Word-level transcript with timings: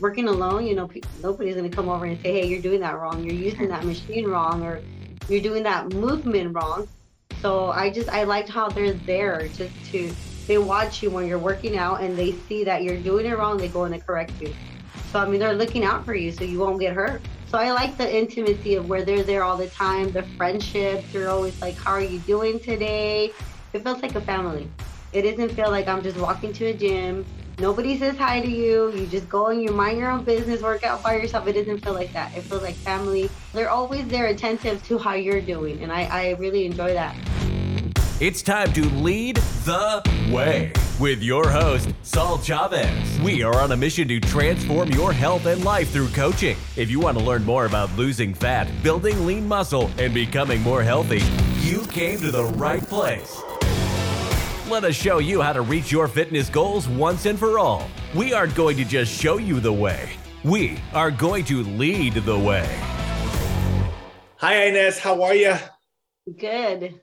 working 0.00 0.28
alone, 0.28 0.66
you 0.66 0.74
know, 0.74 0.88
pe- 0.88 1.02
nobody's 1.22 1.56
gonna 1.56 1.68
come 1.68 1.88
over 1.88 2.04
and 2.04 2.20
say, 2.20 2.32
"Hey, 2.32 2.46
you're 2.46 2.62
doing 2.62 2.80
that 2.80 2.98
wrong. 2.98 3.24
You're 3.24 3.34
using 3.34 3.68
that 3.68 3.84
machine 3.84 4.26
wrong, 4.26 4.62
or 4.62 4.80
you're 5.28 5.40
doing 5.40 5.62
that 5.64 5.92
movement 5.92 6.54
wrong." 6.54 6.88
So 7.40 7.70
I 7.70 7.90
just 7.90 8.08
I 8.08 8.24
liked 8.24 8.48
how 8.48 8.68
they're 8.68 8.92
there 8.92 9.48
just 9.48 9.74
to 9.92 10.10
they 10.46 10.58
watch 10.58 11.02
you 11.02 11.10
when 11.10 11.26
you're 11.26 11.38
working 11.38 11.76
out 11.76 12.00
and 12.00 12.16
they 12.16 12.32
see 12.48 12.64
that 12.64 12.84
you're 12.84 12.98
doing 12.98 13.26
it 13.26 13.36
wrong. 13.36 13.56
They 13.56 13.68
go 13.68 13.84
in 13.84 13.92
and 13.92 14.04
correct 14.06 14.40
you. 14.40 14.54
So 15.12 15.18
I 15.18 15.28
mean, 15.28 15.40
they're 15.40 15.54
looking 15.54 15.84
out 15.84 16.04
for 16.04 16.14
you 16.14 16.30
so 16.32 16.44
you 16.44 16.58
won't 16.58 16.80
get 16.80 16.94
hurt. 16.94 17.22
So 17.48 17.58
I 17.58 17.70
like 17.72 17.96
the 17.96 18.16
intimacy 18.16 18.74
of 18.74 18.88
where 18.88 19.04
they're 19.04 19.22
there 19.22 19.44
all 19.44 19.56
the 19.56 19.68
time, 19.68 20.10
the 20.12 20.24
friendships. 20.36 21.12
They're 21.12 21.30
always 21.30 21.60
like, 21.60 21.76
"How 21.78 21.92
are 21.92 22.00
you 22.00 22.18
doing 22.20 22.58
today?" 22.60 23.32
It 23.72 23.82
feels 23.84 24.02
like 24.02 24.14
a 24.14 24.20
family. 24.20 24.68
It 25.12 25.22
doesn't 25.22 25.54
feel 25.54 25.70
like 25.70 25.88
I'm 25.88 26.02
just 26.02 26.16
walking 26.16 26.52
to 26.54 26.66
a 26.66 26.74
gym. 26.74 27.24
Nobody 27.58 27.98
says 27.98 28.18
hi 28.18 28.42
to 28.42 28.50
you. 28.50 28.92
You 28.92 29.06
just 29.06 29.30
go 29.30 29.46
and 29.46 29.62
you 29.62 29.70
mind 29.70 29.96
your 29.96 30.10
own 30.10 30.24
business, 30.24 30.60
work 30.60 30.84
out 30.84 31.02
by 31.02 31.16
yourself. 31.16 31.46
It 31.46 31.54
doesn't 31.54 31.78
feel 31.78 31.94
like 31.94 32.12
that. 32.12 32.36
It 32.36 32.42
feels 32.42 32.62
like 32.62 32.74
family. 32.74 33.30
They're 33.54 33.70
always 33.70 34.06
there 34.08 34.26
attentive 34.26 34.86
to 34.88 34.98
how 34.98 35.14
you're 35.14 35.40
doing. 35.40 35.82
And 35.82 35.90
I, 35.90 36.02
I 36.02 36.30
really 36.32 36.66
enjoy 36.66 36.92
that. 36.92 37.16
It's 38.20 38.42
time 38.42 38.74
to 38.74 38.84
lead 38.96 39.36
the 39.64 40.02
way 40.30 40.70
with 41.00 41.22
your 41.22 41.48
host, 41.48 41.94
Saul 42.02 42.38
Chavez. 42.38 43.20
We 43.20 43.42
are 43.42 43.58
on 43.58 43.72
a 43.72 43.76
mission 43.76 44.06
to 44.08 44.20
transform 44.20 44.90
your 44.90 45.14
health 45.14 45.46
and 45.46 45.64
life 45.64 45.90
through 45.90 46.08
coaching. 46.08 46.58
If 46.76 46.90
you 46.90 47.00
want 47.00 47.16
to 47.16 47.24
learn 47.24 47.42
more 47.42 47.64
about 47.64 47.90
losing 47.96 48.34
fat, 48.34 48.68
building 48.82 49.24
lean 49.24 49.48
muscle, 49.48 49.90
and 49.98 50.12
becoming 50.12 50.60
more 50.60 50.82
healthy, 50.82 51.22
you 51.66 51.86
came 51.86 52.20
to 52.20 52.30
the 52.30 52.44
right 52.44 52.82
place. 52.82 53.40
Let 54.68 54.82
us 54.82 54.96
show 54.96 55.18
you 55.18 55.40
how 55.40 55.52
to 55.52 55.60
reach 55.60 55.92
your 55.92 56.08
fitness 56.08 56.50
goals 56.50 56.88
once 56.88 57.24
and 57.26 57.38
for 57.38 57.56
all. 57.56 57.88
We 58.16 58.32
aren't 58.32 58.56
going 58.56 58.76
to 58.78 58.84
just 58.84 59.12
show 59.12 59.36
you 59.38 59.60
the 59.60 59.72
way, 59.72 60.10
we 60.42 60.76
are 60.92 61.12
going 61.12 61.44
to 61.44 61.62
lead 61.62 62.14
the 62.14 62.36
way. 62.36 62.66
Hi, 64.38 64.64
Inez. 64.64 64.98
How 64.98 65.22
are 65.22 65.36
you? 65.36 65.54
Good. 66.36 67.00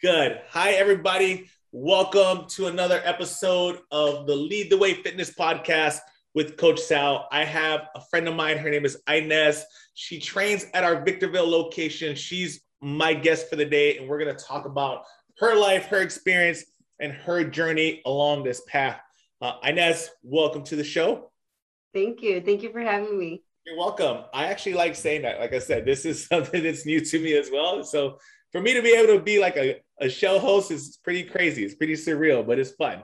Good. 0.00 0.40
Hi, 0.48 0.70
everybody. 0.70 1.50
Welcome 1.70 2.46
to 2.52 2.68
another 2.68 3.02
episode 3.04 3.80
of 3.90 4.26
the 4.26 4.34
Lead 4.34 4.70
the 4.70 4.78
Way 4.78 4.94
Fitness 4.94 5.34
Podcast 5.34 5.98
with 6.32 6.56
Coach 6.56 6.80
Sal. 6.80 7.28
I 7.30 7.44
have 7.44 7.88
a 7.94 8.00
friend 8.08 8.26
of 8.26 8.34
mine. 8.34 8.56
Her 8.56 8.70
name 8.70 8.86
is 8.86 8.96
Inez. 9.06 9.66
She 9.92 10.18
trains 10.18 10.64
at 10.72 10.82
our 10.82 11.04
Victorville 11.04 11.50
location. 11.50 12.16
She's 12.16 12.62
my 12.80 13.12
guest 13.12 13.50
for 13.50 13.56
the 13.56 13.66
day, 13.66 13.98
and 13.98 14.08
we're 14.08 14.18
going 14.18 14.34
to 14.34 14.44
talk 14.44 14.64
about 14.64 15.02
her 15.38 15.54
life, 15.56 15.86
her 15.86 16.00
experience, 16.00 16.64
and 17.02 17.12
her 17.12 17.44
journey 17.44 18.00
along 18.06 18.44
this 18.44 18.62
path. 18.66 19.00
Uh, 19.42 19.54
Inez, 19.64 20.08
welcome 20.22 20.62
to 20.62 20.76
the 20.76 20.84
show. 20.84 21.32
Thank 21.92 22.22
you. 22.22 22.40
Thank 22.40 22.62
you 22.62 22.70
for 22.70 22.80
having 22.80 23.18
me. 23.18 23.42
You're 23.66 23.76
welcome. 23.76 24.24
I 24.32 24.46
actually 24.46 24.74
like 24.74 24.94
saying 24.94 25.22
that. 25.22 25.40
Like 25.40 25.52
I 25.52 25.58
said, 25.58 25.84
this 25.84 26.06
is 26.06 26.24
something 26.28 26.62
that's 26.62 26.86
new 26.86 27.00
to 27.04 27.18
me 27.18 27.36
as 27.36 27.50
well. 27.52 27.82
So 27.82 28.18
for 28.52 28.60
me 28.60 28.72
to 28.72 28.82
be 28.82 28.94
able 28.94 29.18
to 29.18 29.22
be 29.22 29.40
like 29.40 29.56
a, 29.56 29.80
a 30.00 30.08
show 30.08 30.38
host 30.38 30.70
is 30.70 30.98
pretty 31.02 31.24
crazy. 31.24 31.64
It's 31.64 31.74
pretty 31.74 31.94
surreal, 31.94 32.46
but 32.46 32.60
it's 32.60 32.70
fun. 32.70 33.02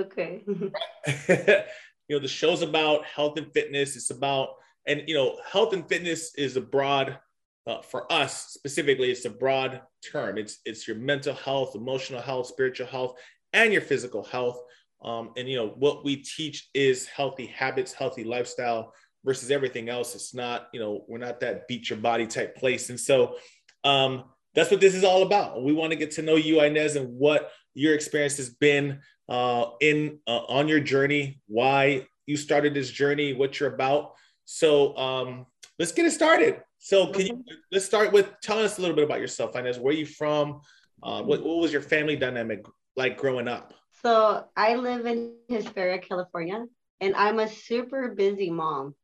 Okay. 0.00 0.42
you 0.46 2.16
know, 2.16 2.20
the 2.20 2.28
show's 2.28 2.62
about 2.62 3.04
health 3.04 3.36
and 3.38 3.52
fitness. 3.52 3.96
It's 3.96 4.10
about, 4.10 4.50
and 4.86 5.02
you 5.08 5.14
know, 5.14 5.36
health 5.50 5.72
and 5.72 5.86
fitness 5.88 6.32
is 6.36 6.56
a 6.56 6.60
broad, 6.60 7.18
uh, 7.66 7.82
for 7.82 8.10
us 8.12 8.52
specifically, 8.52 9.10
it's 9.10 9.24
a 9.24 9.30
broad 9.30 9.80
term. 10.12 10.38
It's 10.38 10.60
it's 10.64 10.86
your 10.86 10.96
mental 10.96 11.34
health, 11.34 11.74
emotional 11.74 12.20
health, 12.20 12.46
spiritual 12.46 12.86
health, 12.86 13.14
and 13.52 13.72
your 13.72 13.82
physical 13.82 14.24
health. 14.24 14.60
Um, 15.02 15.30
and 15.36 15.48
you 15.48 15.56
know, 15.56 15.68
what 15.68 16.04
we 16.04 16.16
teach 16.16 16.68
is 16.74 17.06
healthy 17.06 17.46
habits, 17.46 17.92
healthy 17.92 18.24
lifestyle 18.24 18.92
versus 19.24 19.50
everything 19.50 19.88
else. 19.88 20.14
It's 20.14 20.34
not, 20.34 20.68
you 20.72 20.80
know, 20.80 21.04
we're 21.08 21.18
not 21.18 21.40
that 21.40 21.66
beat 21.66 21.90
your 21.90 21.98
body 21.98 22.26
type 22.26 22.56
place. 22.56 22.90
And 22.90 22.98
so 22.98 23.36
um, 23.84 24.24
that's 24.54 24.70
what 24.70 24.80
this 24.80 24.94
is 24.94 25.04
all 25.04 25.22
about. 25.22 25.62
We 25.62 25.72
want 25.72 25.90
to 25.90 25.96
get 25.96 26.12
to 26.12 26.22
know 26.22 26.36
you, 26.36 26.60
Inez, 26.60 26.96
and 26.96 27.18
what 27.18 27.50
your 27.74 27.94
experience 27.94 28.36
has 28.38 28.50
been 28.50 29.00
uh, 29.28 29.66
in 29.80 30.20
uh, 30.26 30.44
on 30.48 30.68
your 30.68 30.80
journey, 30.80 31.40
why 31.46 32.06
you 32.26 32.36
started 32.36 32.74
this 32.74 32.90
journey, 32.90 33.32
what 33.32 33.58
you're 33.58 33.74
about. 33.74 34.12
So 34.44 34.96
um, 34.96 35.46
let's 35.78 35.92
get 35.92 36.06
it 36.06 36.12
started. 36.12 36.62
So 36.78 37.08
can 37.08 37.26
you 37.26 37.44
let's 37.72 37.84
start 37.84 38.12
with 38.12 38.32
telling 38.42 38.64
us 38.64 38.78
a 38.78 38.80
little 38.80 38.96
bit 38.96 39.04
about 39.04 39.20
yourself, 39.20 39.56
Inez. 39.56 39.78
Where 39.78 39.92
are 39.92 39.96
you 39.96 40.06
from? 40.06 40.60
Uh, 41.02 41.22
what, 41.22 41.42
what 41.44 41.58
was 41.58 41.72
your 41.72 41.82
family 41.82 42.16
dynamic 42.16 42.64
like 42.96 43.18
growing 43.18 43.48
up? 43.48 43.74
So 44.02 44.44
I 44.56 44.74
live 44.76 45.06
in 45.06 45.34
Hesperia, 45.48 45.98
California, 45.98 46.64
and 47.00 47.14
I'm 47.16 47.38
a 47.38 47.48
super 47.48 48.08
busy 48.08 48.50
mom. 48.50 48.94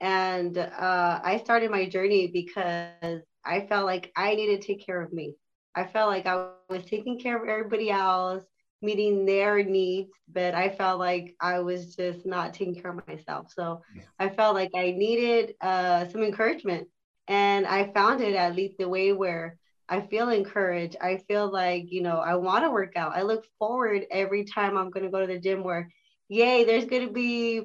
And 0.00 0.56
uh, 0.58 1.20
I 1.22 1.40
started 1.42 1.70
my 1.70 1.88
journey 1.88 2.26
because 2.28 3.22
I 3.44 3.66
felt 3.66 3.86
like 3.86 4.12
I 4.16 4.34
needed 4.34 4.60
to 4.60 4.66
take 4.66 4.84
care 4.84 5.00
of 5.00 5.12
me. 5.12 5.34
I 5.74 5.84
felt 5.86 6.10
like 6.10 6.26
I 6.26 6.48
was 6.68 6.84
taking 6.84 7.18
care 7.18 7.36
of 7.36 7.48
everybody 7.48 7.90
else, 7.90 8.44
meeting 8.82 9.24
their 9.24 9.62
needs, 9.62 10.12
but 10.32 10.54
I 10.54 10.68
felt 10.68 10.98
like 10.98 11.34
I 11.40 11.60
was 11.60 11.96
just 11.96 12.26
not 12.26 12.54
taking 12.54 12.74
care 12.74 12.90
of 12.90 13.06
myself. 13.08 13.52
So 13.54 13.82
I 14.18 14.28
felt 14.28 14.54
like 14.54 14.70
I 14.74 14.90
needed 14.90 15.54
uh, 15.60 16.06
some 16.08 16.22
encouragement. 16.22 16.88
And 17.28 17.66
I 17.66 17.92
found 17.92 18.20
it 18.20 18.34
at 18.34 18.54
Lead 18.54 18.76
the 18.78 18.88
Way 18.88 19.12
where 19.12 19.58
I 19.88 20.00
feel 20.00 20.28
encouraged. 20.28 20.96
I 21.00 21.18
feel 21.28 21.50
like, 21.50 21.90
you 21.90 22.02
know, 22.02 22.18
I 22.18 22.36
want 22.36 22.64
to 22.64 22.70
work 22.70 22.96
out. 22.96 23.16
I 23.16 23.22
look 23.22 23.44
forward 23.58 24.04
every 24.10 24.44
time 24.44 24.76
I'm 24.76 24.90
going 24.90 25.04
to 25.04 25.10
go 25.10 25.20
to 25.20 25.26
the 25.26 25.38
gym 25.38 25.64
where, 25.64 25.90
yay, 26.28 26.64
there's 26.64 26.84
going 26.84 27.06
to 27.06 27.12
be 27.12 27.62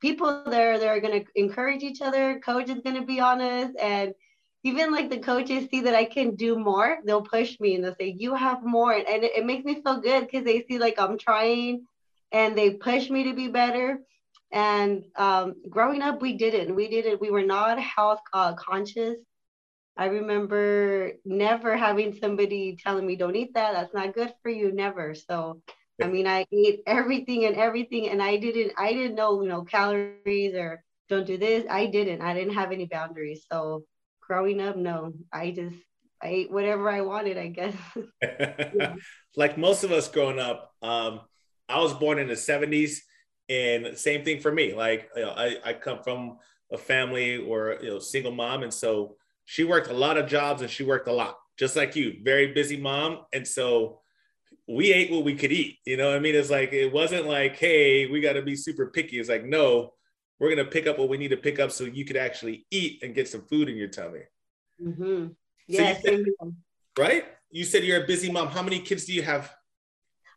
people 0.00 0.44
there 0.46 0.78
that 0.78 0.88
are 0.88 1.00
going 1.00 1.24
to 1.24 1.26
encourage 1.34 1.82
each 1.82 2.02
other. 2.02 2.40
Coach 2.40 2.68
is 2.68 2.80
going 2.80 2.96
to 2.96 3.06
be 3.06 3.20
honest. 3.20 3.74
And 3.78 4.12
even 4.64 4.92
like 4.92 5.10
the 5.10 5.18
coaches 5.18 5.68
see 5.70 5.80
that 5.82 5.94
I 5.94 6.04
can 6.04 6.36
do 6.36 6.58
more, 6.58 6.98
they'll 7.04 7.22
push 7.22 7.58
me 7.60 7.74
and 7.74 7.84
they'll 7.84 7.96
say, 7.96 8.14
You 8.18 8.34
have 8.34 8.64
more. 8.64 8.92
And 8.92 9.24
it, 9.24 9.32
it 9.36 9.46
makes 9.46 9.64
me 9.64 9.82
feel 9.82 10.00
good 10.00 10.22
because 10.22 10.44
they 10.44 10.64
see 10.68 10.78
like 10.78 10.98
I'm 10.98 11.18
trying 11.18 11.86
and 12.30 12.56
they 12.56 12.70
push 12.70 13.10
me 13.10 13.24
to 13.24 13.34
be 13.34 13.48
better. 13.48 14.00
And 14.52 15.04
um, 15.16 15.54
growing 15.68 16.02
up, 16.02 16.22
we 16.22 16.34
didn't. 16.34 16.74
We 16.74 16.88
didn't. 16.88 17.20
We 17.20 17.30
were 17.30 17.42
not 17.42 17.80
health 17.80 18.20
uh, 18.32 18.54
conscious. 18.54 19.16
I 19.96 20.06
remember 20.06 21.12
never 21.24 21.76
having 21.76 22.14
somebody 22.14 22.76
telling 22.82 23.06
me, 23.06 23.16
Don't 23.16 23.36
eat 23.36 23.54
that. 23.54 23.72
That's 23.72 23.94
not 23.94 24.14
good 24.14 24.32
for 24.42 24.50
you. 24.50 24.72
Never. 24.72 25.14
So, 25.14 25.60
I 26.02 26.06
mean, 26.06 26.26
I 26.26 26.46
ate 26.52 26.82
everything 26.86 27.44
and 27.46 27.56
everything, 27.56 28.08
and 28.10 28.22
I 28.22 28.36
didn't. 28.36 28.72
I 28.78 28.92
didn't 28.92 29.16
know, 29.16 29.42
you 29.42 29.48
know, 29.48 29.62
calories 29.64 30.54
or 30.54 30.82
don't 31.08 31.26
do 31.26 31.36
this. 31.36 31.64
I 31.68 31.86
didn't. 31.86 32.22
I 32.22 32.34
didn't 32.34 32.54
have 32.54 32.72
any 32.72 32.86
boundaries. 32.86 33.44
So 33.50 33.84
growing 34.26 34.60
up, 34.60 34.76
no, 34.76 35.12
I 35.32 35.50
just 35.50 35.76
I 36.22 36.28
ate 36.28 36.52
whatever 36.52 36.88
I 36.88 37.00
wanted, 37.00 37.36
I 37.36 37.48
guess. 37.48 37.74
like 39.36 39.58
most 39.58 39.84
of 39.84 39.92
us 39.92 40.08
growing 40.08 40.38
up, 40.38 40.72
um, 40.80 41.20
I 41.68 41.80
was 41.80 41.92
born 41.94 42.18
in 42.18 42.28
the 42.28 42.34
70s 42.34 42.98
and 43.48 43.98
same 43.98 44.24
thing 44.24 44.40
for 44.40 44.52
me. 44.52 44.72
Like 44.74 45.08
you 45.16 45.22
know, 45.22 45.30
I, 45.30 45.56
I 45.64 45.72
come 45.74 46.02
from 46.02 46.38
a 46.72 46.78
family 46.78 47.36
or 47.36 47.78
you 47.82 47.90
know 47.90 47.98
single 47.98 48.32
mom. 48.32 48.62
And 48.62 48.72
so 48.72 49.16
she 49.44 49.64
worked 49.64 49.90
a 49.90 49.94
lot 49.94 50.16
of 50.16 50.28
jobs 50.28 50.62
and 50.62 50.70
she 50.70 50.84
worked 50.84 51.08
a 51.08 51.12
lot, 51.12 51.36
just 51.58 51.76
like 51.76 51.96
you, 51.96 52.18
very 52.22 52.52
busy 52.52 52.76
mom. 52.76 53.20
And 53.32 53.46
so 53.46 54.00
we 54.68 54.92
ate 54.92 55.10
what 55.10 55.24
we 55.24 55.34
could 55.34 55.52
eat. 55.52 55.78
You 55.84 55.96
know 55.96 56.08
what 56.08 56.16
I 56.16 56.20
mean? 56.20 56.34
It's 56.34 56.50
like 56.50 56.72
it 56.72 56.92
wasn't 56.92 57.26
like, 57.26 57.56
hey, 57.56 58.06
we 58.06 58.20
got 58.20 58.34
to 58.34 58.42
be 58.42 58.56
super 58.56 58.86
picky. 58.86 59.18
It's 59.18 59.28
like, 59.28 59.44
no, 59.44 59.92
we're 60.42 60.50
gonna 60.50 60.64
pick 60.64 60.88
up 60.88 60.98
what 60.98 61.08
we 61.08 61.16
need 61.16 61.28
to 61.28 61.36
pick 61.36 61.60
up 61.60 61.70
so 61.70 61.84
you 61.84 62.04
could 62.04 62.16
actually 62.16 62.66
eat 62.72 63.04
and 63.04 63.14
get 63.14 63.28
some 63.28 63.42
food 63.42 63.68
in 63.68 63.76
your 63.76 63.86
tummy. 63.86 64.22
Mm-hmm. 64.82 65.28
Yeah. 65.68 65.96
So 66.00 66.10
you 66.10 66.34
said, 66.40 66.54
right? 66.98 67.24
You 67.52 67.64
said 67.64 67.84
you're 67.84 68.02
a 68.02 68.06
busy 68.08 68.30
mom. 68.30 68.48
How 68.48 68.60
many 68.60 68.80
kids 68.80 69.04
do 69.04 69.12
you 69.12 69.22
have? 69.22 69.54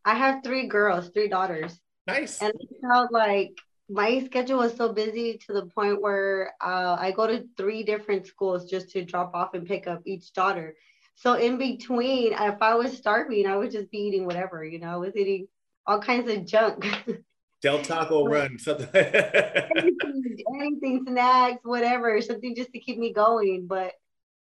I 0.05 0.13
have 0.13 0.43
three 0.43 0.67
girls, 0.67 1.09
three 1.09 1.27
daughters. 1.27 1.81
Nice. 2.05 2.39
And 2.39 2.53
I 2.53 2.87
felt 2.87 3.11
like 3.11 3.57
my 3.89 4.23
schedule 4.25 4.59
was 4.59 4.75
so 4.75 4.93
busy 4.93 5.39
to 5.47 5.53
the 5.53 5.65
point 5.65 5.99
where 5.99 6.53
uh, 6.63 6.97
I 6.99 7.09
go 7.09 7.25
to 7.25 7.47
three 7.57 7.81
different 7.81 8.27
schools 8.27 8.69
just 8.69 8.91
to 8.91 9.03
drop 9.03 9.33
off 9.33 9.55
and 9.55 9.65
pick 9.65 9.87
up 9.87 10.03
each 10.05 10.33
daughter. 10.33 10.75
So 11.15 11.33
in 11.33 11.57
between, 11.57 12.33
if 12.33 12.61
I 12.61 12.75
was 12.75 12.95
starving, 12.95 13.47
I 13.47 13.57
would 13.57 13.71
just 13.71 13.89
be 13.89 13.97
eating 13.97 14.27
whatever, 14.27 14.63
you 14.63 14.77
know, 14.77 14.89
I 14.89 14.97
was 14.97 15.15
eating 15.15 15.47
all 15.87 15.99
kinds 15.99 16.29
of 16.29 16.45
junk. 16.45 16.85
Del 17.65 17.81
Taco 17.81 18.27
Run, 18.27 18.59
something. 18.59 18.87
anything, 18.93 20.37
anything, 20.55 21.03
snacks, 21.07 21.61
whatever, 21.63 22.21
something 22.21 22.55
just 22.55 22.71
to 22.73 22.79
keep 22.79 22.99
me 22.99 23.11
going. 23.11 23.65
But 23.65 23.93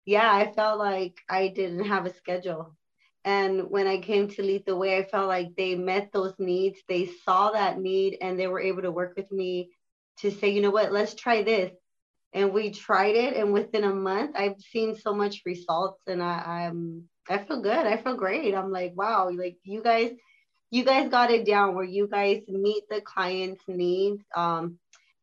yeah, 0.04 0.30
I 0.30 0.52
felt 0.52 0.78
like 0.78 1.16
I 1.30 1.48
didn't 1.48 1.86
have 1.86 2.04
a 2.04 2.12
schedule. 2.12 2.76
And 3.24 3.70
when 3.70 3.86
I 3.86 3.96
came 3.96 4.28
to 4.28 4.42
Lead 4.42 4.66
the 4.66 4.76
Way, 4.76 4.98
I 4.98 5.04
felt 5.04 5.26
like 5.26 5.56
they 5.56 5.74
met 5.74 6.12
those 6.12 6.34
needs. 6.38 6.80
They 6.86 7.08
saw 7.24 7.52
that 7.52 7.80
need 7.80 8.18
and 8.20 8.38
they 8.38 8.46
were 8.46 8.60
able 8.60 8.82
to 8.82 8.90
work 8.90 9.14
with 9.16 9.32
me 9.32 9.70
to 10.18 10.30
say, 10.30 10.50
you 10.50 10.60
know 10.60 10.70
what, 10.70 10.92
let's 10.92 11.14
try 11.14 11.42
this. 11.42 11.72
And 12.34 12.52
we 12.52 12.72
tried 12.72 13.16
it. 13.16 13.38
And 13.38 13.54
within 13.54 13.84
a 13.84 13.94
month, 13.94 14.32
I've 14.36 14.60
seen 14.60 14.96
so 14.96 15.14
much 15.14 15.40
results 15.46 16.02
and 16.06 16.22
I, 16.22 16.66
I'm 16.66 17.08
I 17.30 17.38
feel 17.38 17.62
good. 17.62 17.86
I 17.86 17.96
feel 17.96 18.16
great. 18.16 18.54
I'm 18.54 18.70
like, 18.70 18.92
wow, 18.94 19.30
like 19.34 19.56
you 19.62 19.82
guys, 19.82 20.12
you 20.74 20.82
guys 20.84 21.08
got 21.08 21.30
it 21.30 21.46
down 21.46 21.76
where 21.76 21.84
you 21.84 22.08
guys 22.08 22.42
meet 22.48 22.82
the 22.90 23.00
client's 23.00 23.62
needs. 23.68 24.24
Um, 24.34 24.76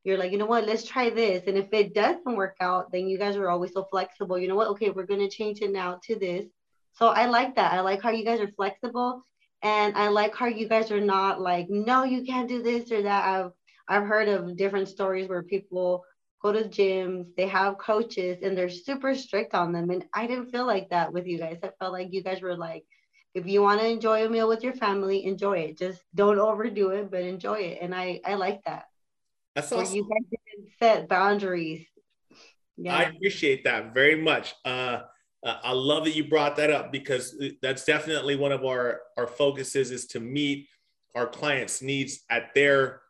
you're 0.06 0.18
like, 0.18 0.31
you 0.31 0.38
know 0.38 0.45
what, 0.45 0.65
let's 0.65 0.86
try 0.86 1.09
this. 1.09 1.44
And 1.45 1.57
if 1.57 1.68
it 1.74 1.94
doesn't 1.94 2.38
work 2.38 2.56
out, 2.62 2.89
then 2.94 3.09
you 3.09 3.18
guys 3.18 3.36
are 3.36 3.50
always 3.50 3.74
so 3.74 3.83
flexible. 3.83 4.39
You 4.39 4.48
know 4.48 4.56
what? 4.56 4.69
Okay, 4.69 4.92
we're 4.92 5.06
gonna 5.06 5.30
change 5.30 5.59
it 5.59 5.74
now 5.74 6.00
to 6.07 6.15
this. 6.15 6.45
So 6.94 7.09
I 7.09 7.25
like 7.25 7.57
that. 7.57 7.74
I 7.74 7.81
like 7.81 8.01
how 8.01 8.12
you 8.12 8.24
guys 8.24 8.39
are 8.39 8.51
flexible. 8.56 9.24
And 9.62 9.98
I 9.98 10.07
like 10.07 10.33
how 10.33 10.45
you 10.45 10.69
guys 10.69 10.89
are 10.89 11.01
not 11.01 11.42
like, 11.42 11.69
no, 11.69 12.04
you 12.04 12.24
can't 12.24 12.47
do 12.47 12.63
this 12.63 12.89
or 12.89 13.01
that. 13.01 13.25
I've 13.27 13.51
I've 13.89 14.07
heard 14.07 14.30
of 14.30 14.56
different 14.56 14.88
stories 14.88 15.27
where 15.27 15.44
people 15.44 16.06
go 16.42 16.54
to 16.54 16.63
gyms, 16.63 17.25
they 17.36 17.47
have 17.50 17.77
coaches, 17.77 18.38
and 18.42 18.57
they're 18.57 18.69
super 18.69 19.13
strict 19.15 19.54
on 19.54 19.74
them. 19.74 19.89
And 19.89 20.06
I 20.13 20.27
didn't 20.27 20.51
feel 20.51 20.65
like 20.65 20.89
that 20.92 21.12
with 21.12 21.27
you 21.27 21.38
guys. 21.38 21.59
I 21.62 21.71
felt 21.77 21.92
like 21.92 22.13
you 22.13 22.24
guys 22.24 22.42
were 22.42 22.56
like, 22.56 22.86
if 23.33 23.48
you 23.48 23.62
want 23.62 23.80
to 23.80 23.88
enjoy 23.88 24.25
a 24.25 24.30
meal 24.30 24.48
with 24.48 24.63
your 24.63 24.74
family, 24.74 25.25
enjoy 25.25 25.60
it. 25.60 25.78
Just 25.78 26.01
don't 26.13 26.39
overdo 26.39 26.89
it, 26.89 27.10
but 27.10 27.22
enjoy 27.22 27.60
it. 27.60 27.80
And 27.81 27.95
I 27.95 28.19
I 28.25 28.36
like 28.36 28.63
that. 28.66 28.86
That's 29.56 29.72
awesome. 29.72 29.95
you 29.95 30.04
guys 30.04 30.39
didn't 30.56 30.69
set 30.80 31.07
boundaries. 31.07 31.86
Yeah. 32.78 32.95
I 32.95 33.01
appreciate 33.04 33.63
that 33.66 33.94
very 33.94 34.16
much. 34.16 34.56
Uh, 34.66 35.01
uh, 35.44 35.57
I 35.63 35.74
love 35.74 36.06
that 36.06 36.16
you 36.16 36.28
brought 36.28 36.56
that 36.57 36.72
up 36.72 36.92
because 36.92 37.36
that's 37.62 37.86
definitely 37.86 38.36
one 38.36 38.51
of 38.51 38.63
our 38.63 39.01
our 39.18 39.28
focuses 39.28 39.92
is 39.92 40.07
to 40.07 40.19
meet 40.19 40.68
our 41.16 41.28
clients' 41.28 41.81
needs 41.81 42.22
at 42.30 42.54
their 42.54 43.01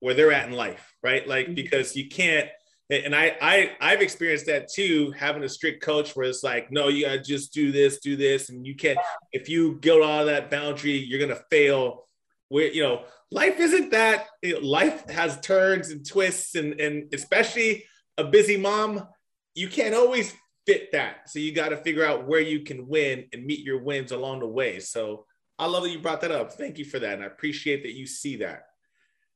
where 0.00 0.14
they're 0.14 0.32
at 0.32 0.48
in 0.48 0.54
life, 0.54 0.94
right? 1.02 1.26
Like 1.26 1.46
mm-hmm. 1.46 1.54
because 1.54 1.94
you 1.96 2.08
can't 2.08 2.48
and 2.90 3.14
I, 3.14 3.36
I 3.40 3.70
I've 3.80 4.02
experienced 4.02 4.46
that 4.46 4.68
too, 4.68 5.12
having 5.16 5.44
a 5.44 5.48
strict 5.48 5.82
coach 5.82 6.16
where 6.16 6.28
it's 6.28 6.42
like, 6.42 6.72
no, 6.72 6.88
you 6.88 7.06
gotta 7.06 7.20
just 7.20 7.52
do 7.52 7.70
this, 7.70 8.00
do 8.00 8.16
this, 8.16 8.50
and 8.50 8.66
you 8.66 8.74
can't. 8.74 8.98
If 9.32 9.48
you 9.48 9.78
go 9.80 10.04
out 10.04 10.22
of 10.22 10.26
that 10.26 10.50
boundary, 10.50 10.96
you're 10.96 11.20
gonna 11.20 11.40
fail. 11.50 12.08
Where 12.48 12.66
you 12.66 12.82
know, 12.82 13.04
life 13.30 13.60
isn't 13.60 13.90
that. 13.92 14.26
You 14.42 14.54
know, 14.54 14.66
life 14.66 15.08
has 15.08 15.40
turns 15.40 15.90
and 15.90 16.06
twists, 16.06 16.56
and 16.56 16.80
and 16.80 17.12
especially 17.14 17.84
a 18.18 18.24
busy 18.24 18.56
mom, 18.56 19.06
you 19.54 19.68
can't 19.68 19.94
always 19.94 20.34
fit 20.66 20.90
that. 20.92 21.30
So 21.30 21.38
you 21.38 21.52
got 21.52 21.70
to 21.70 21.76
figure 21.76 22.04
out 22.04 22.26
where 22.26 22.40
you 22.40 22.60
can 22.60 22.86
win 22.88 23.26
and 23.32 23.46
meet 23.46 23.60
your 23.60 23.82
wins 23.82 24.12
along 24.12 24.40
the 24.40 24.48
way. 24.48 24.80
So 24.80 25.26
I 25.58 25.66
love 25.66 25.84
that 25.84 25.90
you 25.90 26.00
brought 26.00 26.20
that 26.22 26.32
up. 26.32 26.52
Thank 26.52 26.76
you 26.78 26.84
for 26.84 26.98
that, 26.98 27.14
and 27.14 27.22
I 27.22 27.26
appreciate 27.26 27.84
that 27.84 27.94
you 27.94 28.06
see 28.06 28.36
that. 28.36 28.64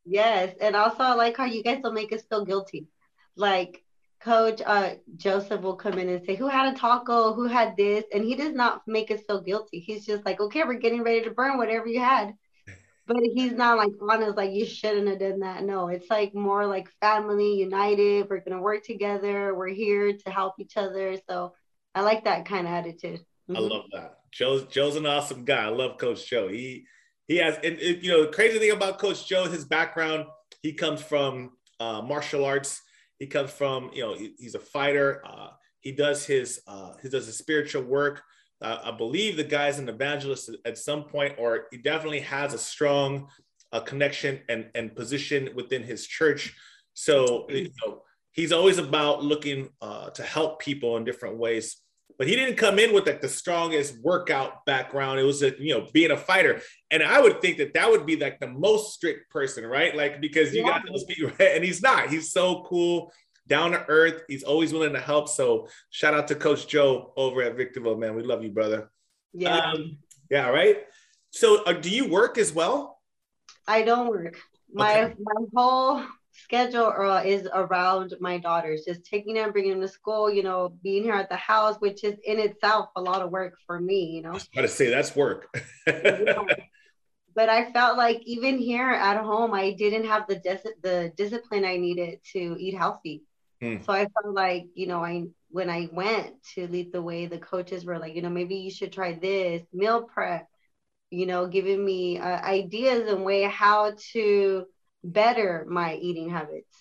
Yes, 0.05 0.55
and 0.61 0.75
also 0.75 1.05
I 1.05 1.15
like 1.15 1.37
how 1.37 1.45
you 1.45 1.63
guys 1.63 1.81
don't 1.83 1.95
make 1.95 2.13
us 2.13 2.23
feel 2.29 2.45
guilty 2.45 2.89
like 3.37 3.83
coach 4.21 4.63
uh 4.65 4.95
joseph 5.17 5.61
will 5.61 5.77
come 5.77 5.99
in 5.99 6.09
and 6.09 6.25
say 6.25 6.35
who 6.35 6.49
had 6.49 6.73
a 6.73 6.77
taco? 6.77 7.35
Who 7.35 7.47
had 7.47 7.77
this? 7.77 8.05
And 8.13 8.25
he 8.25 8.35
does 8.35 8.55
not 8.55 8.83
make 8.87 9.11
us 9.11 9.21
feel 9.27 9.43
guilty. 9.43 9.81
He's 9.81 10.07
just 10.07 10.25
like 10.25 10.41
okay 10.41 10.65
we're 10.65 10.75
getting 10.75 11.03
ready 11.03 11.23
to 11.25 11.31
burn 11.31 11.59
whatever 11.59 11.87
you 11.87 12.01
had. 12.01 12.35
But 13.07 13.19
he's 13.35 13.53
not 13.53 13.77
like 13.77 13.91
honest 14.01 14.35
like 14.35 14.53
you 14.53 14.65
shouldn't 14.65 15.09
have 15.09 15.19
done 15.19 15.41
that. 15.41 15.63
No 15.63 15.89
it's 15.89 16.09
like 16.09 16.35
more 16.35 16.67
like 16.67 16.89
family 17.01 17.55
united. 17.57 18.29
We're 18.31 18.41
gonna 18.41 18.63
work 18.63 18.83
together. 18.83 19.55
We're 19.55 19.69
here 19.69 20.15
to 20.15 20.31
help 20.31 20.55
each 20.59 20.79
other. 20.79 21.19
So 21.29 21.53
i 21.95 22.01
like 22.01 22.25
that 22.25 22.47
kind 22.47 22.67
of 22.67 22.73
attitude. 22.73 23.21
Mm-hmm. 23.51 23.57
i 23.57 23.59
love 23.59 23.85
that. 23.93 24.19
Joe's 24.33 24.65
joe's 24.65 24.97
an 24.97 25.07
awesome 25.07 25.45
guy. 25.45 25.65
I 25.65 25.69
love 25.69 25.99
coach 25.99 26.29
joe. 26.29 26.49
He 26.49 26.87
he 27.29 27.37
has 27.37 27.57
and, 27.57 27.79
and 27.79 28.03
you 28.03 28.11
know 28.11 28.23
the 28.23 28.33
crazy 28.33 28.59
thing 28.59 28.71
about 28.71 28.99
coach 28.99 29.27
joe 29.27 29.45
his 29.45 29.65
background 29.65 30.27
he 30.63 30.73
comes 30.73 31.03
from 31.03 31.51
uh, 31.81 32.03
martial 32.03 32.45
arts 32.45 32.83
he 33.25 33.29
comes 33.29 33.51
from, 33.51 33.91
you 33.95 34.03
know, 34.03 34.15
he, 34.15 34.35
he's 34.39 34.55
a 34.55 34.59
fighter. 34.59 35.23
Uh, 35.25 35.49
he 35.81 35.93
does 35.93 36.27
his 36.27 36.61
uh, 36.67 36.93
he 37.01 37.09
does 37.09 37.25
his 37.25 37.39
spiritual 37.39 37.83
work. 37.83 38.23
Uh, 38.61 38.81
I 38.85 38.91
believe 38.91 39.39
the 39.39 39.45
guy's 39.45 39.79
an 39.79 39.89
evangelist 39.89 40.51
at 40.67 40.77
some 40.77 41.05
point, 41.05 41.37
or 41.39 41.69
he 41.71 41.79
definitely 41.79 42.21
has 42.21 42.53
a 42.53 42.59
strong 42.59 43.29
uh, 43.73 43.81
connection 43.81 44.41
and, 44.51 44.67
and 44.75 44.95
position 44.95 45.49
within 45.55 45.83
his 45.83 46.07
church. 46.07 46.55
So 46.93 47.47
you 47.49 47.71
know, 47.87 48.03
he's 48.33 48.53
always 48.53 48.77
about 48.77 49.25
looking 49.25 49.71
uh, 49.81 50.11
to 50.11 50.23
help 50.23 50.61
people 50.61 50.99
in 50.99 51.05
different 51.05 51.39
ways 51.39 51.79
but 52.19 52.29
he 52.29 52.37
didn't 52.37 52.57
come 52.57 52.79
in 52.79 52.95
with 52.95 53.07
like 53.07 53.21
the 53.21 53.29
strongest 53.29 53.99
workout 54.03 54.65
background. 54.65 55.19
It 55.19 55.25
was 55.25 55.43
a, 55.43 55.53
you 55.59 55.75
know 55.75 55.87
being 55.93 56.11
a 56.11 56.17
fighter, 56.17 56.61
and 56.91 57.03
I 57.03 57.21
would 57.21 57.41
think 57.41 57.59
that 57.59 57.75
that 57.75 57.91
would 57.91 58.07
be 58.07 58.17
like 58.17 58.41
the 58.41 58.49
most 58.49 58.95
strict 58.95 59.31
person, 59.31 59.67
right? 59.67 59.95
Like 59.97 60.21
because 60.21 60.55
you 60.55 60.63
yeah. 60.63 60.79
got 60.79 60.83
those 60.87 61.05
people, 61.05 61.33
and 61.41 61.65
he's 61.65 61.83
not. 61.83 62.09
He's 62.09 62.33
so 62.33 62.65
cool, 62.69 63.13
down 63.47 63.73
to 63.73 63.85
earth. 63.89 64.23
He's 64.29 64.43
always 64.43 64.73
willing 64.73 64.93
to 64.93 65.01
help. 65.01 65.29
So 65.29 65.69
shout 65.91 66.15
out 66.15 66.29
to 66.29 66.35
Coach 66.35 66.69
Joe 66.69 67.13
over 67.17 67.43
at 67.43 67.57
Victorville, 67.57 67.97
man. 67.97 68.15
We 68.15 68.23
love 68.23 68.43
you, 68.43 68.51
brother. 68.51 68.91
Yeah, 69.33 69.57
um, 69.57 69.99
yeah, 70.31 70.49
right. 70.49 70.79
So 71.31 71.65
uh, 71.65 71.73
do 71.73 71.91
you 71.91 72.09
work 72.09 72.39
as 72.39 72.53
well? 72.53 73.01
I 73.67 73.83
don't 73.83 74.09
work. 74.09 74.39
My 74.73 75.05
okay. 75.05 75.15
my 75.21 75.47
whole 75.55 76.05
schedule 76.35 76.87
uh, 76.87 77.23
is 77.25 77.49
around 77.53 78.15
my 78.21 78.39
daughters, 78.39 78.85
just 78.87 79.05
taking 79.05 79.35
them, 79.35 79.53
bringing 79.53 79.73
them 79.73 79.81
to 79.81 79.89
school, 79.89 80.31
you 80.31 80.43
know, 80.43 80.75
being 80.83 81.03
here 81.03 81.15
at 81.15 81.29
the 81.29 81.37
house, 81.37 81.77
which 81.79 82.05
is 82.05 82.17
in 82.25 82.39
itself 82.39 82.89
a 82.97 83.01
lot 83.01 83.23
of 83.23 83.31
work 83.31 83.55
for 83.67 83.81
me, 83.81 84.07
you 84.07 84.23
know. 84.23 84.31
I 84.31 84.35
was 84.35 84.49
to 84.49 84.69
say 84.69 84.91
that's 84.91 85.15
work. 85.15 85.55
But 87.35 87.49
I 87.49 87.73
felt 87.73 87.97
like 87.97 88.23
even 88.25 88.59
here 88.59 88.91
at 88.91 89.17
home, 89.23 89.55
I 89.55 89.73
didn't 89.73 90.07
have 90.07 90.27
the 90.29 90.37
dis- 90.37 90.75
the 90.83 91.13
discipline 91.17 91.65
I 91.65 91.77
needed 91.77 92.21
to 92.33 92.57
eat 92.59 92.77
healthy. 92.77 93.25
Hmm. 93.61 93.83
So 93.83 93.93
I 93.93 94.07
felt 94.07 94.35
like, 94.35 94.67
you 94.75 94.87
know, 94.87 95.05
I 95.05 95.25
when 95.51 95.69
I 95.69 95.89
went 95.93 96.35
to 96.55 96.69
lead 96.69 96.93
the 96.93 97.03
way, 97.03 97.27
the 97.27 97.39
coaches 97.39 97.85
were 97.85 97.99
like, 97.99 98.15
you 98.15 98.23
know, 98.23 98.31
maybe 98.31 98.57
you 98.57 98.71
should 98.71 98.93
try 98.93 99.15
this 99.15 99.63
meal 99.73 100.03
prep, 100.03 100.47
you 101.11 101.27
know, 101.27 101.47
giving 101.47 101.85
me 101.85 102.19
uh, 102.19 102.41
ideas 102.43 103.11
and 103.11 103.25
way 103.25 103.43
how 103.43 103.95
to 104.13 104.67
better 105.05 105.65
my 105.69 105.95
eating 105.97 106.31
habits. 106.31 106.77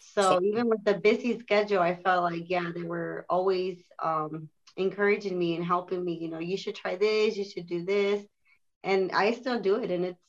So, 0.00 0.22
so 0.22 0.42
even 0.42 0.68
with 0.68 0.84
the 0.84 0.94
busy 0.94 1.38
schedule, 1.38 1.80
I 1.80 1.94
felt 1.94 2.24
like, 2.24 2.48
yeah, 2.48 2.70
they 2.74 2.82
were 2.82 3.26
always 3.28 3.78
um, 4.02 4.48
encouraging 4.76 5.38
me 5.38 5.56
and 5.56 5.64
helping 5.64 6.04
me, 6.04 6.18
you 6.20 6.28
know, 6.30 6.38
you 6.38 6.56
should 6.56 6.74
try 6.74 6.96
this, 6.96 7.36
you 7.36 7.44
should 7.44 7.66
do 7.66 7.84
this. 7.84 8.24
And 8.82 9.12
I 9.12 9.32
still 9.32 9.60
do 9.60 9.76
it. 9.76 9.90
And 9.90 10.06
it's, 10.06 10.20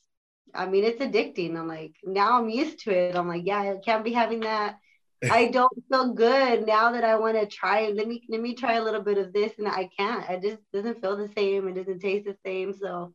I 0.54 0.66
mean, 0.66 0.84
it's 0.84 1.00
addicting. 1.00 1.56
I'm 1.56 1.68
like, 1.68 1.94
now 2.04 2.38
I'm 2.38 2.48
used 2.48 2.80
to 2.80 2.90
it. 2.90 3.16
I'm 3.16 3.28
like, 3.28 3.42
yeah, 3.44 3.60
I 3.60 3.76
can't 3.84 4.04
be 4.04 4.12
having 4.12 4.40
that. 4.40 4.76
I 5.30 5.46
don't 5.48 5.72
feel 5.90 6.14
good 6.14 6.66
now 6.66 6.92
that 6.92 7.04
I 7.04 7.16
want 7.16 7.38
to 7.38 7.46
try. 7.46 7.88
Let 7.88 8.06
me 8.06 8.22
let 8.28 8.40
me 8.40 8.54
try 8.54 8.74
a 8.74 8.84
little 8.84 9.02
bit 9.02 9.18
of 9.18 9.32
this, 9.32 9.52
and 9.58 9.66
I 9.66 9.88
can't. 9.96 10.28
It 10.30 10.42
just 10.42 10.62
doesn't 10.72 11.00
feel 11.00 11.16
the 11.16 11.28
same. 11.36 11.66
It 11.66 11.74
doesn't 11.74 11.98
taste 11.98 12.24
the 12.24 12.36
same. 12.46 12.72
So 12.72 13.12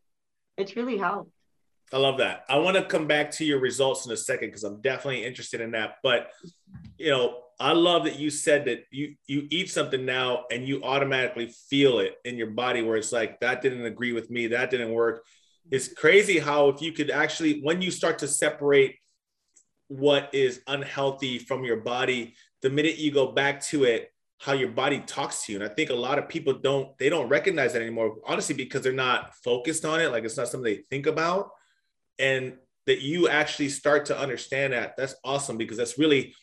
it's 0.57 0.75
really 0.75 0.97
helped. 0.97 1.32
I 1.93 1.97
love 1.97 2.17
that. 2.17 2.43
I 2.49 2.57
want 2.57 2.75
to 2.75 2.83
come 2.83 3.05
back 3.05 3.29
to 3.33 3.45
your 3.45 3.59
results 3.59 4.07
in 4.07 4.11
a 4.11 4.17
second 4.17 4.47
because 4.47 4.63
I'm 4.63 4.81
definitely 4.81 5.23
interested 5.23 5.61
in 5.61 5.71
that. 5.71 5.97
But 6.01 6.31
you 6.97 7.11
know, 7.11 7.43
I 7.59 7.73
love 7.73 8.05
that 8.05 8.17
you 8.17 8.31
said 8.31 8.65
that 8.65 8.85
you 8.89 9.13
you 9.27 9.47
eat 9.51 9.69
something 9.69 10.03
now 10.03 10.45
and 10.51 10.67
you 10.67 10.83
automatically 10.83 11.53
feel 11.69 11.99
it 11.99 12.15
in 12.25 12.35
your 12.35 12.49
body 12.49 12.81
where 12.81 12.97
it's 12.97 13.11
like 13.11 13.39
that 13.41 13.61
didn't 13.61 13.85
agree 13.85 14.11
with 14.11 14.31
me, 14.31 14.47
that 14.47 14.71
didn't 14.71 14.91
work. 14.91 15.23
It's 15.69 15.87
crazy 15.87 16.39
how 16.39 16.69
if 16.69 16.81
you 16.81 16.93
could 16.93 17.11
actually 17.11 17.61
when 17.61 17.79
you 17.79 17.91
start 17.91 18.17
to 18.19 18.27
separate 18.27 18.95
what 19.87 20.33
is 20.33 20.61
unhealthy 20.65 21.37
from 21.37 21.63
your 21.63 21.77
body, 21.77 22.33
the 22.63 22.71
minute 22.71 22.97
you 22.97 23.11
go 23.11 23.33
back 23.33 23.61
to 23.65 23.83
it, 23.83 24.11
how 24.39 24.53
your 24.53 24.69
body 24.69 25.03
talks 25.05 25.45
to 25.45 25.51
you. 25.51 25.59
And 25.61 25.69
I 25.69 25.71
think 25.71 25.91
a 25.91 25.95
lot 25.95 26.17
of 26.17 26.27
people 26.27 26.53
don't 26.53 26.97
they 26.97 27.09
don't 27.09 27.29
recognize 27.29 27.73
that 27.73 27.83
anymore, 27.83 28.15
honestly, 28.25 28.55
because 28.55 28.81
they're 28.81 28.93
not 28.93 29.35
focused 29.43 29.85
on 29.85 30.01
it. 30.01 30.11
Like 30.11 30.23
it's 30.23 30.37
not 30.37 30.47
something 30.47 30.73
they 30.73 30.81
think 30.89 31.05
about 31.05 31.51
and 32.19 32.57
that 32.85 33.01
you 33.01 33.29
actually 33.29 33.69
start 33.69 34.05
to 34.07 34.17
understand 34.17 34.73
that 34.73 34.95
that's 34.97 35.15
awesome 35.23 35.57
because 35.57 35.77
that's 35.77 35.97
really 35.97 36.33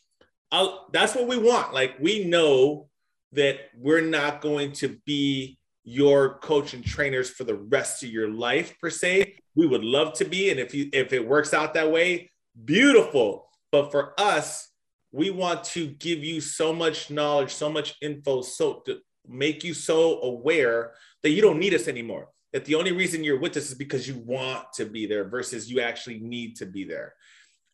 I'll, 0.52 0.88
that's 0.92 1.14
what 1.14 1.28
we 1.28 1.38
want. 1.38 1.72
Like 1.72 1.96
we 2.00 2.24
know 2.24 2.88
that 3.32 3.58
we're 3.76 4.00
not 4.00 4.40
going 4.40 4.72
to 4.72 4.98
be 5.06 5.58
your 5.84 6.38
coach 6.38 6.74
and 6.74 6.84
trainers 6.84 7.30
for 7.30 7.44
the 7.44 7.54
rest 7.54 8.02
of 8.02 8.10
your 8.10 8.28
life 8.28 8.74
per 8.80 8.90
se. 8.90 9.36
We 9.54 9.66
would 9.66 9.84
love 9.84 10.14
to 10.14 10.24
be 10.24 10.50
and 10.50 10.58
if 10.58 10.74
you 10.74 10.88
if 10.92 11.12
it 11.12 11.26
works 11.26 11.54
out 11.54 11.74
that 11.74 11.90
way 11.90 12.30
beautiful. 12.64 13.48
But 13.70 13.90
for 13.90 14.14
us 14.18 14.70
we 15.12 15.30
want 15.30 15.64
to 15.64 15.86
give 15.86 16.22
you 16.22 16.40
so 16.40 16.72
much 16.72 17.10
knowledge 17.10 17.52
so 17.52 17.68
much 17.68 17.96
info 18.00 18.42
so 18.42 18.82
to 18.86 18.98
make 19.26 19.64
you 19.64 19.74
so 19.74 20.20
aware 20.22 20.92
that 21.22 21.30
you 21.30 21.42
don't 21.42 21.58
need 21.58 21.74
us 21.74 21.88
anymore 21.88 22.28
that 22.52 22.64
the 22.64 22.75
only 22.75 22.92
reason 22.92 23.23
you're 23.23 23.38
with 23.38 23.57
us 23.57 23.71
is 23.71 23.75
because 23.75 24.09
you 24.09 24.19
want 24.26 24.73
to 24.75 24.85
be 24.85 25.07
there 25.07 25.28
versus 25.28 25.71
you 25.71 25.80
actually 25.80 26.19
need 26.19 26.57
to 26.57 26.66
be 26.66 26.85
there. 26.85 27.14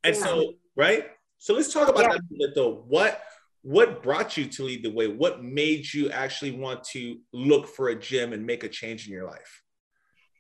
And 0.05 0.15
yeah. 0.15 0.23
so, 0.23 0.53
right? 0.77 1.07
So 1.39 1.55
let's 1.55 1.73
talk 1.73 1.89
about 1.89 2.03
yeah. 2.03 2.09
that 2.09 2.19
a 2.19 2.23
bit 2.39 2.55
though. 2.55 2.85
What 2.89 3.23
what 3.63 4.01
brought 4.03 4.37
you 4.37 4.47
to 4.47 4.63
lead 4.63 4.85
the 4.85 4.93
way? 4.93 5.09
What 5.09 5.43
made 5.43 5.93
you 5.93 6.11
actually 6.11 6.53
want 6.53 6.85
to 6.85 7.19
look 7.33 7.67
for 7.67 7.89
a 7.89 7.97
gym 7.99 8.33
and 8.33 8.47
make 8.47 8.63
a 8.63 8.69
change 8.69 9.07
in 9.07 9.13
your 9.13 9.27
life? 9.27 9.63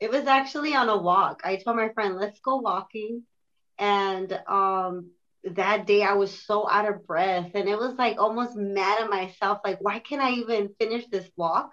It 0.00 0.10
was 0.10 0.26
actually 0.26 0.74
on 0.74 0.88
a 0.88 0.96
walk. 0.96 1.40
I 1.42 1.56
told 1.56 1.76
my 1.76 1.88
friend, 1.88 2.16
let's 2.16 2.38
go 2.40 2.56
walking. 2.56 3.24
And 3.78 4.32
um 4.46 5.10
that 5.44 5.86
day 5.86 6.02
I 6.02 6.14
was 6.14 6.44
so 6.44 6.68
out 6.68 6.88
of 6.88 7.06
breath 7.06 7.52
and 7.54 7.68
it 7.68 7.78
was 7.78 7.94
like 7.94 8.18
almost 8.18 8.56
mad 8.56 9.02
at 9.02 9.10
myself 9.10 9.60
like 9.64 9.78
why 9.80 10.00
can't 10.00 10.22
I 10.22 10.32
even 10.32 10.70
finish 10.78 11.06
this 11.06 11.28
walk? 11.36 11.72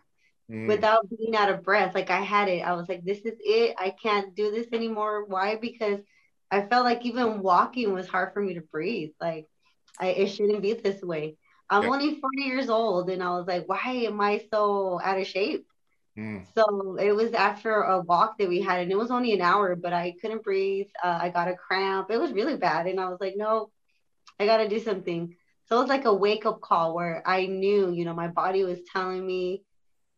Mm. 0.54 0.68
without 0.68 1.10
being 1.10 1.36
out 1.36 1.50
of 1.50 1.64
breath. 1.64 1.96
Like 1.96 2.12
I 2.12 2.22
had 2.22 2.50
it. 2.50 2.62
I 2.62 2.74
was 2.74 2.90
like, 2.90 3.04
this 3.06 3.20
is 3.20 3.38
it. 3.42 3.76
I 3.80 3.92
can't 3.92 4.36
do 4.36 4.52
this 4.52 4.68
anymore. 4.74 5.26
Why? 5.28 5.58
Because 5.58 6.00
I 6.52 6.62
felt 6.64 6.86
like 6.86 7.06
even 7.06 7.42
walking 7.42 7.94
was 7.94 8.08
hard 8.08 8.34
for 8.34 8.42
me 8.42 8.56
to 8.56 8.62
breathe. 8.62 9.12
Like 9.22 9.48
I, 10.00 10.08
it 10.10 10.28
shouldn't 10.28 10.62
be 10.64 10.74
this 10.74 11.02
way. 11.04 11.38
I'm 11.70 11.84
Yeah. 11.84 11.90
only 11.90 12.20
40 12.20 12.44
years 12.44 12.70
old, 12.70 13.10
and 13.10 13.24
I 13.24 13.32
was 13.32 13.48
like, 13.48 13.68
why 13.68 14.06
am 14.08 14.22
I 14.22 14.40
so 14.52 15.00
out 15.04 15.20
of 15.20 15.28
shape? 15.28 15.68
Mm. 16.18 16.46
So 16.56 16.98
it 16.98 17.14
was 17.14 17.34
after 17.34 17.82
a 17.84 18.02
walk 18.02 18.38
that 18.38 18.50
we 18.50 18.62
had, 18.62 18.82
and 18.82 18.92
it 18.92 18.98
was 18.98 19.12
only 19.12 19.34
an 19.34 19.42
hour, 19.42 19.76
but 19.76 19.94
I 19.94 20.16
couldn't 20.22 20.44
breathe. 20.44 20.88
Uh, 21.04 21.20
I 21.22 21.30
got 21.30 21.48
a 21.48 21.56
cramp. 21.56 22.12
It 22.12 22.20
was 22.20 22.34
really 22.34 22.58
bad, 22.58 22.88
and 22.88 23.00
I 23.00 23.10
was 23.10 23.20
like, 23.22 23.36
no, 23.38 23.72
I 24.40 24.46
got 24.46 24.58
to 24.58 24.70
do 24.70 24.80
something. 24.80 25.36
So 25.68 25.78
it 25.78 25.82
was 25.82 25.90
like 25.90 26.06
a 26.06 26.14
wake 26.14 26.46
up 26.46 26.62
call 26.62 26.94
where 26.96 27.24
I 27.26 27.46
knew, 27.48 27.92
you 27.92 28.06
know, 28.06 28.14
my 28.14 28.28
body 28.28 28.64
was 28.64 28.82
telling 28.92 29.26
me, 29.26 29.64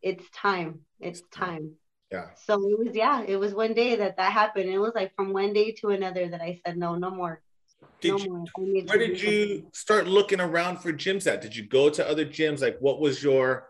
it's 0.06 0.30
time. 0.30 0.82
It's 1.00 1.22
time. 1.32 1.72
Yeah. 2.12 2.28
So 2.46 2.54
it 2.70 2.78
was, 2.78 2.96
yeah, 2.96 3.24
it 3.28 3.38
was 3.38 3.54
one 3.56 3.74
day 3.74 3.96
that 3.96 4.18
that 4.18 4.32
happened. 4.32 4.70
It 4.70 4.78
was 4.78 4.94
like 4.94 5.16
from 5.16 5.34
one 5.34 5.52
day 5.52 5.72
to 5.80 5.90
another 5.90 6.30
that 6.30 6.42
I 6.42 6.62
said, 6.64 6.78
no, 6.78 6.96
no 6.96 7.10
more. 7.10 7.42
Did 8.00 8.12
no 8.12 8.18
you, 8.20 8.30
more. 8.30 8.84
Where 8.86 9.00
did 9.00 9.20
you 9.20 9.68
start 9.74 10.06
looking 10.06 10.40
around 10.40 10.78
for 10.78 10.94
gyms 10.94 11.26
at? 11.26 11.42
Did 11.42 11.56
you 11.56 11.68
go 11.68 11.90
to 11.90 12.08
other 12.08 12.26
gyms? 12.26 12.62
Like 12.62 12.78
what 12.80 13.02
was 13.02 13.24
your 13.24 13.68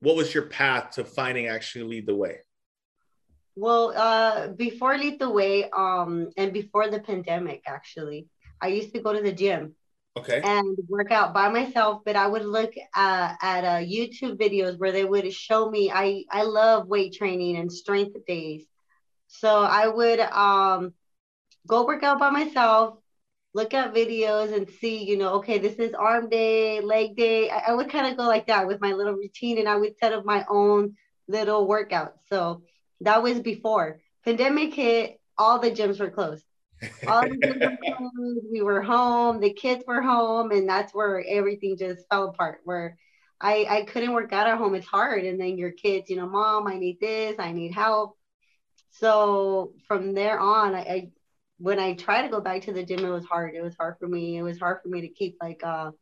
what 0.00 0.16
was 0.16 0.34
your 0.34 0.46
path 0.46 0.90
to 0.92 1.04
finding 1.04 1.46
actually 1.46 1.84
lead 1.84 2.06
the 2.06 2.16
way? 2.16 2.38
Well, 3.54 3.92
uh, 3.96 4.48
before 4.48 4.96
Lead 4.96 5.18
the 5.18 5.30
Way, 5.30 5.68
um, 5.70 6.30
and 6.36 6.52
before 6.52 6.88
the 6.88 7.00
pandemic, 7.00 7.62
actually, 7.66 8.28
I 8.60 8.68
used 8.68 8.94
to 8.94 9.00
go 9.00 9.12
to 9.12 9.20
the 9.20 9.32
gym 9.32 9.74
Okay. 10.18 10.40
and 10.42 10.76
work 10.88 11.10
out 11.10 11.32
by 11.32 11.48
myself. 11.48 12.02
But 12.04 12.16
I 12.16 12.26
would 12.26 12.44
look 12.44 12.72
uh, 12.94 13.34
at 13.40 13.64
uh, 13.64 13.84
YouTube 13.84 14.36
videos 14.36 14.78
where 14.78 14.92
they 14.92 15.04
would 15.04 15.32
show 15.32 15.70
me. 15.70 15.90
I 15.92 16.24
I 16.30 16.42
love 16.42 16.88
weight 16.88 17.14
training 17.14 17.56
and 17.56 17.72
strength 17.72 18.16
days, 18.26 18.64
so 19.28 19.62
I 19.62 19.88
would 19.88 20.20
um 20.20 20.92
go 21.66 21.86
work 21.86 22.02
out 22.02 22.18
by 22.18 22.30
myself. 22.30 22.98
Look 23.54 23.72
at 23.74 23.94
videos 23.94 24.54
and 24.54 24.68
see, 24.68 25.04
you 25.04 25.16
know, 25.16 25.34
okay, 25.36 25.58
this 25.58 25.76
is 25.76 25.94
arm 25.94 26.28
day, 26.28 26.80
leg 26.80 27.16
day. 27.16 27.50
I, 27.50 27.70
I 27.70 27.74
would 27.74 27.90
kind 27.90 28.06
of 28.06 28.16
go 28.16 28.24
like 28.24 28.46
that 28.48 28.66
with 28.66 28.80
my 28.80 28.92
little 28.92 29.14
routine, 29.14 29.58
and 29.58 29.68
I 29.68 29.76
would 29.76 29.98
set 29.98 30.12
up 30.12 30.24
my 30.24 30.44
own 30.48 30.96
little 31.28 31.66
workout. 31.66 32.14
So 32.28 32.62
that 33.00 33.22
was 33.22 33.40
before 33.40 34.00
pandemic 34.24 34.74
hit. 34.74 35.20
All 35.36 35.58
the 35.60 35.70
gyms 35.70 36.00
were 36.00 36.10
closed. 36.10 36.44
All 37.06 37.26
were. 37.28 37.70
We 38.52 38.62
were 38.62 38.82
home. 38.82 39.40
The 39.40 39.52
kids 39.52 39.84
were 39.86 40.02
home, 40.02 40.50
and 40.52 40.68
that's 40.68 40.94
where 40.94 41.24
everything 41.28 41.76
just 41.78 42.06
fell 42.10 42.28
apart. 42.28 42.60
Where 42.64 42.98
I 43.40 43.66
I 43.68 43.82
couldn't 43.84 44.12
work 44.12 44.32
out 44.32 44.46
at 44.48 44.58
home. 44.58 44.74
It's 44.74 44.86
hard, 44.86 45.24
and 45.24 45.40
then 45.40 45.58
your 45.58 45.72
kids, 45.72 46.10
you 46.10 46.16
know, 46.16 46.28
mom, 46.28 46.66
I 46.66 46.76
need 46.78 46.98
this. 47.00 47.36
I 47.38 47.52
need 47.52 47.72
help. 47.72 48.16
So 48.92 49.74
from 49.88 50.14
there 50.14 50.38
on, 50.40 50.74
I, 50.74 50.80
I 50.80 51.10
when 51.58 51.78
I 51.78 51.94
tried 51.94 52.22
to 52.22 52.28
go 52.28 52.40
back 52.40 52.62
to 52.62 52.72
the 52.72 52.84
gym, 52.84 53.04
it 53.04 53.10
was 53.10 53.24
hard. 53.26 53.54
It 53.54 53.62
was 53.62 53.76
hard 53.76 53.96
for 54.00 54.08
me. 54.08 54.36
It 54.38 54.42
was 54.42 54.58
hard 54.58 54.78
for 54.82 54.88
me 54.88 55.02
to 55.02 55.08
keep 55.08 55.36
like 55.42 55.62
uh 55.64 55.92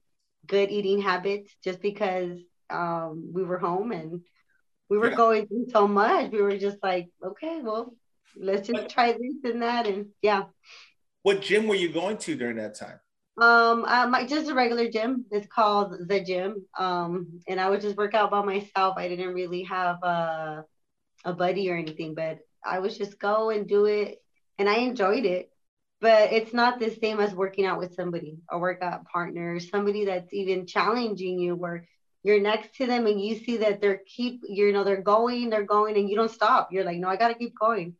good 0.47 0.71
eating 0.71 1.01
habits 1.03 1.55
just 1.65 1.81
because 1.83 2.39
um 2.71 3.31
we 3.35 3.45
were 3.45 3.59
home 3.59 3.93
and 3.93 4.23
we 4.91 4.99
were 4.99 5.11
Yeah. 5.11 5.15
going 5.15 5.47
through 5.47 5.67
so 5.73 5.89
much. 5.89 6.31
We 6.33 6.43
were 6.43 6.57
just 6.59 6.79
like, 6.83 7.09
okay, 7.25 7.61
well, 7.63 7.95
let's 8.37 8.69
just 8.69 8.89
try 8.89 9.13
this 9.13 9.53
and 9.53 9.63
that 9.63 9.87
and 9.87 10.07
yeah. 10.23 10.45
what 11.23 11.43
gym 11.43 11.67
were 11.67 11.75
you 11.75 11.93
going 11.93 12.17
to 12.19 12.37
during 12.37 12.57
that 12.57 12.75
time? 12.75 12.99
Um, 13.39 13.85
uh, 13.85 14.07
my 14.07 14.27
just 14.27 14.51
a 14.51 14.55
regular 14.55 14.89
gym. 14.89 15.27
It's 15.31 15.47
called 15.47 16.09
the 16.09 16.21
gym. 16.21 16.65
Um, 16.79 17.41
and 17.47 17.61
I 17.61 17.69
would 17.69 17.83
just 17.83 17.97
work 17.97 18.15
out 18.15 18.31
by 18.31 18.43
myself. 18.43 18.97
I 18.97 19.09
didn't 19.09 19.35
really 19.35 19.63
have 19.65 20.03
a 20.03 20.65
a 21.25 21.33
buddy 21.33 21.71
or 21.71 21.77
anything, 21.77 22.15
but 22.15 22.39
I 22.65 22.79
would 22.79 22.93
just 22.93 23.19
go 23.19 23.51
and 23.51 23.69
do 23.69 23.87
it, 23.87 24.23
and 24.59 24.69
I 24.69 24.77
enjoyed 24.77 25.25
it. 25.25 25.51
But 26.01 26.33
it's 26.33 26.53
not 26.53 26.79
the 26.79 26.91
same 26.91 27.21
as 27.21 27.35
working 27.35 27.67
out 27.67 27.79
with 27.79 27.95
somebody, 27.95 28.39
a 28.51 28.59
workout 28.59 29.07
partner, 29.07 29.59
somebody 29.61 30.07
that's 30.07 30.33
even 30.33 30.67
challenging 30.67 31.39
you, 31.39 31.57
where 31.57 31.87
you're 32.23 32.41
next 32.41 32.75
to 32.77 32.87
them 32.87 33.07
and 33.07 33.21
you 33.21 33.39
see 33.39 33.59
that 33.59 33.81
they're 33.81 34.01
keep, 34.07 34.43
you 34.49 34.73
know, 34.73 34.85
they're 34.85 35.01
going, 35.01 35.49
they're 35.49 35.65
going, 35.65 35.97
and 35.97 36.11
you 36.11 36.17
don't 36.17 36.31
stop. 36.31 36.73
You're 36.73 36.85
like, 36.85 36.99
no, 36.99 37.09
I 37.09 37.17
gotta 37.17 37.35
keep 37.35 37.55
going. 37.59 37.95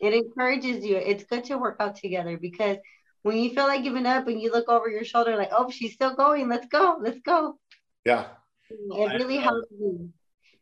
It 0.00 0.12
encourages 0.14 0.84
you. 0.84 0.96
It's 0.96 1.24
good 1.24 1.44
to 1.44 1.58
work 1.58 1.76
out 1.80 1.96
together 1.96 2.36
because 2.38 2.76
when 3.22 3.38
you 3.38 3.50
feel 3.50 3.66
like 3.66 3.82
giving 3.82 4.06
up 4.06 4.28
and 4.28 4.40
you 4.40 4.52
look 4.52 4.68
over 4.68 4.88
your 4.88 5.04
shoulder 5.04 5.36
like 5.36 5.48
oh 5.52 5.68
she's 5.70 5.94
still 5.94 6.14
going 6.14 6.48
let's 6.48 6.66
go 6.68 6.96
let's 7.00 7.18
go 7.20 7.58
Yeah. 8.04 8.26
it 8.70 9.20
really 9.20 9.38
I- 9.38 9.42
helps 9.42 9.68
me 9.72 10.10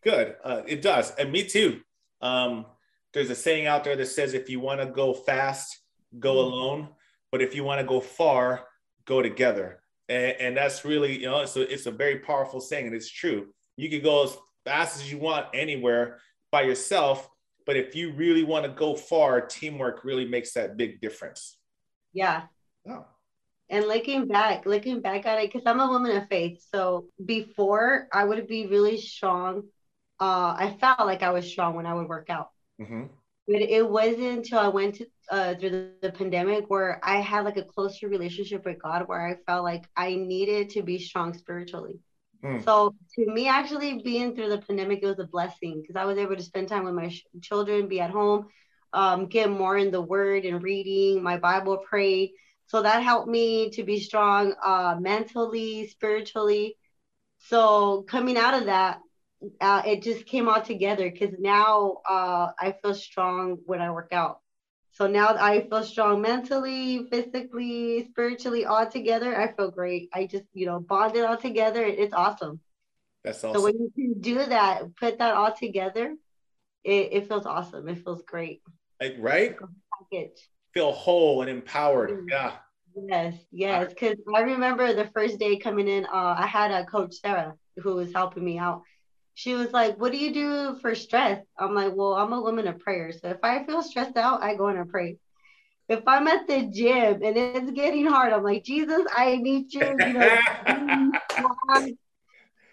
Good. 0.02 0.36
Uh, 0.44 0.60
it 0.66 0.82
does. 0.82 1.12
And 1.12 1.32
me 1.32 1.48
too. 1.48 1.80
Um, 2.20 2.66
there's 3.14 3.30
a 3.30 3.34
saying 3.34 3.66
out 3.66 3.84
there 3.84 3.96
that 3.96 4.04
says 4.06 4.34
if 4.34 4.50
you 4.50 4.60
want 4.60 4.80
to 4.82 4.86
go 4.86 5.14
fast, 5.14 5.78
go 6.18 6.34
Mhm. 6.34 6.44
alone. 6.44 6.88
But 7.32 7.40
if 7.40 7.54
you 7.54 7.64
want 7.64 7.80
to 7.80 7.86
go 7.86 8.00
far, 8.00 8.66
go 9.06 9.22
together. 9.22 9.82
And, 10.10 10.32
and 10.38 10.56
that's 10.58 10.84
really, 10.84 11.18
you 11.20 11.26
know, 11.26 11.40
it's 11.40 11.56
a, 11.56 11.72
it's 11.72 11.86
a 11.86 11.90
very 11.90 12.18
powerful 12.18 12.60
saying 12.60 12.86
and 12.86 12.94
it's 12.94 13.10
true. 13.10 13.54
You 13.78 13.88
can 13.88 14.02
go 14.02 14.24
as 14.24 14.36
fast 14.66 14.96
as 15.00 15.10
you 15.10 15.16
want 15.18 15.46
anywhere 15.54 16.20
by 16.52 16.62
yourself. 16.62 17.26
But 17.66 17.76
if 17.76 17.94
you 17.94 18.12
really 18.12 18.44
want 18.44 18.64
to 18.66 18.70
go 18.72 18.94
far, 18.94 19.40
teamwork 19.40 20.04
really 20.04 20.26
makes 20.26 20.52
that 20.54 20.76
big 20.76 21.00
difference. 21.00 21.56
yeah 22.12 22.46
Oh, 22.86 23.06
and 23.70 23.86
looking 23.86 24.26
back 24.26 24.66
looking 24.66 25.00
back 25.00 25.26
at 25.26 25.38
it 25.42 25.50
because 25.52 25.66
i'm 25.66 25.80
a 25.80 25.88
woman 25.88 26.16
of 26.16 26.28
faith 26.28 26.62
so 26.72 27.06
before 27.24 28.08
i 28.12 28.24
would 28.24 28.46
be 28.46 28.66
really 28.66 28.98
strong 28.98 29.62
uh 30.20 30.54
i 30.58 30.76
felt 30.80 31.00
like 31.00 31.22
i 31.22 31.30
was 31.30 31.48
strong 31.48 31.74
when 31.74 31.86
i 31.86 31.94
would 31.94 32.08
work 32.08 32.28
out 32.30 32.50
mhm. 32.78 33.08
but 33.48 33.62
it 33.62 33.88
wasn't 33.88 34.20
until 34.38 34.58
i 34.58 34.68
went 34.68 34.96
to, 34.96 35.06
uh, 35.30 35.54
through 35.54 35.70
the, 35.70 35.90
the 36.02 36.12
pandemic 36.12 36.68
where 36.70 37.00
i 37.02 37.20
had 37.20 37.44
like 37.44 37.56
a 37.56 37.64
closer 37.64 38.08
relationship 38.08 38.64
with 38.64 38.82
god 38.82 39.08
where 39.08 39.26
i 39.26 39.36
felt 39.46 39.64
like 39.64 39.84
i 39.96 40.14
needed 40.14 40.70
to 40.70 40.82
be 40.82 40.98
strong 40.98 41.34
spiritually 41.34 41.98
Hmm. 42.44 42.60
So 42.60 42.94
to 43.16 43.26
me, 43.26 43.48
actually 43.48 44.02
being 44.02 44.34
through 44.34 44.50
the 44.50 44.58
pandemic, 44.58 45.00
it 45.02 45.06
was 45.06 45.18
a 45.20 45.26
blessing 45.26 45.80
because 45.82 45.96
I 45.96 46.04
was 46.04 46.18
able 46.18 46.36
to 46.36 46.42
spend 46.42 46.68
time 46.68 46.84
with 46.84 46.94
my 46.94 47.08
sh- 47.08 47.24
children, 47.42 47.88
be 47.88 48.00
at 48.00 48.10
home, 48.10 48.46
um, 48.92 49.26
get 49.26 49.50
more 49.50 49.76
in 49.78 49.90
the 49.92 50.02
Word 50.02 50.44
and 50.44 50.62
reading 50.62 51.22
my 51.22 51.38
Bible, 51.38 51.78
pray. 51.78 52.32
So 52.66 52.82
that 52.82 53.02
helped 53.02 53.28
me 53.28 53.70
to 53.70 53.84
be 53.84 54.00
strong 54.00 54.54
uh, 54.64 54.96
mentally, 55.00 55.88
spiritually. 55.88 56.76
So 57.38 58.02
coming 58.08 58.36
out 58.38 58.54
of 58.54 58.66
that, 58.66 59.00
uh, 59.60 59.82
it 59.86 60.02
just 60.02 60.26
came 60.26 60.48
all 60.48 60.62
together 60.62 61.10
because 61.10 61.34
now 61.38 61.98
uh, 62.08 62.48
I 62.58 62.74
feel 62.82 62.94
strong 62.94 63.58
when 63.66 63.80
I 63.82 63.90
work 63.90 64.12
out. 64.12 64.40
So 64.94 65.08
now 65.08 65.34
I 65.34 65.66
feel 65.68 65.82
strong 65.82 66.22
mentally, 66.22 67.06
physically, 67.10 68.06
spiritually, 68.10 68.64
all 68.64 68.88
together. 68.88 69.36
I 69.36 69.52
feel 69.52 69.72
great. 69.72 70.08
I 70.14 70.26
just, 70.26 70.44
you 70.54 70.66
know, 70.66 70.78
bonded 70.78 71.24
all 71.24 71.36
together. 71.36 71.84
It's 71.84 72.14
awesome. 72.14 72.60
That's 73.24 73.42
awesome. 73.42 73.60
So 73.60 73.64
when 73.64 73.74
you 73.74 73.92
can 73.92 74.20
do 74.20 74.36
that, 74.36 74.94
put 74.94 75.18
that 75.18 75.34
all 75.34 75.52
together, 75.52 76.14
it, 76.84 77.08
it 77.12 77.28
feels 77.28 77.44
awesome. 77.44 77.88
It 77.88 78.04
feels 78.04 78.22
great. 78.22 78.62
Like, 79.00 79.16
right? 79.18 79.56
Package. 80.12 80.48
Feel 80.74 80.92
whole 80.92 81.42
and 81.42 81.50
empowered. 81.50 82.10
Mm. 82.10 82.30
Yeah. 82.30 82.52
Yes, 82.96 83.34
yes. 83.50 83.88
Because 83.88 84.18
I 84.32 84.42
remember 84.42 84.94
the 84.94 85.10
first 85.12 85.40
day 85.40 85.56
coming 85.56 85.88
in, 85.88 86.04
uh, 86.06 86.36
I 86.38 86.46
had 86.46 86.70
a 86.70 86.84
coach, 86.84 87.16
Sarah, 87.16 87.54
who 87.82 87.96
was 87.96 88.12
helping 88.12 88.44
me 88.44 88.58
out. 88.58 88.82
She 89.34 89.54
was 89.54 89.72
like, 89.72 89.98
What 89.98 90.12
do 90.12 90.18
you 90.18 90.32
do 90.32 90.78
for 90.80 90.94
stress? 90.94 91.44
I'm 91.58 91.74
like, 91.74 91.92
Well, 91.94 92.14
I'm 92.14 92.32
a 92.32 92.40
woman 92.40 92.66
of 92.68 92.78
prayer. 92.78 93.12
So 93.12 93.28
if 93.28 93.38
I 93.42 93.64
feel 93.64 93.82
stressed 93.82 94.16
out, 94.16 94.42
I 94.42 94.54
go 94.54 94.68
in 94.68 94.76
and 94.76 94.88
pray. 94.90 95.18
If 95.88 96.02
I'm 96.06 96.26
at 96.28 96.46
the 96.46 96.62
gym 96.62 97.22
and 97.22 97.36
it's 97.36 97.70
getting 97.72 98.06
hard, 98.06 98.32
I'm 98.32 98.42
like, 98.42 98.64
Jesus, 98.64 99.02
I 99.14 99.36
need 99.36 99.72
you. 99.74 99.98
You 100.00 100.12
know, 100.14 100.38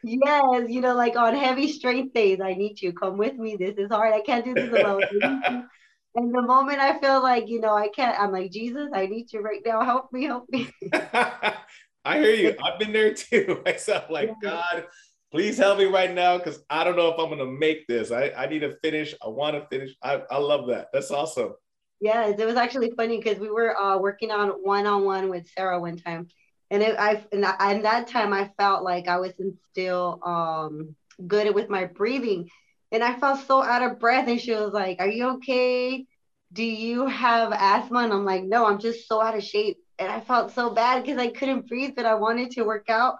yes, 0.03 0.65
you 0.69 0.81
know, 0.81 0.95
like 0.95 1.17
on 1.17 1.35
heavy 1.35 1.71
strength 1.71 2.13
days, 2.13 2.39
I 2.41 2.53
need 2.53 2.81
you. 2.81 2.93
Come 2.93 3.17
with 3.17 3.35
me. 3.35 3.57
This 3.57 3.75
is 3.77 3.89
hard. 3.91 4.13
I 4.13 4.21
can't 4.21 4.45
do 4.45 4.55
this 4.55 4.71
alone. 4.71 5.03
I. 5.11 5.63
And 6.13 6.33
the 6.33 6.41
moment 6.41 6.79
I 6.79 6.99
feel 6.99 7.23
like, 7.23 7.47
you 7.47 7.61
know, 7.61 7.73
I 7.73 7.87
can't, 7.87 8.19
I'm 8.19 8.33
like, 8.33 8.51
Jesus, 8.51 8.89
I 8.93 9.05
need 9.05 9.31
you 9.31 9.39
right 9.39 9.61
now. 9.65 9.81
Help 9.83 10.11
me, 10.11 10.25
help 10.25 10.45
me. 10.49 10.69
I 10.93 12.19
hear 12.19 12.33
you. 12.33 12.55
I've 12.61 12.79
been 12.79 12.91
there 12.91 13.13
too. 13.13 13.61
Myself, 13.65 14.09
like 14.09 14.27
Yeah. 14.43 14.49
God, 14.49 14.85
please 15.31 15.57
help 15.57 15.77
me 15.79 15.85
right 15.85 16.13
now 16.13 16.37
because 16.37 16.59
I 16.69 16.83
don't 16.83 16.95
know 16.95 17.07
if 17.07 17.19
I'm 17.19 17.29
gonna 17.29 17.45
make 17.45 17.87
this. 17.87 18.11
I, 18.11 18.31
I 18.37 18.47
need 18.47 18.59
to 18.59 18.75
finish. 18.83 19.15
I 19.23 19.29
want 19.29 19.55
to 19.55 19.65
finish. 19.67 19.95
I, 20.03 20.21
I 20.29 20.37
love 20.37 20.67
that. 20.67 20.89
That's 20.93 21.11
awesome. 21.11 21.53
Yes, 21.99 22.39
it 22.39 22.45
was 22.45 22.55
actually 22.55 22.91
funny 22.97 23.17
because 23.17 23.39
we 23.39 23.49
were 23.49 23.79
uh, 23.79 23.97
working 23.97 24.31
on 24.31 24.49
one 24.49 24.87
on 24.87 25.05
one 25.05 25.29
with 25.29 25.47
Sarah 25.55 25.79
one 25.79 25.97
time, 25.97 26.27
and 26.71 26.81
it, 26.81 26.95
I 26.99 27.23
and, 27.31 27.45
I, 27.45 27.55
and 27.59 27.85
that 27.85 28.07
time 28.07 28.33
I 28.33 28.51
felt 28.57 28.83
like 28.83 29.07
I 29.07 29.19
wasn't 29.19 29.57
still 29.71 30.19
um, 30.25 30.95
good 31.27 31.53
with 31.53 31.69
my 31.69 31.85
breathing, 31.85 32.49
and 32.91 33.03
I 33.03 33.19
felt 33.19 33.45
so 33.47 33.63
out 33.63 33.83
of 33.83 33.99
breath. 33.99 34.27
And 34.27 34.41
she 34.41 34.51
was 34.51 34.73
like, 34.73 34.97
"Are 34.99 35.07
you 35.07 35.29
okay? 35.35 36.05
Do 36.51 36.63
you 36.63 37.05
have 37.07 37.53
asthma?" 37.53 37.99
And 37.99 38.13
I'm 38.13 38.25
like, 38.25 38.43
"No, 38.43 38.65
I'm 38.65 38.79
just 38.79 39.07
so 39.07 39.21
out 39.21 39.37
of 39.37 39.43
shape." 39.43 39.77
And 39.99 40.11
I 40.11 40.19
felt 40.21 40.51
so 40.53 40.71
bad 40.71 41.03
because 41.03 41.19
I 41.19 41.27
couldn't 41.27 41.67
breathe, 41.67 41.93
but 41.95 42.07
I 42.07 42.15
wanted 42.15 42.49
to 42.51 42.63
work 42.63 42.89
out, 42.89 43.17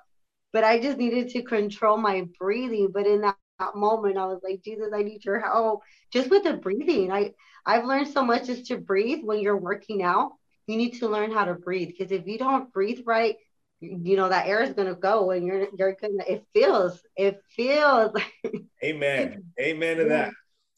but 0.54 0.64
I 0.64 0.80
just 0.80 0.98
needed 0.98 1.30
to 1.30 1.44
control 1.44 1.98
my 1.98 2.28
breathing. 2.40 2.90
But 2.94 3.08
in 3.08 3.22
that, 3.22 3.38
that 3.60 3.76
moment, 3.76 4.18
I 4.18 4.26
was 4.26 4.42
like, 4.44 4.62
"Jesus, 4.64 4.92
I 4.94 5.04
need 5.04 5.24
your 5.24 5.40
help." 5.40 5.82
Just 6.12 6.30
with 6.30 6.44
the 6.44 6.54
breathing, 6.54 7.12
I 7.12 7.34
I've 7.66 7.86
learned 7.86 8.08
so 8.08 8.24
much 8.24 8.50
is 8.50 8.68
to 8.68 8.78
breathe 8.78 9.24
when 9.24 9.40
you're 9.40 9.58
working 9.58 10.04
out. 10.04 10.34
You 10.68 10.78
need 10.78 11.00
to 11.00 11.10
learn 11.10 11.32
how 11.32 11.46
to 11.46 11.56
breathe 11.56 11.90
because 11.90 12.12
if 12.12 12.28
you 12.28 12.38
don't 12.38 12.72
breathe 12.72 13.02
right, 13.06 13.36
you 13.82 14.16
know 14.16 14.30
that 14.30 14.48
air 14.48 14.62
is 14.62 14.74
gonna 14.74 14.96
go 14.96 15.32
and 15.32 15.46
you're 15.46 15.68
you're 15.78 15.96
gonna 16.00 16.24
it 16.28 16.46
feels 16.54 17.02
it 17.18 17.42
feels 17.56 18.12
amen 18.84 19.44
amen 19.60 19.98
to 19.98 20.06
that 20.06 20.32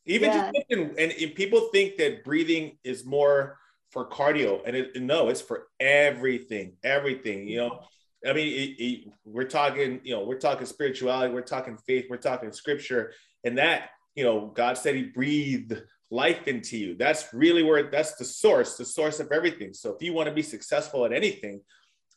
even 0.06 0.30
yeah. 0.30 0.51
just 0.51 0.65
thinking, 0.68 0.96
and, 0.98 1.12
and 1.12 1.36
people 1.36 1.70
think 1.72 1.96
that 1.98 2.24
breathing 2.24 2.77
is 2.84 3.06
more 3.06 3.58
for 3.89 4.10
cardio 4.10 4.62
and 4.65 4.75
it, 4.75 5.01
no 5.01 5.30
it's 5.30 5.42
for 5.42 5.68
everything 5.80 6.74
everything 6.84 7.48
you 7.48 7.58
know 7.58 7.82
i 8.25 8.34
mean 8.34 8.48
it, 8.48 8.84
it, 8.84 9.13
we're 9.25 9.44
talking 9.44 10.00
you 10.03 10.13
know 10.13 10.24
we're 10.24 10.39
talking 10.39 10.65
spirituality 10.65 11.34
we're 11.34 11.42
talking 11.42 11.77
faith 11.86 12.06
we're 12.10 12.18
talking 12.18 12.51
scripture 12.51 13.13
and 13.44 13.58
that 13.58 13.89
you 14.15 14.24
know 14.24 14.51
god 14.56 14.77
said 14.77 14.96
he 14.96 15.03
breathed 15.03 15.82
life 16.13 16.48
into 16.48 16.77
you. 16.77 16.96
That's 16.96 17.34
really 17.34 17.63
where 17.63 17.89
that's 17.89 18.15
the 18.15 18.24
source 18.24 18.77
the 18.77 18.86
source 18.86 19.20
of 19.20 19.32
everything. 19.32 19.74
So 19.74 19.94
if 19.94 20.01
you 20.01 20.13
want 20.13 20.30
to 20.30 20.34
be 20.34 20.44
successful 20.44 21.06
at 21.06 21.12
anything 21.12 21.62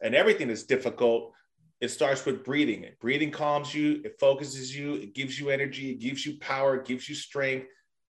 and 0.02 0.14
everything 0.14 0.50
is 0.50 0.64
difficult 0.64 1.32
it 1.80 1.88
starts 1.88 2.24
with 2.24 2.44
breathing 2.44 2.86
breathing 3.00 3.30
calms 3.30 3.74
you 3.74 4.00
it 4.04 4.18
focuses 4.20 4.74
you 4.74 4.94
it 4.94 5.14
gives 5.14 5.38
you 5.38 5.50
energy 5.50 5.90
it 5.90 6.00
gives 6.00 6.24
you 6.24 6.38
power 6.38 6.76
it 6.76 6.86
gives 6.86 7.08
you 7.08 7.14
strength. 7.14 7.66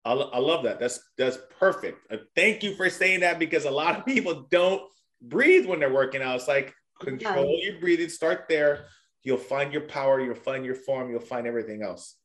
I, 0.06 0.14
I 0.14 0.40
love 0.40 0.64
that. 0.64 0.80
That's 0.80 1.00
that's 1.18 1.40
perfect. 1.60 2.12
Uh, 2.12 2.18
thank 2.36 2.64
you 2.64 2.76
for 2.76 2.90
saying 2.90 3.22
that 3.22 3.40
because 3.40 3.66
a 3.66 3.72
lot 3.72 3.98
of 3.98 4.06
people 4.14 4.48
don't 4.52 4.84
breathe 5.22 5.66
when 5.66 5.80
they're 5.80 5.94
working 5.94 6.22
out. 6.22 6.36
It's 6.36 6.48
like 6.48 6.74
control 7.02 7.58
yeah. 7.58 7.72
your 7.72 7.80
breathing 7.80 8.10
start 8.10 8.46
there 8.50 8.86
you'll 9.24 9.38
find 9.38 9.72
your 9.72 9.84
power 9.84 10.20
you'll 10.22 10.36
find 10.36 10.66
your 10.66 10.76
form 10.76 11.10
you'll 11.10 11.20
find 11.20 11.46
everything 11.46 11.84
else 11.84 12.16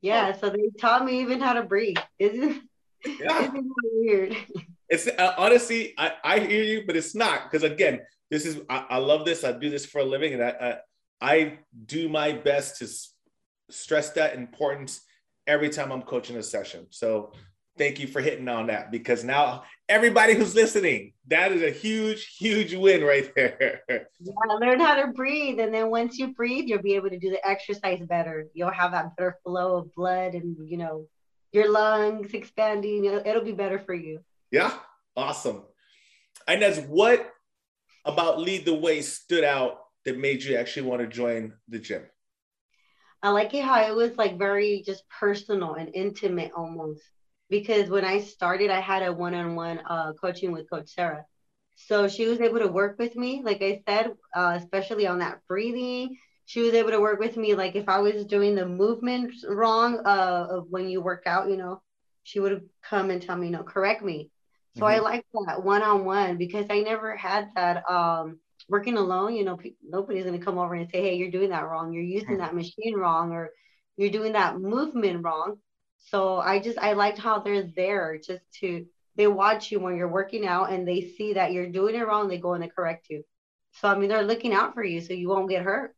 yeah 0.00 0.32
so 0.32 0.50
they 0.50 0.70
taught 0.78 1.04
me 1.04 1.20
even 1.20 1.40
how 1.40 1.52
to 1.52 1.62
breathe 1.62 1.96
isn't, 2.18 2.62
yeah. 3.06 3.42
isn't 3.48 3.72
weird 3.92 4.36
it's 4.88 5.06
uh, 5.06 5.34
honestly 5.36 5.94
I, 5.98 6.12
I 6.24 6.38
hear 6.40 6.62
you 6.62 6.84
but 6.86 6.96
it's 6.96 7.14
not 7.14 7.44
because 7.44 7.62
again 7.62 8.00
this 8.30 8.44
is 8.44 8.60
I, 8.68 8.84
I, 8.90 8.98
love 8.98 9.24
this. 9.24 9.44
I 9.44 9.52
do 9.52 9.70
this 9.70 9.86
for 9.86 10.00
a 10.00 10.04
living, 10.04 10.34
and 10.34 10.42
I, 10.42 10.50
I, 10.50 10.76
I 11.20 11.58
do 11.86 12.08
my 12.08 12.32
best 12.32 12.78
to 12.78 12.84
s- 12.84 13.14
stress 13.70 14.10
that 14.10 14.34
importance 14.34 15.00
every 15.46 15.70
time 15.70 15.90
I'm 15.90 16.02
coaching 16.02 16.36
a 16.36 16.42
session. 16.42 16.86
So 16.90 17.32
thank 17.78 17.98
you 17.98 18.06
for 18.06 18.20
hitting 18.20 18.48
on 18.48 18.66
that 18.66 18.90
because 18.90 19.24
now 19.24 19.64
everybody 19.88 20.34
who's 20.34 20.54
listening, 20.54 21.12
that 21.28 21.52
is 21.52 21.62
a 21.62 21.70
huge, 21.70 22.36
huge 22.36 22.74
win 22.74 23.02
right 23.02 23.32
there. 23.34 23.82
Yeah, 24.20 24.56
learn 24.58 24.80
how 24.80 24.96
to 24.96 25.12
breathe. 25.12 25.60
And 25.60 25.72
then 25.72 25.90
once 25.90 26.18
you 26.18 26.34
breathe, 26.34 26.64
you'll 26.66 26.82
be 26.82 26.96
able 26.96 27.08
to 27.08 27.20
do 27.20 27.30
the 27.30 27.46
exercise 27.46 28.00
better. 28.00 28.48
You'll 28.52 28.72
have 28.72 28.90
that 28.90 29.14
better 29.16 29.36
flow 29.44 29.76
of 29.76 29.94
blood 29.94 30.34
and, 30.34 30.56
you 30.68 30.76
know, 30.76 31.06
your 31.52 31.70
lungs 31.70 32.34
expanding. 32.34 33.04
It'll 33.04 33.44
be 33.44 33.52
better 33.52 33.78
for 33.78 33.94
you. 33.94 34.18
Yeah, 34.50 34.72
awesome. 35.16 35.62
And 36.48 36.62
that's 36.62 36.80
what 36.80 37.30
about 38.04 38.40
Lead 38.40 38.64
the 38.64 38.74
Way 38.74 39.02
stood 39.02 39.44
out 39.44 39.78
that 40.04 40.18
made 40.18 40.42
you 40.42 40.56
actually 40.56 40.88
want 40.88 41.02
to 41.02 41.06
join 41.06 41.52
the 41.68 41.78
gym? 41.78 42.02
I 43.22 43.30
like 43.30 43.54
it 43.54 43.64
how 43.64 43.82
it 43.82 43.94
was 43.94 44.16
like 44.16 44.38
very 44.38 44.82
just 44.84 45.02
personal 45.08 45.74
and 45.74 45.90
intimate 45.94 46.52
almost. 46.56 47.02
Because 47.50 47.88
when 47.88 48.04
I 48.04 48.20
started, 48.20 48.70
I 48.70 48.80
had 48.80 49.02
a 49.02 49.12
one 49.12 49.34
on 49.34 49.54
one 49.54 49.80
coaching 50.20 50.52
with 50.52 50.68
Coach 50.68 50.90
Sarah. 50.90 51.24
So 51.76 52.08
she 52.08 52.26
was 52.26 52.40
able 52.40 52.58
to 52.58 52.68
work 52.68 52.98
with 52.98 53.14
me, 53.14 53.40
like 53.44 53.62
I 53.62 53.82
said, 53.86 54.12
uh, 54.34 54.58
especially 54.60 55.06
on 55.06 55.20
that 55.20 55.40
breathing. 55.46 56.16
She 56.44 56.60
was 56.60 56.74
able 56.74 56.90
to 56.90 57.00
work 57.00 57.20
with 57.20 57.36
me, 57.36 57.54
like 57.54 57.76
if 57.76 57.88
I 57.88 57.98
was 57.98 58.24
doing 58.24 58.54
the 58.54 58.66
movement 58.66 59.32
wrong 59.46 60.00
uh, 60.04 60.46
of 60.50 60.66
when 60.70 60.88
you 60.88 61.00
work 61.00 61.22
out, 61.26 61.48
you 61.48 61.56
know, 61.56 61.82
she 62.24 62.40
would 62.40 62.68
come 62.82 63.10
and 63.10 63.22
tell 63.22 63.36
me, 63.36 63.50
know, 63.50 63.62
correct 63.62 64.02
me. 64.02 64.30
So 64.76 64.82
mm-hmm. 64.82 64.96
I 64.96 64.98
like 64.98 65.24
that 65.46 65.62
one 65.62 65.82
on 65.82 66.04
one 66.04 66.36
because 66.36 66.66
I 66.68 66.80
never 66.80 67.16
had 67.16 67.48
that 67.54 67.88
um, 67.88 68.40
working 68.68 68.96
alone. 68.96 69.34
You 69.34 69.44
know, 69.44 69.56
pe- 69.56 69.74
nobody's 69.82 70.24
going 70.24 70.38
to 70.38 70.44
come 70.44 70.58
over 70.58 70.74
and 70.74 70.90
say, 70.90 71.00
hey, 71.00 71.14
you're 71.14 71.30
doing 71.30 71.50
that 71.50 71.66
wrong. 71.68 71.92
You're 71.92 72.02
using 72.02 72.38
that 72.38 72.54
machine 72.54 72.96
wrong 72.96 73.32
or 73.32 73.50
you're 73.96 74.10
doing 74.10 74.32
that 74.32 74.58
movement 74.58 75.22
wrong. 75.22 75.58
So 75.98 76.38
I 76.38 76.58
just, 76.60 76.78
I 76.78 76.94
liked 76.94 77.18
how 77.18 77.40
they're 77.40 77.70
there 77.76 78.18
just 78.18 78.42
to, 78.60 78.86
they 79.16 79.26
watch 79.26 79.70
you 79.70 79.80
when 79.80 79.96
you're 79.96 80.08
working 80.08 80.46
out 80.46 80.72
and 80.72 80.86
they 80.86 81.02
see 81.02 81.34
that 81.34 81.52
you're 81.52 81.68
doing 81.70 81.94
it 81.94 82.06
wrong. 82.06 82.28
They 82.28 82.38
go 82.38 82.54
and 82.54 82.62
they 82.62 82.68
correct 82.68 83.06
you. 83.10 83.24
So, 83.72 83.88
I 83.88 83.98
mean, 83.98 84.08
they're 84.08 84.22
looking 84.22 84.54
out 84.54 84.74
for 84.74 84.82
you 84.82 85.00
so 85.00 85.12
you 85.12 85.28
won't 85.28 85.50
get 85.50 85.62
hurt. 85.62 85.94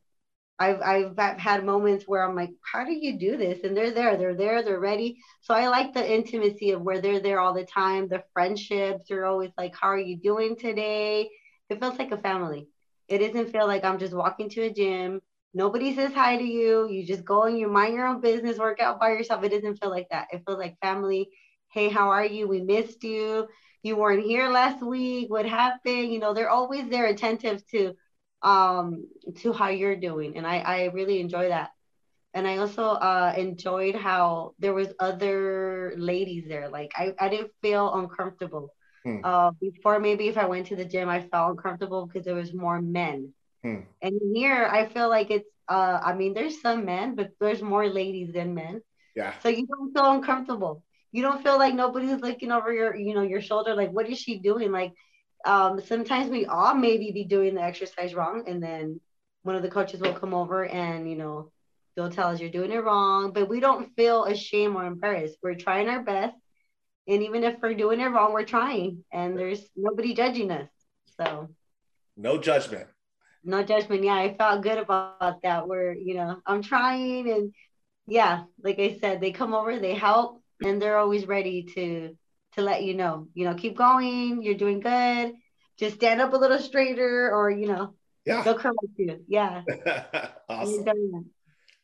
I've, 0.59 0.83
I've 0.83 1.39
had 1.39 1.65
moments 1.65 2.05
where 2.07 2.23
I'm 2.23 2.37
like, 2.37 2.51
how 2.61 2.85
do 2.85 2.93
you 2.93 3.19
do 3.19 3.39
this? 3.39 3.65
And 3.65 3.75
they're 3.75 3.93
there, 3.93 4.19
they're 4.19 4.35
there, 4.35 4.63
they're 4.63 4.81
ready. 4.81 5.19
So 5.41 5.55
I 5.55 5.69
like 5.69 5.95
the 5.95 6.13
intimacy 6.13 6.73
of 6.73 6.83
where 6.83 7.01
they're 7.01 7.21
there 7.21 7.41
all 7.41 7.55
the 7.55 7.65
time. 7.65 8.09
The 8.09 8.23
friendships, 8.35 9.07
they're 9.09 9.25
always 9.25 9.53
like, 9.57 9.75
how 9.75 9.89
are 9.89 9.99
you 9.99 10.19
doing 10.19 10.57
today? 10.57 11.31
It 11.71 11.81
feels 11.81 11.99
like 11.99 12.11
a 12.13 12.19
family. 12.19 12.69
It 13.09 13.19
doesn't 13.19 13.53
feel 13.53 13.67
like 13.67 13.85
I'm 13.85 13.99
just 13.99 14.13
walking 14.13 14.51
to 14.51 14.63
a 14.63 14.73
gym. 14.73 15.23
Nobody 15.53 15.95
says 15.95 16.13
hi 16.13 16.37
to 16.37 16.45
you. 16.45 16.89
You 16.89 17.05
just 17.05 17.25
go 17.25 17.45
and 17.45 17.59
you 17.59 17.69
mind 17.69 17.95
your 17.95 18.07
own 18.07 18.21
business, 18.21 18.59
work 18.59 18.81
out 18.81 19.01
by 19.01 19.11
yourself. 19.11 19.43
It 19.43 19.51
doesn't 19.51 19.77
feel 19.77 19.91
like 19.91 20.09
that. 20.11 20.29
It 20.33 20.43
feels 20.47 20.59
like 20.59 20.79
family. 20.81 21.29
Hey, 21.73 21.89
how 21.89 22.11
are 22.11 22.25
you? 22.25 22.47
We 22.47 22.61
missed 22.61 23.03
you. 23.03 23.49
You 23.83 23.97
weren't 23.97 24.25
here 24.25 24.49
last 24.49 24.83
week. 24.83 25.31
What 25.31 25.47
happened? 25.47 26.13
You 26.13 26.19
know, 26.19 26.35
they're 26.35 26.51
always 26.51 26.89
there 26.89 27.07
attentive 27.07 27.67
to 27.69 27.95
um, 28.43 29.07
to 29.39 29.53
how 29.53 29.69
you're 29.69 29.97
doing. 29.97 30.37
And 30.37 30.47
I, 30.47 30.59
I 30.59 30.85
really 30.87 31.21
enjoy 31.21 31.49
that. 31.49 31.71
And 32.33 32.47
I 32.47 32.59
also 32.59 32.85
uh, 32.85 33.35
enjoyed 33.37 33.97
how 33.97 34.55
there 34.59 34.73
was 34.73 34.89
other 35.01 35.95
ladies 35.97 36.45
there. 36.47 36.69
Like 36.69 36.93
I, 36.97 37.15
I 37.19 37.29
didn't 37.29 37.51
feel 37.61 37.93
uncomfortable. 37.93 38.73
Hmm. 39.05 39.19
Uh, 39.25 39.51
before 39.61 39.99
maybe 39.99 40.29
if 40.29 40.39
I 40.39 40.47
went 40.47 40.67
to 40.69 40.77
the 40.77 40.85
gym, 40.85 41.09
I 41.09 41.23
felt 41.23 41.51
uncomfortable 41.51 42.07
because 42.07 42.25
there 42.25 42.35
was 42.35 42.55
more 42.55 42.81
men. 42.81 43.33
Hmm. 43.63 43.81
And 44.01 44.19
here 44.35 44.65
I 44.65 44.87
feel 44.87 45.09
like 45.09 45.31
it's 45.31 45.49
uh, 45.69 46.01
I 46.03 46.15
mean, 46.15 46.35
there's 46.35 46.61
some 46.61 46.85
men, 46.85 47.15
but 47.15 47.31
there's 47.39 47.63
more 47.63 47.89
ladies 47.89 48.33
than 48.33 48.55
men. 48.55 48.83
Yeah. 49.15 49.33
So 49.41 49.49
you 49.49 49.67
don't 49.67 49.93
feel 49.93 50.11
uncomfortable. 50.11 50.83
You 51.13 51.23
don't 51.23 51.43
feel 51.43 51.59
like 51.59 51.75
nobody's 51.75 52.21
looking 52.21 52.51
over 52.51 52.73
your, 52.73 52.97
you 52.97 53.15
know, 53.15 53.23
your 53.23 53.41
shoulder. 53.41 53.75
Like, 53.75 53.93
what 53.93 54.09
is 54.09 54.19
she 54.19 54.41
doing? 54.41 54.73
Like, 54.73 54.93
um, 55.45 55.81
sometimes 55.81 56.29
we 56.29 56.47
all 56.47 56.75
maybe 56.75 57.13
be 57.13 57.25
doing 57.25 57.55
the 57.55 57.63
exercise 57.63 58.15
wrong, 58.15 58.45
and 58.49 58.63
then 58.63 59.01
one 59.43 59.55
of 59.55 59.63
the 59.63 59.71
coaches 59.71 60.01
will 60.01 60.13
come 60.13 60.35
over 60.35 60.67
and 60.67 61.09
you 61.09 61.17
know 61.17 61.51
they'll 61.97 62.11
tell 62.11 62.29
us 62.29 62.41
you're 62.41 62.51
doing 62.51 62.73
it 62.73 62.85
wrong, 62.85 63.33
but 63.33 63.49
we 63.49 63.61
don't 63.61 63.95
feel 63.97 64.25
ashamed 64.25 64.77
or 64.77 64.85
embarrassed. 64.85 65.39
We're 65.43 65.55
trying 65.55 65.89
our 65.89 66.03
best, 66.03 66.37
and 67.09 67.23
even 67.23 67.45
if 67.45 67.57
we're 67.63 67.75
doing 67.75 68.01
it 68.01 68.07
wrong, 68.07 68.33
we're 68.33 68.45
trying, 68.45 69.05
and 69.13 69.39
there's 69.39 69.63
nobody 69.77 70.15
judging 70.15 70.51
us. 70.51 70.69
So, 71.17 71.49
no 72.17 72.39
judgment. 72.39 72.89
No 73.43 73.63
judgment. 73.63 74.05
Yeah, 74.05 74.15
I 74.15 74.35
felt 74.37 74.63
good 74.63 74.79
about 74.79 75.43
that. 75.43 75.67
Where 75.67 75.93
you 75.93 76.15
know 76.15 76.41
I'm 76.47 76.63
trying, 76.63 77.31
and 77.31 77.55
yeah, 78.07 78.45
like 78.63 78.79
I 78.79 78.99
said, 79.01 79.21
they 79.21 79.33
come 79.33 79.55
over, 79.55 79.79
they 79.79 79.95
help, 79.95 80.43
and 80.63 80.81
they're 80.81 80.99
always 80.99 81.27
ready 81.27 81.63
to 81.75 82.17
to 82.55 82.63
let 82.63 82.83
you 82.83 82.95
know, 82.95 83.29
you 83.35 83.45
know, 83.45 83.55
keep 83.55 83.77
going, 83.77 84.43
you're 84.43 84.55
doing 84.55 84.81
good. 84.81 85.35
Just 85.79 85.97
stand 85.97 86.21
up 86.21 86.33
a 86.33 86.37
little 86.37 86.59
straighter 86.59 87.31
or, 87.33 87.51
you 87.51 87.67
know, 87.67 87.95
yeah. 88.27 88.43
they'll 88.43 88.59
correct 88.59 88.77
you. 88.97 89.25
Yeah. 89.29 89.63
awesome. 90.49 91.31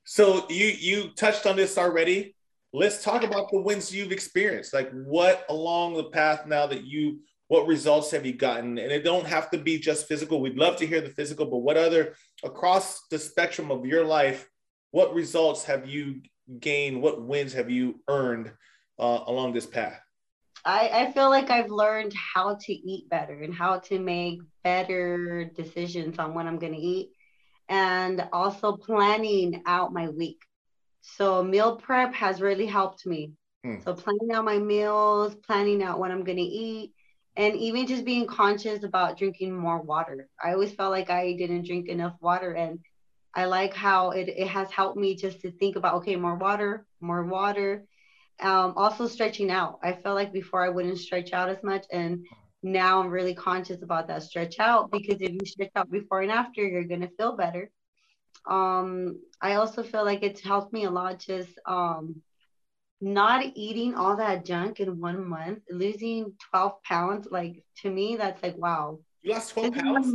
So 0.04 0.46
you 0.48 0.66
you 0.66 1.10
touched 1.16 1.46
on 1.46 1.56
this 1.56 1.78
already. 1.78 2.34
Let's 2.72 3.02
talk 3.02 3.22
about 3.22 3.50
the 3.50 3.60
wins 3.60 3.94
you've 3.94 4.12
experienced. 4.12 4.74
Like 4.74 4.90
what 4.90 5.46
along 5.48 5.94
the 5.94 6.04
path 6.04 6.46
now 6.46 6.66
that 6.66 6.84
you 6.84 7.20
what 7.48 7.66
results 7.66 8.10
have 8.10 8.26
you 8.26 8.32
gotten? 8.32 8.78
And 8.78 8.90
it 8.90 9.04
don't 9.04 9.26
have 9.26 9.50
to 9.50 9.58
be 9.58 9.78
just 9.78 10.08
physical. 10.08 10.40
We'd 10.40 10.58
love 10.58 10.76
to 10.76 10.86
hear 10.86 11.00
the 11.00 11.10
physical, 11.10 11.46
but 11.46 11.58
what 11.58 11.76
other 11.76 12.14
across 12.42 13.06
the 13.08 13.18
spectrum 13.18 13.70
of 13.70 13.86
your 13.86 14.04
life, 14.04 14.48
what 14.90 15.14
results 15.14 15.64
have 15.64 15.88
you 15.88 16.22
gained? 16.60 17.00
What 17.00 17.22
wins 17.22 17.52
have 17.52 17.70
you 17.70 18.00
earned 18.08 18.52
uh, 18.98 19.20
along 19.26 19.52
this 19.52 19.66
path? 19.66 20.00
I, 20.64 20.90
I 20.92 21.12
feel 21.12 21.30
like 21.30 21.50
I've 21.50 21.70
learned 21.70 22.12
how 22.34 22.56
to 22.62 22.72
eat 22.72 23.08
better 23.08 23.40
and 23.42 23.54
how 23.54 23.78
to 23.80 24.00
make 24.00 24.40
better 24.64 25.44
decisions 25.54 26.18
on 26.18 26.34
what 26.34 26.46
I'm 26.46 26.58
going 26.58 26.72
to 26.72 26.78
eat 26.78 27.10
and 27.68 28.26
also 28.32 28.76
planning 28.76 29.62
out 29.66 29.92
my 29.92 30.08
week. 30.08 30.42
So 31.02 31.42
meal 31.42 31.76
prep 31.76 32.14
has 32.14 32.40
really 32.40 32.66
helped 32.66 33.06
me. 33.06 33.32
Hmm. 33.64 33.76
So 33.84 33.94
planning 33.94 34.32
out 34.32 34.44
my 34.44 34.58
meals, 34.58 35.36
planning 35.36 35.82
out 35.84 36.00
what 36.00 36.10
I'm 36.10 36.24
going 36.24 36.38
to 36.38 36.42
eat, 36.42 36.94
and 37.36 37.56
even 37.56 37.86
just 37.86 38.04
being 38.04 38.26
conscious 38.26 38.84
about 38.84 39.18
drinking 39.18 39.54
more 39.54 39.80
water. 39.82 40.28
I 40.42 40.52
always 40.52 40.72
felt 40.72 40.92
like 40.92 41.10
I 41.10 41.34
didn't 41.34 41.66
drink 41.66 41.88
enough 41.88 42.14
water 42.20 42.52
and 42.52 42.80
I 43.34 43.44
like 43.46 43.74
how 43.74 44.10
it, 44.10 44.28
it 44.28 44.48
has 44.48 44.70
helped 44.70 44.96
me 44.96 45.14
just 45.16 45.40
to 45.42 45.50
think 45.52 45.76
about 45.76 45.96
okay, 45.96 46.16
more 46.16 46.36
water, 46.36 46.86
more 47.00 47.24
water 47.24 47.84
um, 48.40 48.74
also 48.76 49.06
stretching 49.06 49.50
out. 49.50 49.78
I 49.82 49.92
felt 49.92 50.16
like 50.16 50.32
before 50.32 50.64
I 50.64 50.68
wouldn't 50.68 50.98
stretch 50.98 51.32
out 51.32 51.48
as 51.48 51.62
much, 51.62 51.86
and 51.92 52.26
now 52.62 53.00
I'm 53.00 53.08
really 53.08 53.34
conscious 53.34 53.82
about 53.82 54.08
that 54.08 54.22
stretch 54.22 54.58
out 54.58 54.90
because 54.90 55.20
if 55.20 55.32
you 55.32 55.46
stretch 55.46 55.70
out 55.76 55.90
before 55.90 56.22
and 56.22 56.30
after, 56.30 56.62
you're 56.62 56.84
gonna 56.84 57.08
feel 57.16 57.36
better. 57.36 57.70
Um, 58.48 59.20
I 59.40 59.54
also 59.54 59.82
feel 59.82 60.04
like 60.04 60.22
it's 60.22 60.40
helped 60.40 60.72
me 60.72 60.84
a 60.84 60.90
lot 60.90 61.18
just 61.18 61.50
um, 61.66 62.22
not 63.00 63.44
eating 63.54 63.94
all 63.94 64.16
that 64.16 64.44
junk 64.44 64.80
in 64.80 65.00
one 65.00 65.26
month, 65.26 65.60
losing 65.70 66.32
12 66.50 66.82
pounds. 66.82 67.28
Like 67.30 67.62
to 67.82 67.90
me, 67.90 68.16
that's 68.16 68.42
like 68.42 68.56
wow. 68.56 69.00
You 69.22 69.32
lost 69.32 69.50
12 69.50 69.74
pounds. 69.74 70.14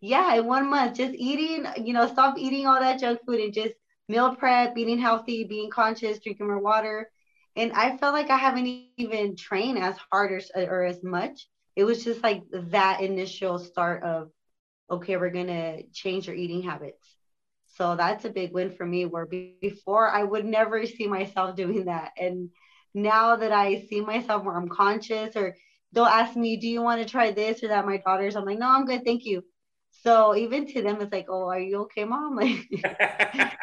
Yeah, 0.00 0.34
in 0.34 0.46
one 0.46 0.70
month, 0.70 0.96
just 0.96 1.14
eating, 1.14 1.66
you 1.84 1.92
know, 1.92 2.06
stop 2.06 2.38
eating 2.38 2.66
all 2.66 2.80
that 2.80 3.00
junk 3.00 3.20
food 3.26 3.40
and 3.40 3.52
just 3.52 3.74
meal 4.08 4.34
prep, 4.34 4.76
eating 4.78 4.98
healthy, 4.98 5.44
being 5.44 5.70
conscious, 5.70 6.18
drinking 6.20 6.46
more 6.46 6.58
water. 6.58 7.10
And 7.54 7.72
I 7.72 7.98
felt 7.98 8.14
like 8.14 8.30
I 8.30 8.38
haven't 8.38 8.66
even 8.96 9.36
trained 9.36 9.78
as 9.78 9.96
hard 10.10 10.32
or, 10.32 10.40
or 10.56 10.84
as 10.84 11.02
much. 11.02 11.48
It 11.76 11.84
was 11.84 12.02
just 12.02 12.22
like 12.22 12.42
that 12.52 13.02
initial 13.02 13.58
start 13.58 14.02
of, 14.02 14.30
okay, 14.90 15.16
we're 15.16 15.30
going 15.30 15.48
to 15.48 15.82
change 15.92 16.26
your 16.26 16.36
eating 16.36 16.62
habits. 16.62 17.06
So 17.80 17.96
that's 17.96 18.26
a 18.26 18.30
big 18.30 18.52
win 18.52 18.72
for 18.72 18.84
me. 18.84 19.06
Where 19.06 19.24
before 19.24 20.10
I 20.10 20.22
would 20.22 20.44
never 20.44 20.84
see 20.84 21.06
myself 21.06 21.56
doing 21.56 21.86
that. 21.86 22.12
And 22.20 22.50
now 22.92 23.36
that 23.36 23.52
I 23.52 23.86
see 23.88 24.02
myself 24.02 24.44
where 24.44 24.54
I'm 24.54 24.68
conscious 24.68 25.34
or 25.34 25.56
they'll 25.92 26.04
ask 26.04 26.36
me, 26.36 26.58
do 26.58 26.68
you 26.68 26.82
want 26.82 27.00
to 27.00 27.08
try 27.08 27.30
this 27.30 27.62
or 27.62 27.68
that? 27.68 27.86
My 27.86 27.96
daughters, 27.96 28.36
I'm 28.36 28.44
like, 28.44 28.58
no, 28.58 28.68
I'm 28.68 28.84
good. 28.84 29.02
Thank 29.02 29.24
you. 29.24 29.42
So 30.02 30.36
even 30.36 30.66
to 30.74 30.82
them, 30.82 31.00
it's 31.00 31.10
like, 31.10 31.26
oh, 31.30 31.48
are 31.48 31.58
you 31.58 31.78
okay, 31.84 32.04
mom? 32.04 32.36
Like, 32.36 32.66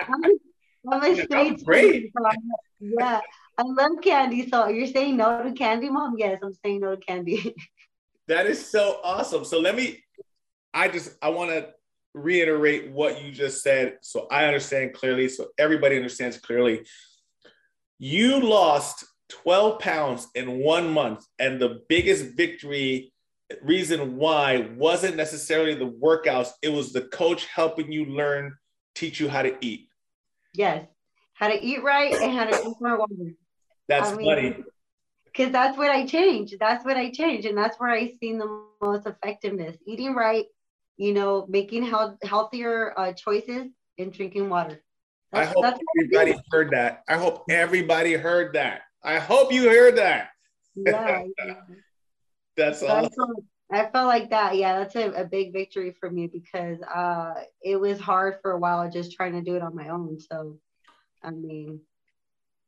I'm, 0.09 0.23
I'm 0.91 1.03
a 1.03 1.25
sweet. 1.25 1.63
Great. 1.63 2.11
So 2.17 2.23
yeah, 2.79 3.21
I 3.55 3.63
love 3.63 4.01
candy. 4.01 4.49
So 4.49 4.67
you're 4.67 4.87
saying 4.87 5.17
no 5.17 5.43
to 5.43 5.51
candy, 5.51 5.91
mom? 5.91 6.15
Yes, 6.17 6.39
I'm 6.41 6.53
saying 6.65 6.79
no 6.79 6.95
to 6.95 7.01
candy. 7.01 7.53
that 8.27 8.47
is 8.47 8.67
so 8.67 8.99
awesome. 9.03 9.45
So 9.45 9.59
let 9.59 9.75
me, 9.75 10.03
I 10.73 10.87
just, 10.87 11.13
I 11.21 11.29
want 11.29 11.51
to 11.51 11.69
reiterate 12.23 12.91
what 12.91 13.23
you 13.23 13.31
just 13.31 13.61
said 13.61 13.97
so 14.01 14.27
I 14.31 14.45
understand 14.45 14.93
clearly, 14.93 15.29
so 15.29 15.47
everybody 15.57 15.95
understands 15.95 16.37
clearly. 16.37 16.85
You 17.99 18.39
lost 18.39 19.05
12 19.29 19.79
pounds 19.79 20.27
in 20.35 20.59
one 20.59 20.91
month, 20.91 21.25
and 21.39 21.59
the 21.59 21.81
biggest 21.89 22.35
victory 22.35 23.11
reason 23.61 24.17
why 24.17 24.69
wasn't 24.75 25.15
necessarily 25.15 25.73
the 25.73 25.89
workouts, 25.89 26.49
it 26.61 26.69
was 26.69 26.91
the 26.91 27.01
coach 27.01 27.45
helping 27.45 27.91
you 27.91 28.05
learn, 28.05 28.55
teach 28.95 29.19
you 29.19 29.29
how 29.29 29.41
to 29.41 29.55
eat. 29.61 29.87
Yes, 30.53 30.85
how 31.33 31.47
to 31.47 31.63
eat 31.63 31.83
right 31.83 32.13
and 32.13 32.33
how 32.33 32.45
to 32.45 32.51
drink 32.51 32.81
more 32.81 32.99
water. 32.99 33.33
That's 33.87 34.11
I 34.11 34.15
mean, 34.15 34.25
funny. 34.25 34.63
Because 35.25 35.51
that's 35.51 35.77
what 35.77 35.91
I 35.91 36.05
changed. 36.05 36.55
That's 36.59 36.83
what 36.83 36.97
I 36.97 37.11
changed. 37.11 37.47
And 37.47 37.57
that's 37.57 37.79
where 37.79 37.91
I 37.91 38.13
seen 38.19 38.37
the 38.37 38.63
most 38.81 39.05
effectiveness. 39.05 39.77
Eating 39.85 40.15
right, 40.15 40.45
you 40.97 41.13
know, 41.13 41.45
making 41.47 41.83
health, 41.83 42.17
healthier 42.23 42.93
uh, 42.97 43.13
choices 43.13 43.67
and 43.97 44.13
drinking 44.13 44.49
water. 44.49 44.83
That's, 45.31 45.49
I 45.49 45.53
hope 45.53 45.79
everybody 45.99 46.35
heard 46.51 46.71
that. 46.71 47.03
I 47.07 47.17
hope 47.17 47.43
everybody 47.49 48.13
heard 48.13 48.53
that. 48.53 48.81
I 49.03 49.19
hope 49.19 49.51
you 49.51 49.69
heard 49.69 49.97
that. 49.97 50.29
Yeah. 50.75 51.23
that's 52.57 52.79
so 52.79 52.87
awesome. 52.87 53.35
I 53.71 53.85
felt 53.87 54.07
like 54.07 54.29
that. 54.29 54.55
Yeah, 54.55 54.79
that's 54.79 54.95
a, 54.95 55.11
a 55.11 55.25
big 55.25 55.51
victory 55.51 55.93
for 55.99 56.09
me 56.09 56.27
because 56.27 56.81
uh, 56.81 57.33
it 57.61 57.75
was 57.75 57.99
hard 57.99 58.37
for 58.41 58.51
a 58.51 58.57
while 58.57 58.89
just 58.89 59.11
trying 59.11 59.33
to 59.33 59.41
do 59.41 59.55
it 59.55 59.61
on 59.61 59.75
my 59.75 59.89
own. 59.89 60.19
So, 60.19 60.57
I 61.21 61.31
mean, 61.31 61.81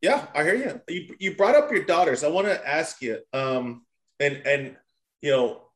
yeah, 0.01 0.27
I 0.35 0.43
hear 0.43 0.55
you. 0.55 0.81
You, 0.93 1.15
you 1.19 1.35
brought 1.35 1.55
up 1.55 1.71
your 1.71 1.83
daughters. 1.83 2.23
I 2.23 2.27
want 2.27 2.47
to 2.47 2.67
ask 2.67 3.01
you, 3.01 3.19
um, 3.33 3.85
and 4.19 4.41
and 4.45 4.77
you 5.21 5.31
know, 5.31 5.68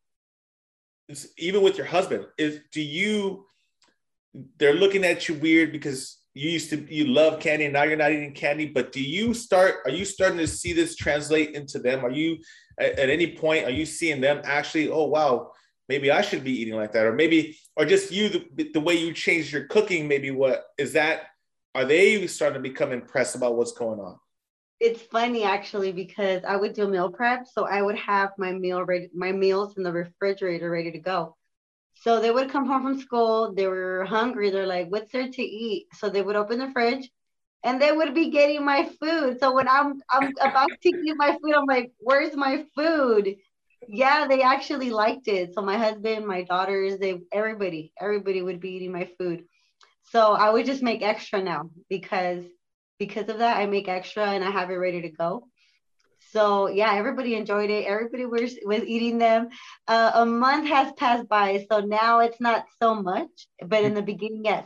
even 1.37 1.61
with 1.61 1.77
your 1.77 1.87
husband, 1.87 2.25
is 2.37 2.59
do 2.71 2.81
you? 2.81 3.45
They're 4.57 4.73
looking 4.73 5.03
at 5.03 5.27
you 5.29 5.35
weird 5.35 5.71
because 5.71 6.23
you 6.33 6.49
used 6.49 6.69
to 6.71 6.93
you 6.93 7.05
love 7.05 7.39
candy 7.39 7.65
and 7.65 7.73
now 7.73 7.83
you're 7.83 7.97
not 7.97 8.11
eating 8.11 8.33
candy. 8.33 8.67
But 8.67 8.91
do 8.91 9.01
you 9.01 9.33
start? 9.33 9.75
Are 9.85 9.91
you 9.91 10.05
starting 10.05 10.39
to 10.39 10.47
see 10.47 10.73
this 10.73 10.95
translate 10.95 11.51
into 11.51 11.79
them? 11.79 12.03
Are 12.03 12.11
you 12.11 12.37
at, 12.79 12.97
at 12.97 13.09
any 13.09 13.35
point? 13.35 13.65
Are 13.65 13.71
you 13.71 13.85
seeing 13.85 14.21
them 14.21 14.41
actually? 14.43 14.89
Oh 14.89 15.05
wow, 15.05 15.51
maybe 15.89 16.11
I 16.11 16.21
should 16.21 16.43
be 16.43 16.59
eating 16.59 16.75
like 16.75 16.91
that, 16.93 17.05
or 17.05 17.13
maybe, 17.13 17.57
or 17.75 17.85
just 17.85 18.11
you 18.11 18.29
the, 18.29 18.71
the 18.73 18.79
way 18.79 18.95
you 18.95 19.13
changed 19.13 19.51
your 19.51 19.65
cooking. 19.67 20.07
Maybe 20.07 20.31
what 20.31 20.63
is 20.77 20.93
that? 20.93 21.23
Are 21.75 21.85
they 21.85 22.27
starting 22.27 22.61
to 22.61 22.69
become 22.69 22.91
impressed 22.91 23.35
about 23.35 23.55
what's 23.55 23.71
going 23.71 23.99
on? 23.99 24.19
It's 24.83 25.01
funny 25.03 25.43
actually 25.43 25.91
because 25.93 26.43
I 26.45 26.57
would 26.57 26.73
do 26.73 26.87
meal 26.87 27.11
prep, 27.11 27.47
so 27.47 27.65
I 27.65 27.81
would 27.81 27.97
have 27.97 28.31
my 28.37 28.51
meal 28.53 28.83
ready, 28.83 29.09
my 29.15 29.31
meals 29.31 29.77
in 29.77 29.83
the 29.83 29.93
refrigerator 29.93 30.69
ready 30.69 30.91
to 30.91 30.99
go. 30.99 31.37
So 31.95 32.19
they 32.19 32.31
would 32.31 32.49
come 32.51 32.67
home 32.67 32.83
from 32.83 32.99
school, 32.99 33.53
they 33.53 33.67
were 33.67 34.05
hungry, 34.05 34.49
they're 34.51 34.67
like, 34.67 34.89
"What's 34.89 35.11
there 35.11 35.29
to 35.29 35.43
eat?" 35.43 35.87
So 35.93 36.09
they 36.09 36.21
would 36.21 36.35
open 36.35 36.59
the 36.59 36.71
fridge, 36.71 37.09
and 37.63 37.81
they 37.81 37.91
would 37.93 38.13
be 38.15 38.29
getting 38.31 38.65
my 38.65 38.85
food. 39.01 39.39
So 39.39 39.53
when 39.55 39.67
I'm 39.69 40.01
I'm 40.11 40.33
about 40.41 40.71
to 40.83 40.89
eat 40.89 41.15
my 41.17 41.31
food, 41.41 41.55
I'm 41.55 41.65
like, 41.67 41.93
"Where's 41.99 42.35
my 42.35 42.65
food?" 42.75 43.35
Yeah, 43.87 44.27
they 44.27 44.41
actually 44.43 44.91
liked 44.91 45.27
it. 45.27 45.53
So 45.55 45.61
my 45.61 45.77
husband, 45.77 46.25
my 46.27 46.43
daughters, 46.43 46.99
they 46.99 47.21
everybody, 47.33 47.93
everybody 47.99 48.41
would 48.41 48.59
be 48.61 48.71
eating 48.75 48.91
my 48.93 49.09
food. 49.19 49.45
So 50.03 50.33
I 50.33 50.49
would 50.51 50.65
just 50.65 50.83
make 50.83 51.01
extra 51.03 51.41
now 51.43 51.69
because 51.89 52.43
because 53.05 53.29
of 53.29 53.39
that, 53.39 53.57
I 53.57 53.65
make 53.65 53.87
extra 53.87 54.25
and 54.25 54.43
I 54.43 54.51
have 54.51 54.69
it 54.69 54.75
ready 54.75 55.01
to 55.01 55.09
go. 55.09 55.47
So 56.31 56.67
yeah, 56.67 56.93
everybody 56.95 57.35
enjoyed 57.35 57.69
it. 57.69 57.85
Everybody 57.85 58.25
was 58.25 58.55
was 58.65 58.83
eating 58.83 59.17
them. 59.17 59.49
Uh, 59.87 60.11
a 60.15 60.25
month 60.25 60.67
has 60.67 60.91
passed 60.93 61.27
by, 61.27 61.65
so 61.69 61.79
now 61.79 62.19
it's 62.19 62.39
not 62.39 62.65
so 62.81 62.95
much. 62.95 63.29
But 63.61 63.83
in 63.83 63.93
the 63.93 64.01
beginning, 64.01 64.45
yes. 64.45 64.65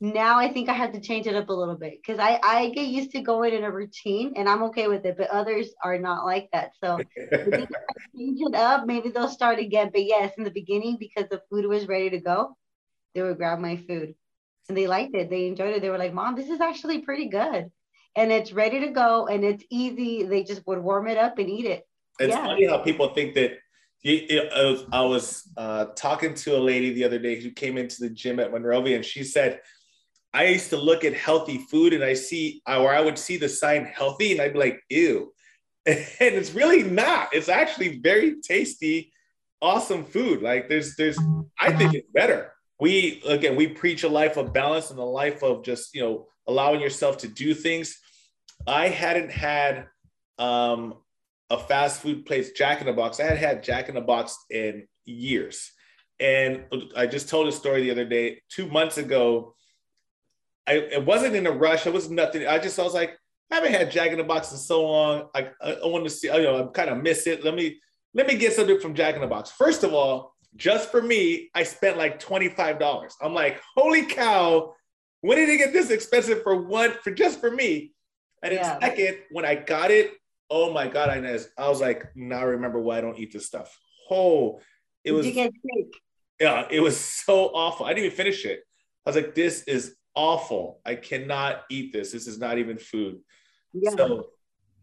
Now 0.00 0.38
I 0.38 0.52
think 0.52 0.68
I 0.68 0.74
have 0.74 0.92
to 0.92 1.00
change 1.00 1.26
it 1.26 1.34
up 1.34 1.48
a 1.48 1.52
little 1.52 1.76
bit 1.76 1.94
because 1.96 2.20
I 2.20 2.38
I 2.42 2.68
get 2.70 2.88
used 2.88 3.12
to 3.12 3.22
going 3.22 3.54
in 3.54 3.64
a 3.64 3.70
routine 3.70 4.34
and 4.36 4.48
I'm 4.48 4.62
okay 4.64 4.86
with 4.88 5.06
it, 5.06 5.16
but 5.16 5.30
others 5.30 5.70
are 5.82 5.98
not 5.98 6.26
like 6.26 6.48
that. 6.52 6.72
So 6.84 6.98
change 7.34 8.40
it 8.48 8.54
up. 8.54 8.86
Maybe 8.86 9.08
they'll 9.08 9.28
start 9.40 9.58
again. 9.58 9.90
But 9.92 10.04
yes, 10.04 10.32
in 10.36 10.44
the 10.44 10.58
beginning, 10.60 10.98
because 11.00 11.28
the 11.30 11.40
food 11.48 11.64
was 11.66 11.88
ready 11.88 12.10
to 12.10 12.20
go, 12.20 12.54
they 13.14 13.22
would 13.22 13.38
grab 13.38 13.58
my 13.58 13.76
food 13.88 14.14
and 14.68 14.76
they 14.76 14.86
liked 14.86 15.14
it. 15.14 15.30
They 15.30 15.46
enjoyed 15.46 15.74
it. 15.74 15.82
They 15.82 15.90
were 15.90 15.98
like, 15.98 16.14
"Mom, 16.14 16.34
this 16.34 16.48
is 16.48 16.60
actually 16.60 17.00
pretty 17.00 17.28
good." 17.28 17.70
And 18.16 18.32
it's 18.32 18.52
ready 18.52 18.80
to 18.80 18.88
go 18.88 19.26
and 19.26 19.44
it's 19.44 19.64
easy. 19.70 20.22
They 20.22 20.42
just 20.42 20.66
would 20.66 20.78
warm 20.78 21.06
it 21.06 21.18
up 21.18 21.38
and 21.38 21.50
eat 21.50 21.66
it. 21.66 21.86
It's 22.18 22.34
yeah. 22.34 22.46
funny 22.46 22.66
how 22.66 22.78
people 22.78 23.12
think 23.12 23.34
that 23.34 23.58
I 24.92 25.02
was, 25.02 25.52
uh, 25.56 25.86
talking 25.96 26.32
to 26.32 26.56
a 26.56 26.58
lady 26.58 26.94
the 26.94 27.04
other 27.04 27.18
day 27.18 27.38
who 27.40 27.50
came 27.50 27.76
into 27.76 27.96
the 28.00 28.08
gym 28.08 28.40
at 28.40 28.52
Monrovia 28.52 28.96
and 28.96 29.04
she 29.04 29.22
said, 29.22 29.60
I 30.32 30.46
used 30.46 30.70
to 30.70 30.78
look 30.78 31.04
at 31.04 31.12
healthy 31.12 31.58
food 31.58 31.92
and 31.92 32.02
I 32.02 32.14
see, 32.14 32.62
or 32.66 32.94
I 32.94 33.00
would 33.00 33.18
see 33.18 33.36
the 33.36 33.50
sign 33.50 33.84
healthy 33.84 34.32
and 34.32 34.40
I'd 34.40 34.54
be 34.54 34.58
like, 34.58 34.80
ew. 34.88 35.32
And 35.86 36.34
it's 36.34 36.52
really 36.52 36.82
not. 36.82 37.28
It's 37.32 37.48
actually 37.48 37.98
very 37.98 38.40
tasty, 38.40 39.12
awesome 39.60 40.04
food. 40.04 40.40
Like 40.40 40.68
there's, 40.68 40.96
there's, 40.96 41.18
I 41.60 41.72
think 41.72 41.94
it's 41.94 42.08
better 42.12 42.55
we 42.78 43.22
again 43.26 43.56
we 43.56 43.68
preach 43.68 44.02
a 44.02 44.08
life 44.08 44.36
of 44.36 44.52
balance 44.52 44.90
and 44.90 44.98
a 44.98 45.04
life 45.04 45.42
of 45.42 45.64
just 45.64 45.94
you 45.94 46.02
know 46.02 46.26
allowing 46.46 46.80
yourself 46.80 47.18
to 47.18 47.28
do 47.28 47.54
things. 47.54 47.98
I 48.66 48.88
hadn't 48.88 49.30
had 49.30 49.86
um, 50.38 50.94
a 51.50 51.58
fast 51.58 52.00
food 52.00 52.26
place 52.26 52.52
jack 52.52 52.80
in 52.80 52.86
the 52.86 52.92
box. 52.92 53.20
I 53.20 53.24
had 53.24 53.38
had 53.38 53.62
jack 53.62 53.88
in 53.88 53.94
the 53.94 54.00
box 54.00 54.36
in 54.50 54.86
years. 55.04 55.72
And 56.18 56.64
i 56.96 57.06
just 57.06 57.28
told 57.28 57.46
a 57.46 57.52
story 57.52 57.82
the 57.82 57.90
other 57.90 58.06
day 58.06 58.40
two 58.48 58.66
months 58.68 58.96
ago. 58.96 59.54
I 60.66 60.72
it 60.72 61.04
wasn't 61.04 61.36
in 61.36 61.46
a 61.46 61.52
rush. 61.52 61.86
It 61.86 61.92
was 61.92 62.10
nothing. 62.10 62.46
I 62.46 62.58
just 62.58 62.78
i 62.78 62.82
was 62.82 62.94
like 62.94 63.18
i 63.50 63.56
haven't 63.56 63.72
had 63.72 63.90
jack 63.90 64.10
in 64.10 64.18
the 64.18 64.24
box 64.24 64.50
in 64.52 64.58
so 64.58 64.86
long. 64.86 65.28
I, 65.34 65.50
I 65.62 65.86
want 65.86 66.04
to 66.04 66.10
see 66.10 66.28
you 66.28 66.42
know 66.42 66.64
i 66.64 66.72
kind 66.72 66.90
of 66.90 67.02
miss 67.02 67.26
it. 67.26 67.44
Let 67.44 67.54
me 67.54 67.78
let 68.14 68.26
me 68.26 68.36
get 68.36 68.54
something 68.54 68.80
from 68.80 68.94
jack 68.94 69.14
in 69.14 69.20
the 69.20 69.26
box. 69.26 69.50
First 69.50 69.84
of 69.84 69.92
all 69.92 70.35
just 70.56 70.90
for 70.90 71.02
me, 71.02 71.50
I 71.54 71.62
spent 71.62 71.96
like 71.96 72.20
$25. 72.20 73.12
I'm 73.20 73.34
like, 73.34 73.60
holy 73.76 74.06
cow, 74.06 74.74
when 75.20 75.38
did 75.38 75.48
it 75.48 75.58
get 75.58 75.72
this 75.72 75.90
expensive 75.90 76.42
for 76.42 76.62
one, 76.62 76.94
for 77.02 77.10
just 77.10 77.40
for 77.40 77.50
me? 77.50 77.92
And 78.42 78.52
yeah. 78.52 78.78
then 78.78 78.90
second, 78.90 79.18
when 79.30 79.44
I 79.44 79.54
got 79.54 79.90
it, 79.90 80.12
oh 80.50 80.72
my 80.72 80.88
God, 80.88 81.16
Inez, 81.16 81.48
I 81.58 81.68
was 81.68 81.80
like, 81.80 82.04
now 82.14 82.38
I 82.38 82.44
remember 82.44 82.80
why 82.80 82.98
I 82.98 83.00
don't 83.00 83.18
eat 83.18 83.32
this 83.32 83.46
stuff. 83.46 83.76
Oh, 84.10 84.60
it 85.04 85.12
was, 85.12 85.26
yeah, 85.26 86.66
it 86.70 86.80
was 86.80 86.98
so 86.98 87.46
awful. 87.54 87.86
I 87.86 87.90
didn't 87.90 88.06
even 88.06 88.16
finish 88.16 88.44
it. 88.44 88.60
I 89.04 89.10
was 89.10 89.16
like, 89.16 89.34
this 89.34 89.62
is 89.64 89.96
awful. 90.14 90.80
I 90.84 90.96
cannot 90.96 91.62
eat 91.70 91.92
this. 91.92 92.12
This 92.12 92.26
is 92.26 92.38
not 92.38 92.58
even 92.58 92.78
food. 92.78 93.20
Yeah. 93.72 93.90
So 93.90 94.28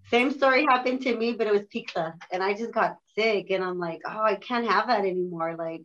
same 0.09 0.31
story 0.31 0.65
happened 0.65 1.01
to 1.01 1.15
me, 1.15 1.33
but 1.33 1.47
it 1.47 1.53
was 1.53 1.63
pizza, 1.69 2.13
and 2.31 2.43
I 2.43 2.53
just 2.53 2.71
got 2.71 2.97
sick, 3.15 3.52
and 3.52 3.63
I'm 3.63 3.80
like, 3.80 4.02
oh, 4.06 4.21
I 4.21 4.36
can't 4.36 4.67
have 4.67 4.88
that 4.88 5.02
anymore. 5.02 5.56
Like, 5.58 5.82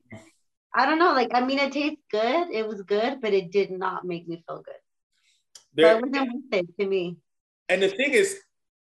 I 0.75 0.87
don't 0.87 0.99
know. 0.99 1.13
Like, 1.13 1.31
I 1.33 1.45
mean, 1.45 1.59
it 1.59 1.73
tastes 1.73 2.03
good. 2.11 2.51
It 2.51 2.67
was 2.67 2.83
good, 2.83 3.21
but 3.21 3.33
it 3.33 3.51
did 3.51 3.71
not 3.71 4.05
make 4.05 4.29
me 4.29 4.43
feel 4.47 4.63
good. 4.63 4.75
There, 5.75 5.93
so 5.93 5.99
it 5.99 6.03
wasn't 6.03 6.33
worth 6.33 6.61
it 6.61 6.79
to 6.81 6.87
me. 6.87 7.17
And 7.69 7.83
the 7.83 7.89
thing 7.89 8.13
is, 8.13 8.39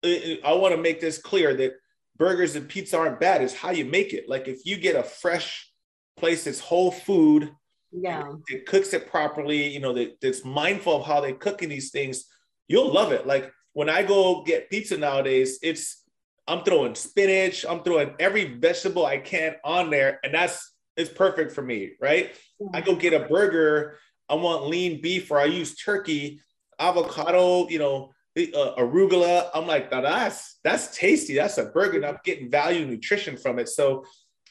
uh, 0.03 0.07
uh, 0.07 0.35
I 0.45 0.53
want 0.53 0.75
to 0.75 0.81
make 0.81 0.99
this 0.99 1.17
clear 1.17 1.53
that 1.55 1.73
burgers 2.17 2.55
and 2.55 2.67
pizza 2.67 2.97
aren't 2.97 3.19
bad. 3.19 3.41
It's 3.41 3.53
how 3.53 3.71
you 3.71 3.85
make 3.85 4.13
it. 4.13 4.29
Like, 4.29 4.47
if 4.47 4.65
you 4.65 4.77
get 4.77 4.95
a 4.95 5.03
fresh 5.03 5.71
place 6.17 6.43
that's 6.43 6.59
whole 6.59 6.91
food, 6.91 7.51
yeah, 7.91 8.31
it 8.47 8.65
cooks 8.65 8.93
it 8.93 9.09
properly. 9.09 9.67
You 9.67 9.81
know, 9.81 9.93
that 9.93 10.21
that's 10.21 10.45
mindful 10.45 10.97
of 10.97 11.05
how 11.05 11.19
they're 11.19 11.33
cooking 11.33 11.69
these 11.69 11.91
things. 11.91 12.25
You'll 12.67 12.93
love 12.93 13.11
it. 13.11 13.27
Like 13.27 13.51
when 13.73 13.89
I 13.89 14.03
go 14.03 14.43
get 14.43 14.69
pizza 14.69 14.97
nowadays, 14.97 15.59
it's 15.61 16.00
I'm 16.47 16.63
throwing 16.63 16.95
spinach, 16.95 17.65
I'm 17.67 17.83
throwing 17.83 18.15
every 18.19 18.55
vegetable 18.57 19.05
I 19.05 19.17
can 19.19 19.55
on 19.63 19.89
there, 19.89 20.19
and 20.23 20.33
that's 20.33 20.73
it's 20.97 21.09
perfect 21.09 21.53
for 21.53 21.61
me, 21.61 21.91
right? 22.01 22.31
I 22.73 22.81
go 22.81 22.95
get 22.95 23.13
a 23.13 23.27
burger. 23.27 23.97
I 24.29 24.35
want 24.35 24.67
lean 24.67 25.01
beef, 25.01 25.31
or 25.31 25.39
I 25.39 25.45
use 25.45 25.75
turkey, 25.75 26.41
avocado, 26.79 27.67
you 27.69 27.79
know, 27.79 28.11
uh, 28.37 28.75
arugula. 28.77 29.49
I'm 29.53 29.67
like, 29.67 29.91
that's 29.91 30.59
that's 30.63 30.95
tasty. 30.95 31.35
That's 31.35 31.57
a 31.57 31.65
burger. 31.65 31.97
And 31.97 32.05
I'm 32.05 32.19
getting 32.23 32.49
value 32.49 32.85
nutrition 32.85 33.37
from 33.37 33.59
it. 33.59 33.69
So, 33.69 34.05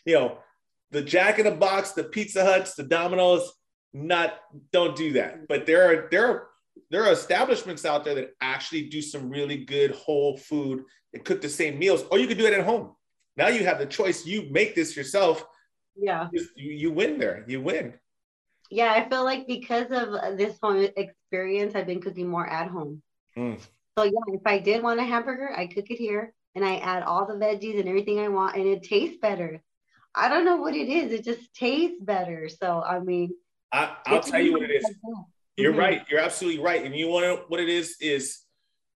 you 0.05 0.15
know, 0.15 0.39
the 0.91 1.03
Jack 1.03 1.39
in 1.39 1.45
the 1.45 1.53
Box, 1.53 1.93
the 1.93 2.05
Pizza 2.05 2.45
Huts, 2.45 2.75
the 2.75 2.83
Domino's, 2.83 3.51
not 3.93 4.35
don't 4.73 4.97
do 4.97 5.15
that. 5.15 5.49
But 5.49 5.67
there 5.67 5.91
are 5.91 6.09
there 6.11 6.27
are 6.27 6.49
there 6.91 7.05
are 7.05 7.13
establishments 7.13 7.85
out 7.85 8.05
there 8.05 8.15
that 8.17 8.31
actually 8.41 8.89
do 8.89 9.01
some 9.01 9.31
really 9.31 9.65
good 9.65 9.93
whole 9.93 10.37
food 10.37 10.85
and 11.13 11.25
cook 11.25 11.41
the 11.41 11.49
same 11.49 11.79
meals, 11.79 12.05
or 12.11 12.19
you 12.19 12.27
can 12.27 12.37
do 12.37 12.47
it 12.47 12.53
at 12.53 12.65
home. 12.65 12.95
Now 13.37 13.49
you 13.49 13.65
have 13.65 13.79
the 13.79 13.87
choice. 13.87 14.27
You 14.27 14.49
make 14.51 14.75
this 14.75 14.97
yourself. 14.97 15.45
Yeah. 15.97 16.29
You, 16.33 16.47
you 16.57 16.91
win 16.91 17.19
there. 17.19 17.45
You 17.49 17.61
win. 17.61 17.95
Yeah, 18.71 18.93
I 18.93 19.09
feel 19.09 19.25
like 19.25 19.47
because 19.47 19.87
of 19.91 20.39
this 20.39 20.57
home 20.63 20.87
experience, 20.97 21.75
I've 21.75 21.87
been 21.87 22.01
cooking 22.01 22.29
more 22.29 22.47
at 22.47 22.69
home. 22.69 23.03
Mm. 23.37 23.61
So 23.99 24.05
yeah, 24.05 24.21
if 24.29 24.43
I 24.47 24.59
did 24.59 24.83
want 24.83 25.01
a 25.01 25.05
hamburger, 25.05 25.53
I 25.57 25.67
cook 25.67 25.91
it 25.91 25.99
here 25.99 26.33
and 26.55 26.65
I 26.65 26.77
add 26.77 27.03
all 27.03 27.27
the 27.27 27.35
veggies 27.35 27.79
and 27.79 27.89
everything 27.89 28.21
I 28.21 28.29
want, 28.29 28.57
and 28.57 28.67
it 28.67 28.83
tastes 28.83 29.19
better. 29.21 29.63
I 30.15 30.29
don't 30.29 30.45
know 30.45 30.57
what 30.57 30.75
it 30.75 30.89
is. 30.89 31.13
It 31.13 31.25
just 31.25 31.55
tastes 31.55 32.01
better. 32.01 32.49
So 32.49 32.83
I 32.83 33.01
mean, 33.01 33.31
I, 33.73 33.97
will 34.11 34.21
tell 34.21 34.41
you 34.41 34.53
what 34.53 34.63
it 34.63 34.71
is. 34.71 34.85
You're 35.57 35.73
mm-hmm. 35.73 35.81
right. 35.81 36.03
You're 36.11 36.21
absolutely 36.21 36.63
right. 36.63 36.85
And 36.85 36.95
you 36.95 37.09
want 37.09 37.25
to 37.25 37.45
what 37.49 37.61
it 37.61 37.69
is 37.69 37.97
is 38.01 38.41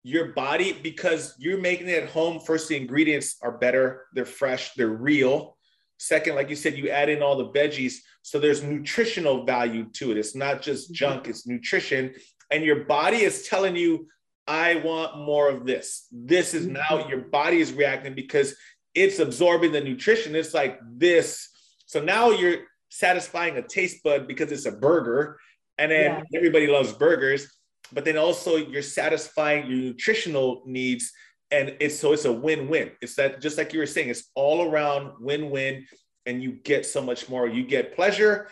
your 0.04 0.30
body 0.34 0.74
because 0.74 1.36
you're 1.38 1.60
making 1.60 1.88
it 1.88 2.04
at 2.04 2.10
home. 2.10 2.40
First, 2.40 2.68
the 2.70 2.78
ingredients 2.78 3.38
are 3.42 3.58
better. 3.58 4.06
They're 4.14 4.26
fresh. 4.26 4.74
They're 4.74 4.90
real. 4.90 5.58
Second, 5.98 6.36
like 6.36 6.50
you 6.50 6.56
said, 6.56 6.78
you 6.78 6.90
add 6.90 7.10
in 7.10 7.22
all 7.22 7.36
the 7.36 7.50
veggies, 7.50 7.98
so 8.24 8.40
there's 8.40 8.64
nutritional 8.64 9.46
value 9.46 9.86
to 9.94 10.10
it. 10.10 10.18
It's 10.18 10.36
not 10.36 10.62
just 10.62 10.88
mm-hmm. 10.88 10.96
junk. 10.96 11.28
It's 11.28 11.46
nutrition, 11.46 12.14
and 12.50 12.64
your 12.64 12.86
body 12.86 13.18
is 13.18 13.48
telling 13.48 13.76
you, 13.76 14.08
"I 14.48 14.76
want 14.76 15.20
more 15.20 15.48
of 15.50 15.66
this." 15.66 16.08
This 16.12 16.56
is 16.56 16.66
now 16.66 16.82
mm-hmm. 16.90 17.10
your 17.10 17.20
body 17.20 17.60
is 17.60 17.72
reacting 17.72 18.16
because 18.16 18.56
it's 18.96 19.20
absorbing 19.20 19.72
the 19.72 19.82
nutrition. 19.82 20.36
It's 20.36 20.56
like 20.56 20.80
this. 20.98 21.48
So 21.86 22.02
now 22.02 22.32
you're 22.32 22.62
satisfying 22.90 23.58
a 23.58 23.62
taste 23.62 24.04
bud 24.04 24.28
because 24.28 24.52
it's 24.52 24.66
a 24.66 24.72
burger 24.72 25.38
and 25.82 25.92
then 25.92 26.12
yeah. 26.32 26.38
everybody 26.38 26.68
loves 26.68 26.94
burgers 26.94 27.48
but 27.92 28.06
then 28.06 28.18
also 28.18 28.56
you're 28.56 28.82
satisfying 28.82 29.66
your 29.68 29.78
nutritional 29.78 30.62
needs 30.66 31.12
and 31.50 31.76
it's 31.80 32.00
so 32.00 32.14
it's 32.14 32.26
a 32.26 32.32
win-win 32.32 32.92
it's 33.02 33.16
that 33.16 33.42
just 33.42 33.58
like 33.58 33.74
you 33.74 33.80
were 33.80 33.86
saying 33.86 34.10
it's 34.10 34.30
all 34.36 34.70
around 34.70 35.12
win-win 35.20 35.86
and 36.26 36.44
you 36.44 36.52
get 36.52 36.86
so 36.86 37.02
much 37.02 37.28
more 37.28 37.48
you 37.48 37.66
get 37.66 37.96
pleasure 37.96 38.48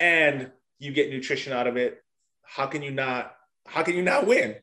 and 0.00 0.50
you 0.78 0.92
get 0.92 1.08
nutrition 1.08 1.52
out 1.52 1.66
of 1.66 1.76
it 1.76 2.02
how 2.42 2.66
can 2.66 2.82
you 2.82 2.90
not 2.90 3.34
how 3.66 3.82
can 3.82 3.94
you 3.94 4.02
not 4.02 4.26
win 4.26 4.56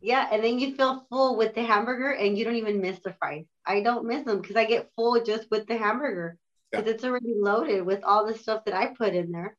yeah 0.00 0.26
and 0.32 0.42
then 0.42 0.58
you 0.58 0.74
feel 0.74 1.04
full 1.10 1.36
with 1.36 1.54
the 1.54 1.62
hamburger 1.62 2.10
and 2.10 2.38
you 2.38 2.44
don't 2.44 2.56
even 2.56 2.80
miss 2.80 2.98
the 3.00 3.14
fries 3.20 3.44
i 3.66 3.82
don't 3.82 4.06
miss 4.06 4.24
them 4.24 4.40
because 4.40 4.56
i 4.56 4.64
get 4.64 4.88
full 4.96 5.22
just 5.22 5.50
with 5.50 5.66
the 5.66 5.76
hamburger 5.76 6.38
because 6.70 6.86
yeah. 6.86 6.92
it's 6.92 7.04
already 7.04 7.34
loaded 7.36 7.84
with 7.84 8.02
all 8.04 8.26
the 8.26 8.36
stuff 8.36 8.64
that 8.64 8.74
I 8.74 8.86
put 8.86 9.14
in 9.14 9.32
there. 9.32 9.56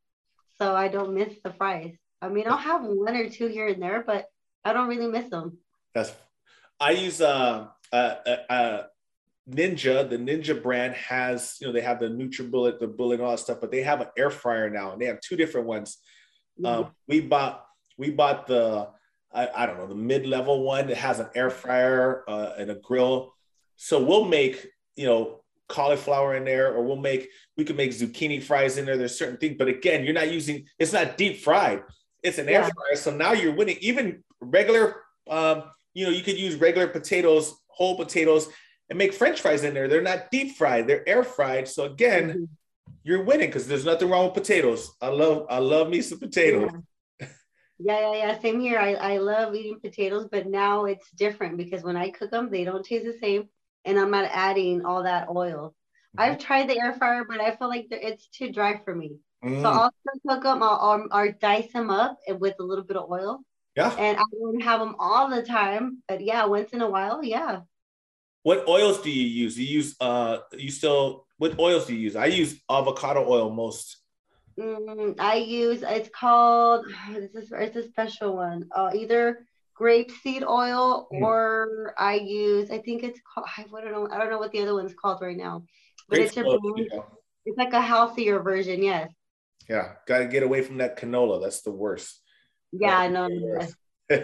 So 0.61 0.75
I 0.75 0.89
don't 0.89 1.13
miss 1.13 1.33
the 1.43 1.53
fries. 1.53 1.95
I 2.21 2.29
mean, 2.29 2.45
I'll 2.47 2.57
have 2.57 2.83
one 2.83 3.15
or 3.15 3.29
two 3.29 3.47
here 3.47 3.67
and 3.67 3.81
there, 3.81 4.03
but 4.05 4.25
I 4.65 4.73
don't 4.73 4.89
really 4.89 5.07
miss 5.07 5.29
them. 5.29 5.57
That's 5.93 6.11
I 6.79 6.91
use 6.91 7.21
uh, 7.21 7.67
uh, 7.91 8.15
uh, 8.25 8.37
uh 8.49 8.83
Ninja. 9.49 10.09
The 10.09 10.17
Ninja 10.17 10.61
brand 10.61 10.95
has 10.95 11.55
you 11.59 11.67
know 11.67 11.73
they 11.73 11.81
have 11.81 11.99
the 11.99 12.07
NutriBullet, 12.07 12.79
the 12.79 12.87
bullet, 12.87 13.21
all 13.21 13.31
that 13.31 13.39
stuff, 13.39 13.59
but 13.61 13.71
they 13.71 13.83
have 13.83 14.01
an 14.01 14.07
air 14.17 14.29
fryer 14.29 14.69
now, 14.69 14.91
and 14.91 15.01
they 15.01 15.05
have 15.05 15.21
two 15.21 15.35
different 15.35 15.67
ones. 15.67 15.97
Mm-hmm. 16.59 16.65
Um, 16.65 16.91
we 17.07 17.21
bought 17.21 17.65
we 17.97 18.11
bought 18.11 18.47
the 18.47 18.89
I, 19.31 19.49
I 19.55 19.65
don't 19.65 19.77
know 19.77 19.87
the 19.87 19.95
mid 19.95 20.25
level 20.25 20.63
one 20.63 20.87
that 20.87 20.97
has 20.97 21.19
an 21.19 21.29
air 21.35 21.49
fryer 21.49 22.23
uh, 22.27 22.53
and 22.57 22.69
a 22.69 22.75
grill. 22.75 23.33
So 23.77 24.03
we'll 24.03 24.25
make 24.25 24.67
you 24.95 25.05
know 25.05 25.38
cauliflower 25.69 26.35
in 26.35 26.43
there, 26.43 26.73
or 26.73 26.83
we'll 26.83 26.97
make 26.97 27.29
we 27.55 27.63
can 27.63 27.77
make 27.77 27.91
zucchini 27.91 28.43
fries 28.43 28.77
in 28.77 28.85
there. 28.85 28.97
There's 28.97 29.17
certain 29.17 29.37
things, 29.37 29.55
but 29.57 29.69
again, 29.69 30.03
you're 30.03 30.13
not 30.13 30.31
using 30.31 30.65
it's 30.77 30.91
not 30.91 31.17
deep 31.17 31.37
fried. 31.37 31.83
It's 32.21 32.37
an 32.37 32.49
air 32.49 32.63
fryer, 32.63 32.95
so 32.95 33.15
now 33.15 33.31
you're 33.31 33.55
winning. 33.55 33.77
Even 33.79 34.23
regular, 34.41 35.03
um, 35.29 35.63
you 35.93 36.05
know, 36.05 36.11
you 36.11 36.21
could 36.21 36.37
use 36.37 36.55
regular 36.55 36.87
potatoes, 36.87 37.55
whole 37.67 37.95
potatoes, 37.95 38.49
and 38.89 38.97
make 38.97 39.13
French 39.13 39.39
fries 39.39 39.63
in 39.63 39.73
there. 39.73 39.87
They're 39.87 40.01
not 40.01 40.29
deep 40.29 40.57
fried; 40.57 40.87
they're 40.87 41.07
air 41.07 41.23
fried. 41.23 41.69
So 41.69 41.85
again, 41.85 42.29
mm-hmm. 42.29 42.43
you're 43.03 43.23
winning 43.23 43.47
because 43.47 43.67
there's 43.67 43.85
nothing 43.85 44.09
wrong 44.09 44.25
with 44.25 44.33
potatoes. 44.33 44.91
I 45.01 45.07
love 45.07 45.45
I 45.49 45.59
love 45.59 45.89
me 45.89 46.01
some 46.01 46.19
potatoes. 46.19 46.69
Yeah. 46.73 46.79
Yeah, 47.81 47.99
yeah, 48.01 48.15
yeah. 48.17 48.39
Same 48.41 48.59
here. 48.59 48.77
I, 48.77 48.93
I 48.95 49.17
love 49.19 49.55
eating 49.55 49.79
potatoes, 49.79 50.27
but 50.29 50.47
now 50.47 50.83
it's 50.83 51.09
different 51.11 51.55
because 51.55 51.81
when 51.81 51.95
I 51.95 52.09
cook 52.09 52.29
them, 52.29 52.49
they 52.49 52.65
don't 52.65 52.85
taste 52.85 53.05
the 53.05 53.17
same 53.17 53.47
and 53.89 53.99
I'm 53.99 54.11
not 54.11 54.29
adding 54.31 54.85
all 54.85 55.03
that 55.03 55.29
oil. 55.29 55.73
Mm-hmm. 56.17 56.21
I've 56.21 56.39
tried 56.39 56.69
the 56.69 56.79
air 56.79 56.93
fryer, 56.93 57.25
but 57.27 57.41
I 57.41 57.55
feel 57.55 57.67
like 57.67 57.87
it's 57.89 58.27
too 58.27 58.51
dry 58.51 58.79
for 58.85 58.93
me. 58.93 59.17
Mm. 59.43 59.61
So 59.61 59.69
I'll 59.69 59.91
cook 60.27 60.43
them, 60.43 60.61
I'll, 60.61 60.79
I'll, 60.79 61.07
I'll, 61.11 61.33
dice 61.39 61.71
them 61.73 61.89
up 61.89 62.19
with 62.27 62.55
a 62.59 62.63
little 62.63 62.83
bit 62.83 62.97
of 62.97 63.09
oil. 63.09 63.39
Yeah. 63.75 63.95
And 63.97 64.17
I 64.17 64.23
won't 64.33 64.61
have 64.63 64.79
them 64.79 64.95
all 64.99 65.29
the 65.29 65.41
time, 65.41 66.03
but 66.07 66.21
yeah, 66.21 66.45
once 66.45 66.71
in 66.71 66.81
a 66.81 66.89
while, 66.89 67.23
yeah. 67.23 67.61
What 68.43 68.67
oils 68.67 69.01
do 69.01 69.09
you 69.09 69.25
use? 69.25 69.57
You 69.57 69.65
use 69.65 69.95
uh, 69.99 70.39
you 70.53 70.71
still 70.71 71.25
what 71.37 71.59
oils 71.59 71.85
do 71.85 71.93
you 71.93 71.99
use? 71.99 72.15
I 72.15 72.27
use 72.27 72.59
avocado 72.69 73.25
oil 73.27 73.49
most. 73.49 73.97
Mm, 74.57 75.15
I 75.19 75.35
use 75.35 75.83
it's 75.83 76.09
called 76.09 76.85
this 77.13 77.35
is 77.35 77.51
it's 77.55 77.75
a 77.75 77.87
special 77.87 78.35
one. 78.35 78.67
Uh, 78.75 78.91
either 78.95 79.45
grapeseed 79.79 80.43
oil 80.43 81.07
mm. 81.13 81.21
or 81.21 81.93
I 81.97 82.15
use 82.15 82.69
I 82.69 82.79
think 82.79 83.03
it's 83.03 83.19
called 83.21 83.47
I 83.57 83.63
don't 83.63 83.91
know 83.91 84.09
I 84.11 84.17
don't 84.17 84.29
know 84.29 84.39
what 84.39 84.51
the 84.51 84.61
other 84.61 84.75
one's 84.75 84.93
called 84.93 85.21
right 85.21 85.37
now. 85.37 85.63
But 86.07 86.19
it's, 86.19 86.35
a, 86.37 86.43
it's 87.45 87.57
like 87.57 87.73
a 87.73 87.81
healthier 87.81 88.39
version, 88.39 88.81
yes. 88.81 89.11
Yeah, 89.69 89.91
gotta 90.07 90.25
get 90.25 90.41
away 90.41 90.63
from 90.63 90.77
that 90.77 90.97
canola. 90.97 91.39
That's 91.39 91.61
the 91.61 91.71
worst. 91.71 92.19
Yeah, 92.71 92.97
I 92.97 93.07
know. 93.07 93.27
you 93.27 94.17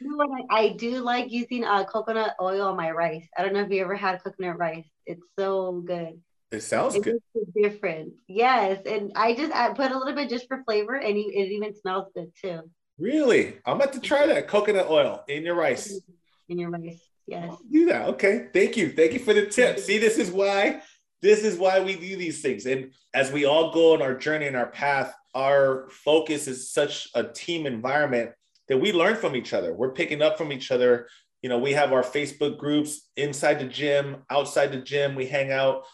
know 0.00 0.36
I, 0.50 0.56
I, 0.56 0.68
do 0.78 1.00
like 1.00 1.32
using 1.32 1.64
uh, 1.64 1.84
coconut 1.84 2.36
oil 2.40 2.68
on 2.68 2.76
my 2.76 2.92
rice. 2.92 3.26
I 3.36 3.42
don't 3.42 3.52
know 3.52 3.62
if 3.62 3.70
you 3.70 3.82
ever 3.82 3.96
had 3.96 4.22
coconut 4.22 4.56
rice. 4.56 4.88
It's 5.04 5.24
so 5.36 5.82
good. 5.84 6.20
It 6.52 6.60
sounds 6.60 6.94
it's 6.94 7.04
good. 7.04 7.18
Different, 7.60 8.12
yes. 8.28 8.80
And 8.86 9.10
I 9.16 9.34
just 9.34 9.52
I 9.52 9.72
put 9.72 9.90
a 9.90 9.98
little 9.98 10.14
bit 10.14 10.30
just 10.30 10.46
for 10.46 10.62
flavor, 10.62 10.94
and 10.94 11.16
it 11.16 11.52
even 11.52 11.74
smells 11.74 12.12
good 12.14 12.30
too. 12.40 12.70
Really? 12.98 13.58
I'm 13.64 13.76
about 13.76 13.92
to 13.94 14.00
try 14.00 14.26
that 14.26 14.48
coconut 14.48 14.88
oil 14.88 15.24
in 15.28 15.44
your 15.44 15.54
rice. 15.54 16.00
In 16.48 16.58
your 16.58 16.70
rice, 16.70 17.00
yes. 17.26 17.48
I'll 17.50 17.60
do 17.70 17.86
that. 17.86 18.08
Okay. 18.10 18.48
Thank 18.52 18.76
you. 18.76 18.92
Thank 18.92 19.12
you 19.12 19.18
for 19.18 19.34
the 19.34 19.46
tip. 19.46 19.78
See, 19.78 19.98
this 19.98 20.18
is 20.18 20.30
why 20.30 20.82
this 21.24 21.42
is 21.42 21.56
why 21.56 21.80
we 21.80 21.96
do 21.96 22.16
these 22.16 22.42
things. 22.42 22.66
And 22.66 22.92
as 23.14 23.32
we 23.32 23.46
all 23.46 23.72
go 23.72 23.94
on 23.94 24.02
our 24.02 24.14
journey 24.14 24.46
and 24.46 24.54
our 24.54 24.66
path, 24.66 25.14
our 25.34 25.88
focus 25.88 26.46
is 26.46 26.70
such 26.70 27.08
a 27.14 27.24
team 27.24 27.66
environment 27.66 28.32
that 28.68 28.76
we 28.76 28.92
learn 28.92 29.16
from 29.16 29.34
each 29.34 29.54
other. 29.54 29.72
We're 29.72 29.92
picking 29.92 30.20
up 30.20 30.36
from 30.36 30.52
each 30.52 30.70
other. 30.70 31.08
You 31.40 31.48
know, 31.48 31.58
we 31.58 31.72
have 31.72 31.92
our 31.92 32.02
Facebook 32.02 32.58
groups 32.58 33.08
inside 33.16 33.58
the 33.58 33.64
gym, 33.64 34.18
outside 34.28 34.70
the 34.70 34.82
gym. 34.82 35.14
We 35.14 35.24
hang 35.24 35.50
out, 35.50 35.84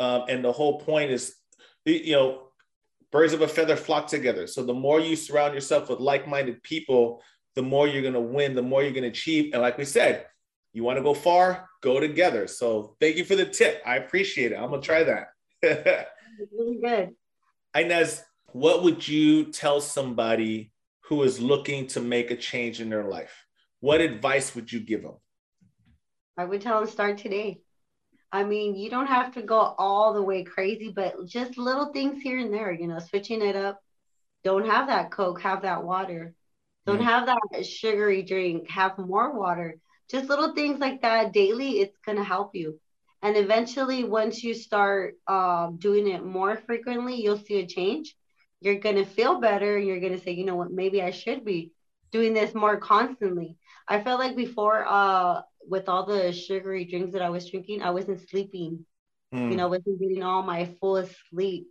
um, 0.00 0.24
and 0.28 0.44
the 0.44 0.52
whole 0.52 0.80
point 0.80 1.12
is, 1.12 1.36
you 1.84 2.12
know, 2.14 2.49
birds 3.12 3.32
of 3.32 3.42
a 3.42 3.48
feather 3.48 3.76
flock 3.76 4.06
together. 4.06 4.46
So 4.46 4.62
the 4.62 4.74
more 4.74 5.00
you 5.00 5.16
surround 5.16 5.54
yourself 5.54 5.88
with 5.88 6.00
like-minded 6.00 6.62
people, 6.62 7.22
the 7.54 7.62
more 7.62 7.88
you're 7.88 8.02
going 8.02 8.14
to 8.14 8.20
win, 8.20 8.54
the 8.54 8.62
more 8.62 8.82
you're 8.82 8.92
going 8.92 9.02
to 9.02 9.08
achieve. 9.08 9.52
And 9.52 9.62
like 9.62 9.78
we 9.78 9.84
said, 9.84 10.26
you 10.72 10.84
want 10.84 10.98
to 10.98 11.02
go 11.02 11.14
far, 11.14 11.68
go 11.80 11.98
together. 11.98 12.46
So 12.46 12.96
thank 13.00 13.16
you 13.16 13.24
for 13.24 13.34
the 13.34 13.46
tip. 13.46 13.82
I 13.84 13.96
appreciate 13.96 14.52
it. 14.52 14.56
I'm 14.56 14.70
going 14.70 14.80
to 14.80 14.86
try 14.86 15.02
that. 15.02 15.28
really 16.52 16.80
good. 16.80 17.10
Inez, 17.74 18.22
what 18.52 18.82
would 18.82 19.06
you 19.06 19.46
tell 19.46 19.80
somebody 19.80 20.72
who 21.02 21.22
is 21.24 21.40
looking 21.40 21.86
to 21.88 22.00
make 22.00 22.30
a 22.30 22.36
change 22.36 22.80
in 22.80 22.88
their 22.88 23.04
life? 23.04 23.46
What 23.80 24.00
advice 24.00 24.54
would 24.54 24.72
you 24.72 24.80
give 24.80 25.02
them? 25.02 25.16
I 26.36 26.44
would 26.44 26.60
tell 26.60 26.80
them 26.80 26.88
start 26.88 27.18
today. 27.18 27.60
I 28.32 28.44
mean, 28.44 28.76
you 28.76 28.90
don't 28.90 29.08
have 29.08 29.34
to 29.34 29.42
go 29.42 29.58
all 29.58 30.12
the 30.12 30.22
way 30.22 30.44
crazy, 30.44 30.92
but 30.94 31.26
just 31.26 31.58
little 31.58 31.92
things 31.92 32.22
here 32.22 32.38
and 32.38 32.52
there, 32.52 32.72
you 32.72 32.86
know, 32.86 33.00
switching 33.00 33.42
it 33.42 33.56
up. 33.56 33.80
Don't 34.44 34.66
have 34.66 34.86
that 34.86 35.10
Coke, 35.10 35.40
have 35.42 35.62
that 35.62 35.82
water. 35.82 36.34
Don't 36.86 37.00
mm. 37.00 37.04
have 37.04 37.26
that 37.26 37.66
sugary 37.66 38.22
drink, 38.22 38.70
have 38.70 38.96
more 38.98 39.36
water. 39.36 39.78
Just 40.10 40.28
little 40.28 40.54
things 40.54 40.80
like 40.80 41.02
that 41.02 41.32
daily, 41.32 41.80
it's 41.80 41.96
going 42.06 42.18
to 42.18 42.24
help 42.24 42.54
you. 42.54 42.80
And 43.22 43.36
eventually, 43.36 44.04
once 44.04 44.42
you 44.42 44.54
start 44.54 45.14
uh, 45.26 45.70
doing 45.76 46.08
it 46.08 46.24
more 46.24 46.56
frequently, 46.56 47.20
you'll 47.20 47.36
see 47.38 47.60
a 47.60 47.66
change. 47.66 48.16
You're 48.60 48.78
going 48.78 48.96
to 48.96 49.04
feel 49.04 49.40
better. 49.40 49.78
You're 49.78 50.00
going 50.00 50.16
to 50.16 50.20
say, 50.20 50.32
you 50.32 50.44
know 50.44 50.56
what, 50.56 50.72
maybe 50.72 51.02
I 51.02 51.10
should 51.10 51.44
be 51.44 51.72
doing 52.12 52.32
this 52.32 52.54
more 52.54 52.78
constantly. 52.78 53.56
I 53.86 54.02
felt 54.02 54.20
like 54.20 54.36
before, 54.36 54.86
uh, 54.88 55.42
with 55.68 55.88
all 55.88 56.06
the 56.06 56.32
sugary 56.32 56.84
drinks 56.84 57.12
that 57.12 57.22
I 57.22 57.30
was 57.30 57.50
drinking, 57.50 57.82
I 57.82 57.90
wasn't 57.90 58.28
sleeping. 58.28 58.84
Mm. 59.34 59.50
You 59.50 59.56
know, 59.56 59.68
wasn't 59.68 60.00
getting 60.00 60.22
all 60.22 60.42
my 60.42 60.74
full 60.80 61.06
sleep. 61.30 61.66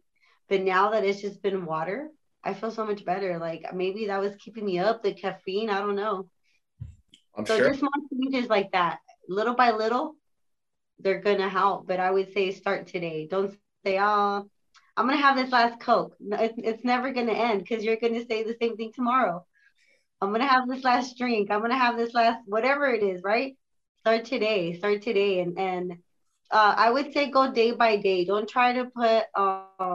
But 0.48 0.62
now 0.62 0.92
that 0.92 1.04
it's 1.04 1.22
just 1.22 1.42
been 1.42 1.66
water, 1.66 2.10
I 2.44 2.54
feel 2.54 2.72
so 2.72 2.86
much 2.86 3.06
better. 3.06 3.38
Like 3.38 3.74
maybe 3.74 4.08
that 4.08 4.22
was 4.22 4.36
keeping 4.38 4.66
me 4.66 4.80
up, 4.80 5.04
the 5.04 5.14
caffeine. 5.14 5.70
I 5.70 5.80
don't 5.80 5.96
know. 5.96 6.30
I'm 7.36 7.46
so 7.46 7.58
sure. 7.58 7.70
just 7.70 7.80
small 7.80 7.92
changes 8.12 8.50
like 8.50 8.72
that, 8.72 9.00
little 9.28 9.54
by 9.54 9.72
little, 9.72 10.16
they're 11.00 11.22
gonna 11.22 11.50
help. 11.50 11.88
But 11.88 12.00
I 12.00 12.12
would 12.12 12.34
say 12.34 12.52
start 12.52 12.88
today. 12.88 13.28
Don't 13.30 13.56
say, 13.86 13.98
"Oh, 14.00 14.50
I'm 14.98 15.08
gonna 15.08 15.18
have 15.18 15.38
this 15.38 15.52
last 15.52 15.80
Coke." 15.80 16.16
It's, 16.20 16.56
it's 16.58 16.84
never 16.84 17.12
gonna 17.14 17.34
end 17.34 17.60
because 17.62 17.84
you're 17.84 17.98
gonna 17.98 18.26
say 18.26 18.44
the 18.44 18.58
same 18.60 18.76
thing 18.76 18.92
tomorrow. 18.94 19.46
I'm 20.22 20.32
gonna 20.32 20.48
have 20.48 20.68
this 20.68 20.84
last 20.84 21.18
drink. 21.18 21.52
I'm 21.52 21.62
gonna 21.62 21.78
have 21.78 21.98
this 21.98 22.14
last 22.14 22.40
whatever 22.46 22.88
it 22.88 23.04
is, 23.04 23.22
right? 23.24 23.56
Start 24.02 24.26
today. 24.26 24.74
Start 24.74 25.02
today, 25.02 25.40
and 25.40 25.58
and 25.60 25.92
uh, 26.52 26.74
I 26.78 26.90
would 26.92 27.14
say 27.14 27.30
go 27.30 27.52
day 27.52 27.72
by 27.72 27.98
day. 27.98 28.26
Don't 28.26 28.50
try 28.50 28.74
to 28.74 28.86
put 28.86 29.24
um 29.36 29.90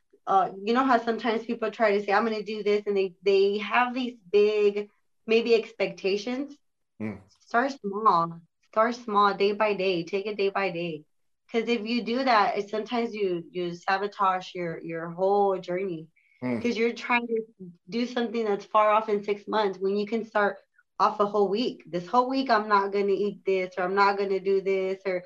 uh 0.00 0.22
you 0.32 0.72
know 0.74 0.84
how 0.84 0.98
sometimes 0.98 1.44
people 1.44 1.70
try 1.70 1.92
to 1.92 2.04
say 2.04 2.12
I'm 2.12 2.24
gonna 2.24 2.42
do 2.42 2.46
this, 2.62 2.72
and 2.74 2.96
they 2.96 3.14
they 3.24 3.58
have 3.58 3.94
these 3.94 4.16
big 4.32 4.88
maybe 5.26 5.54
expectations. 5.54 6.56
Mm. 7.00 7.18
Start 7.40 7.72
small. 7.72 8.40
Start 8.70 8.94
small, 8.94 9.34
day 9.34 9.52
by 9.52 9.74
day. 9.74 10.04
Take 10.04 10.26
it 10.26 10.36
day 10.36 10.50
by 10.50 10.70
day. 10.70 11.04
Because 11.46 11.68
if 11.68 11.86
you 11.86 12.02
do 12.04 12.24
that, 12.24 12.58
it, 12.58 12.68
sometimes 12.70 13.14
you 13.14 13.44
you 13.50 13.74
sabotage 13.74 14.54
your 14.54 14.80
your 14.82 15.10
whole 15.10 15.58
journey 15.58 16.08
because 16.56 16.76
mm. 16.76 16.76
you're 16.76 16.92
trying 16.94 17.26
to 17.26 17.42
do 17.88 18.06
something 18.06 18.44
that's 18.44 18.64
far 18.66 18.90
off 18.90 19.08
in 19.08 19.22
six 19.22 19.46
months 19.48 19.78
when 19.78 19.96
you 19.96 20.06
can 20.06 20.24
start 20.24 20.56
off 20.98 21.20
a 21.20 21.26
whole 21.26 21.48
week. 21.48 21.84
This 21.86 22.06
whole 22.06 22.28
week, 22.28 22.50
I'm 22.50 22.68
not 22.68 22.92
going 22.92 23.06
to 23.06 23.12
eat 23.12 23.44
this 23.44 23.74
or 23.76 23.84
I'm 23.84 23.94
not 23.94 24.16
going 24.16 24.30
to 24.30 24.40
do 24.40 24.60
this 24.60 25.00
or 25.06 25.24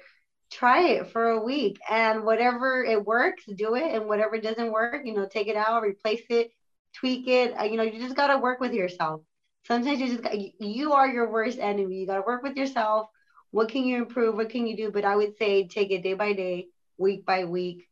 try 0.51 0.83
it 0.89 1.11
for 1.11 1.31
a 1.31 1.41
week. 1.43 1.79
And 1.91 2.25
whatever 2.25 2.85
it 2.85 3.05
works, 3.05 3.45
do 3.45 3.75
it. 3.75 3.95
And 3.95 4.07
whatever 4.07 4.39
doesn't 4.39 4.73
work, 4.73 5.03
you 5.05 5.15
know, 5.15 5.27
take 5.27 5.49
it 5.49 5.57
out, 5.57 5.83
replace 5.83 6.23
it, 6.31 6.51
tweak 6.95 7.29
it. 7.29 7.59
Uh, 7.59 7.65
you 7.65 7.77
know, 7.77 7.83
you 7.83 8.01
just 8.01 8.17
got 8.17 8.29
to 8.29 8.39
work 8.39 8.61
with 8.61 8.73
yourself. 8.73 9.23
Sometimes 9.67 10.01
you 10.01 10.09
just 10.09 10.23
got, 10.23 10.35
you 10.61 10.93
are 10.95 11.09
your 11.09 11.31
worst 11.31 11.59
enemy. 11.59 11.97
You 11.97 12.07
got 12.07 12.17
to 12.17 12.23
work 12.27 12.43
with 12.43 12.57
yourself. 12.57 13.09
What 13.51 13.69
can 13.69 13.85
you 13.85 13.99
improve? 13.99 14.37
What 14.37 14.51
can 14.51 14.67
you 14.67 14.77
do? 14.77 14.91
But 14.91 15.05
I 15.05 15.17
would 15.17 15.37
say 15.37 15.69
take 15.69 15.91
it 15.91 16.03
day 16.03 16.15
by 16.15 16.33
day, 16.33 16.69
week 16.97 17.27
by 17.27 17.45
week. 17.45 17.87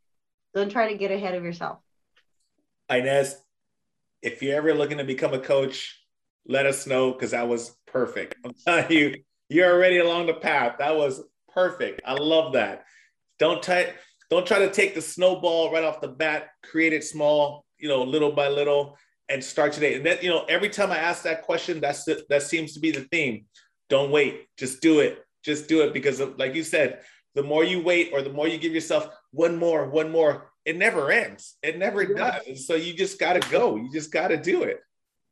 Don't 0.55 0.71
try 0.71 0.91
to 0.91 0.99
get 0.99 1.11
ahead 1.11 1.35
of 1.35 1.45
yourself. 1.45 1.79
Inez, 2.89 3.37
if 4.23 4.43
you're 4.43 4.57
ever 4.57 4.73
looking 4.73 4.99
to 4.99 5.05
become 5.05 5.35
a 5.35 5.39
coach, 5.39 6.01
let 6.49 6.67
us 6.67 6.87
know 6.87 7.13
because 7.13 7.33
that 7.33 7.49
was 7.49 7.77
perfect. 7.87 8.35
I'm 8.45 8.53
telling 8.67 8.91
you, 8.91 9.15
you're 9.49 9.73
already 9.73 9.99
along 9.99 10.27
the 10.27 10.35
path. 10.35 10.77
That 10.79 10.97
was 10.97 11.23
perfect. 11.53 12.01
I 12.05 12.15
love 12.15 12.53
that. 12.55 12.85
Don't 13.39 13.63
try, 13.63 13.93
don't 14.31 14.47
try 14.47 14.61
to 14.61 14.71
take 14.71 14.95
the 14.95 15.03
snowball 15.03 15.73
right 15.73 15.85
off 15.85 16.01
the 16.01 16.09
bat. 16.09 16.49
Create 16.65 16.93
it 16.93 17.05
small, 17.05 17.65
you 17.79 17.89
know, 17.89 18.03
little 18.03 18.33
by 18.33 18.49
little, 18.49 18.97
and 19.29 19.43
start 19.43 19.73
today. 19.73 19.95
And 19.95 20.07
then, 20.07 20.19
you 20.23 20.31
know, 20.31 20.45
every 20.49 20.69
time 20.69 20.91
I 20.91 20.99
ask 20.99 21.23
that 21.25 21.43
question, 21.43 21.81
that's 21.81 22.05
the, 22.05 22.25
that 22.29 22.43
seems 22.43 22.75
to 22.75 22.81
be 22.81 22.91
the 22.91 23.07
theme. 23.13 23.45
Don't 23.89 24.11
wait. 24.11 24.47
Just 24.57 24.81
do 24.81 25.01
it. 25.01 25.25
Just 25.45 25.69
do 25.69 25.83
it 25.83 25.93
because, 25.93 26.21
like 26.39 26.55
you 26.55 26.65
said, 26.65 27.01
the 27.35 27.43
more 27.43 27.63
you 27.63 27.83
wait 27.83 28.11
or 28.13 28.23
the 28.23 28.33
more 28.33 28.49
you 28.49 28.59
give 28.59 28.73
yourself 28.73 29.09
one 29.31 29.57
more, 29.57 29.89
one 29.89 30.11
more, 30.11 30.51
it 30.65 30.77
never 30.77 31.13
ends. 31.13 31.57
It 31.63 31.79
never 31.79 32.03
yeah. 32.03 32.41
does. 32.45 32.67
So 32.67 32.75
you 32.75 32.95
just 32.95 33.21
got 33.21 33.41
to 33.41 33.51
go. 33.51 33.77
You 33.77 33.93
just 33.93 34.11
got 34.11 34.29
to 34.29 34.37
do 34.37 34.65
it. 34.65 34.81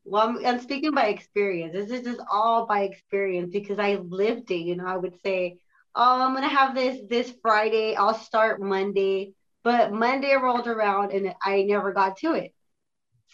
Well, 0.04 0.38
I'm, 0.44 0.60
speaking 0.60 0.92
by 0.92 1.06
experience. 1.08 1.72
This 1.72 1.90
is 1.90 2.04
just 2.04 2.20
all 2.30 2.66
by 2.66 2.82
experience 2.82 3.50
because 3.52 3.78
I 3.78 3.96
lived 3.96 4.50
it. 4.50 4.56
You 4.56 4.76
know, 4.76 4.86
I 4.86 4.96
would 4.96 5.14
say, 5.24 5.58
"Oh, 5.94 6.22
I'm 6.22 6.34
gonna 6.34 6.48
have 6.48 6.74
this 6.74 7.00
this 7.08 7.32
Friday. 7.42 7.96
I'll 7.96 8.14
start 8.14 8.60
Monday." 8.60 9.34
But 9.62 9.92
Monday 9.92 10.34
rolled 10.34 10.66
around 10.66 11.12
and 11.12 11.34
I 11.42 11.62
never 11.62 11.92
got 11.92 12.18
to 12.18 12.34
it. 12.34 12.52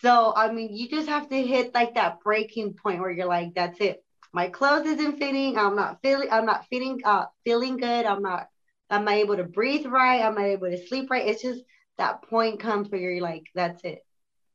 So 0.02 0.32
I 0.36 0.52
mean, 0.52 0.74
you 0.76 0.88
just 0.88 1.08
have 1.08 1.28
to 1.30 1.42
hit 1.46 1.74
like 1.74 1.94
that 1.94 2.20
breaking 2.22 2.74
point 2.74 3.00
where 3.00 3.10
you're 3.10 3.26
like, 3.26 3.54
"That's 3.54 3.80
it. 3.80 4.04
My 4.32 4.48
clothes 4.48 4.86
isn't 4.86 5.18
fitting. 5.18 5.58
I'm 5.58 5.76
not 5.76 6.00
feeling. 6.02 6.30
I'm 6.30 6.46
not 6.46 6.66
feeling. 6.68 7.00
Uh, 7.04 7.26
feeling 7.44 7.76
good. 7.78 8.06
I'm 8.06 8.22
not. 8.22 8.48
I'm 8.90 9.04
not 9.04 9.14
able 9.14 9.36
to 9.36 9.44
breathe 9.44 9.86
right. 9.86 10.22
I'm 10.22 10.34
not 10.36 10.44
able 10.44 10.70
to 10.70 10.86
sleep 10.86 11.10
right. 11.10 11.26
It's 11.28 11.42
just 11.42 11.62
that 11.98 12.22
point 12.22 12.60
comes 12.60 12.88
where 12.90 13.00
you're 13.00 13.20
like, 13.22 13.44
that's 13.54 13.84
it. 13.84 14.00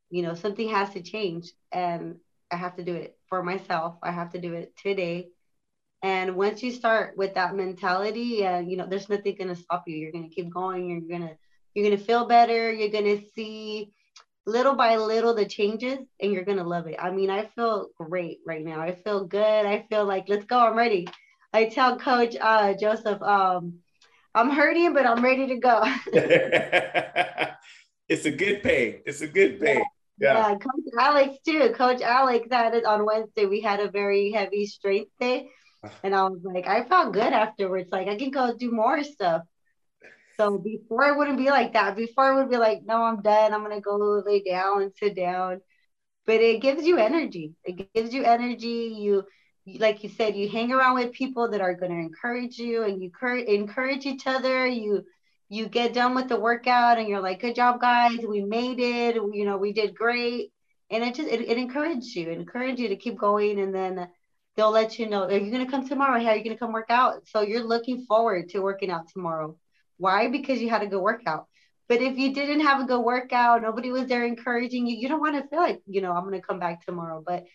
You 0.09 0.23
know, 0.23 0.33
something 0.33 0.69
has 0.69 0.91
to 0.91 1.01
change 1.01 1.51
and 1.71 2.15
I 2.51 2.57
have 2.57 2.75
to 2.77 2.83
do 2.83 2.95
it 2.95 3.17
for 3.27 3.43
myself. 3.43 3.95
I 4.03 4.11
have 4.11 4.31
to 4.33 4.39
do 4.39 4.53
it 4.53 4.75
today. 4.77 5.29
And 6.01 6.35
once 6.35 6.61
you 6.61 6.71
start 6.71 7.17
with 7.17 7.33
that 7.33 7.55
mentality, 7.55 8.43
and 8.43 8.67
uh, 8.67 8.69
you 8.69 8.77
know, 8.77 8.85
there's 8.87 9.09
nothing 9.09 9.35
gonna 9.37 9.55
stop 9.55 9.85
you. 9.87 9.97
You're 9.97 10.11
gonna 10.11 10.29
keep 10.29 10.53
going. 10.53 10.87
You're 10.87 11.19
gonna 11.19 11.33
you're 11.73 11.89
gonna 11.89 12.01
feel 12.01 12.27
better. 12.27 12.71
You're 12.71 12.89
gonna 12.89 13.21
see 13.35 13.91
little 14.45 14.75
by 14.75 14.97
little 14.97 15.33
the 15.33 15.45
changes, 15.45 15.97
and 16.19 16.31
you're 16.31 16.45
gonna 16.45 16.63
love 16.63 16.85
it. 16.87 16.97
I 16.99 17.09
mean, 17.09 17.31
I 17.31 17.45
feel 17.45 17.87
great 17.97 18.39
right 18.45 18.63
now. 18.63 18.79
I 18.79 18.93
feel 18.93 19.25
good. 19.25 19.65
I 19.65 19.85
feel 19.89 20.05
like 20.05 20.29
let's 20.29 20.45
go. 20.45 20.59
I'm 20.59 20.77
ready. 20.77 21.07
I 21.53 21.65
tell 21.65 21.97
Coach 21.97 22.35
uh, 22.39 22.75
Joseph, 22.75 23.21
um, 23.21 23.79
I'm 24.35 24.51
hurting, 24.51 24.93
but 24.93 25.05
I'm 25.05 25.23
ready 25.23 25.47
to 25.47 25.57
go. 25.57 25.81
it's 28.07 28.25
a 28.25 28.31
good 28.31 28.61
pain. 28.61 28.99
It's 29.05 29.21
a 29.21 29.27
good 29.27 29.59
pain. 29.59 29.77
Yeah. 29.77 29.83
Yeah. 30.19 30.55
Coach 30.55 30.93
Alex 30.99 31.37
too. 31.45 31.69
Coach 31.75 32.01
Alex 32.01 32.47
had 32.51 32.73
it 32.73 32.85
on 32.85 33.05
Wednesday. 33.05 33.45
We 33.45 33.61
had 33.61 33.79
a 33.79 33.91
very 33.91 34.31
heavy 34.31 34.65
strength 34.65 35.11
day. 35.19 35.49
And 36.03 36.15
I 36.15 36.23
was 36.23 36.41
like, 36.43 36.67
I 36.67 36.83
felt 36.83 37.13
good 37.13 37.33
afterwards. 37.33 37.89
Like 37.91 38.07
I 38.07 38.15
can 38.15 38.31
go 38.31 38.55
do 38.55 38.71
more 38.71 39.03
stuff. 39.03 39.41
So 40.37 40.57
before 40.57 41.05
it 41.05 41.17
wouldn't 41.17 41.37
be 41.37 41.49
like 41.49 41.73
that. 41.73 41.95
Before 41.95 42.31
it 42.31 42.35
would 42.35 42.49
be 42.49 42.57
like, 42.57 42.81
no, 42.85 43.03
I'm 43.03 43.21
done. 43.21 43.53
I'm 43.53 43.61
gonna 43.63 43.81
go 43.81 44.21
lay 44.25 44.43
down 44.43 44.81
and 44.83 44.91
sit 44.99 45.15
down. 45.15 45.61
But 46.25 46.41
it 46.41 46.61
gives 46.61 46.85
you 46.85 46.97
energy. 46.97 47.53
It 47.63 47.93
gives 47.93 48.13
you 48.13 48.23
energy. 48.23 48.95
You 48.97 49.25
like 49.79 50.03
you 50.03 50.09
said, 50.09 50.35
you 50.35 50.47
hang 50.47 50.71
around 50.71 50.95
with 50.95 51.11
people 51.11 51.49
that 51.49 51.61
are 51.61 51.73
going 51.73 51.91
to 51.91 51.97
encourage 51.97 52.57
you 52.57 52.83
and 52.83 53.01
you 53.01 53.09
cur- 53.09 53.37
encourage 53.37 54.05
each 54.05 54.27
other. 54.27 54.67
You 54.67 55.03
you 55.49 55.67
get 55.67 55.93
done 55.93 56.15
with 56.15 56.27
the 56.27 56.39
workout 56.39 56.97
and 56.97 57.07
you're 57.07 57.21
like, 57.21 57.41
good 57.41 57.55
job, 57.55 57.79
guys. 57.79 58.17
We 58.27 58.41
made 58.43 58.79
it. 58.79 59.15
You 59.15 59.45
know, 59.45 59.57
we 59.57 59.73
did 59.73 59.95
great. 59.95 60.51
And 60.89 61.03
it 61.03 61.15
just, 61.15 61.29
it, 61.29 61.41
it 61.41 61.57
encourages 61.57 62.15
you, 62.15 62.29
it 62.29 62.37
encourages 62.37 62.79
you 62.79 62.89
to 62.89 62.95
keep 62.95 63.17
going. 63.17 63.59
And 63.59 63.73
then 63.73 64.07
they'll 64.55 64.71
let 64.71 64.99
you 64.99 65.09
know, 65.09 65.23
are 65.23 65.37
you 65.37 65.51
going 65.51 65.65
to 65.65 65.71
come 65.71 65.87
tomorrow? 65.87 66.19
Hey, 66.19 66.27
are 66.27 66.35
you 66.35 66.43
going 66.43 66.55
to 66.55 66.59
come 66.59 66.73
work 66.73 66.89
out? 66.89 67.27
So 67.27 67.41
you're 67.41 67.63
looking 67.63 68.05
forward 68.05 68.49
to 68.49 68.59
working 68.59 68.91
out 68.91 69.07
tomorrow. 69.09 69.57
Why? 69.97 70.27
Because 70.29 70.61
you 70.61 70.69
had 70.69 70.83
a 70.83 70.87
good 70.87 71.01
workout. 71.01 71.47
But 71.87 72.01
if 72.01 72.17
you 72.17 72.33
didn't 72.33 72.61
have 72.61 72.81
a 72.81 72.85
good 72.85 73.01
workout, 73.01 73.61
nobody 73.61 73.91
was 73.91 74.07
there 74.07 74.25
encouraging 74.25 74.87
you, 74.87 74.97
you 74.97 75.07
don't 75.07 75.19
want 75.19 75.35
to 75.35 75.47
feel 75.47 75.59
like, 75.59 75.81
you 75.85 76.01
know, 76.01 76.11
I'm 76.11 76.23
going 76.23 76.39
to 76.39 76.45
come 76.45 76.59
back 76.59 76.83
tomorrow. 76.83 77.23
But 77.25 77.45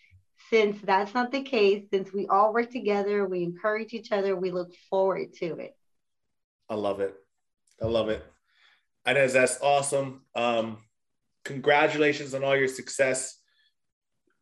since 0.51 0.81
that's 0.83 1.15
not 1.15 1.33
the 1.33 1.43
case, 1.43 1.85
since 1.93 2.13
we 2.13 2.27
all 2.29 2.53
work 2.53 2.71
together, 2.71 3.27
we 3.27 3.43
encourage 3.43 3.93
each 3.93 4.13
other, 4.13 4.37
we 4.37 4.53
look 4.53 4.73
forward 4.89 5.35
to 5.35 5.59
it. 5.59 5.77
I 6.69 6.75
love 6.75 7.01
it. 7.01 7.15
I 7.83 7.87
love 7.87 8.09
it. 8.09 8.25
Inez, 9.07 9.33
that's 9.33 9.61
awesome. 9.63 10.23
Um, 10.35 10.79
congratulations 11.45 12.35
on 12.35 12.45
all 12.45 12.57
your 12.57 12.69
success. 12.69 13.39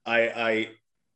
I, 0.04 0.20
I, 0.20 0.68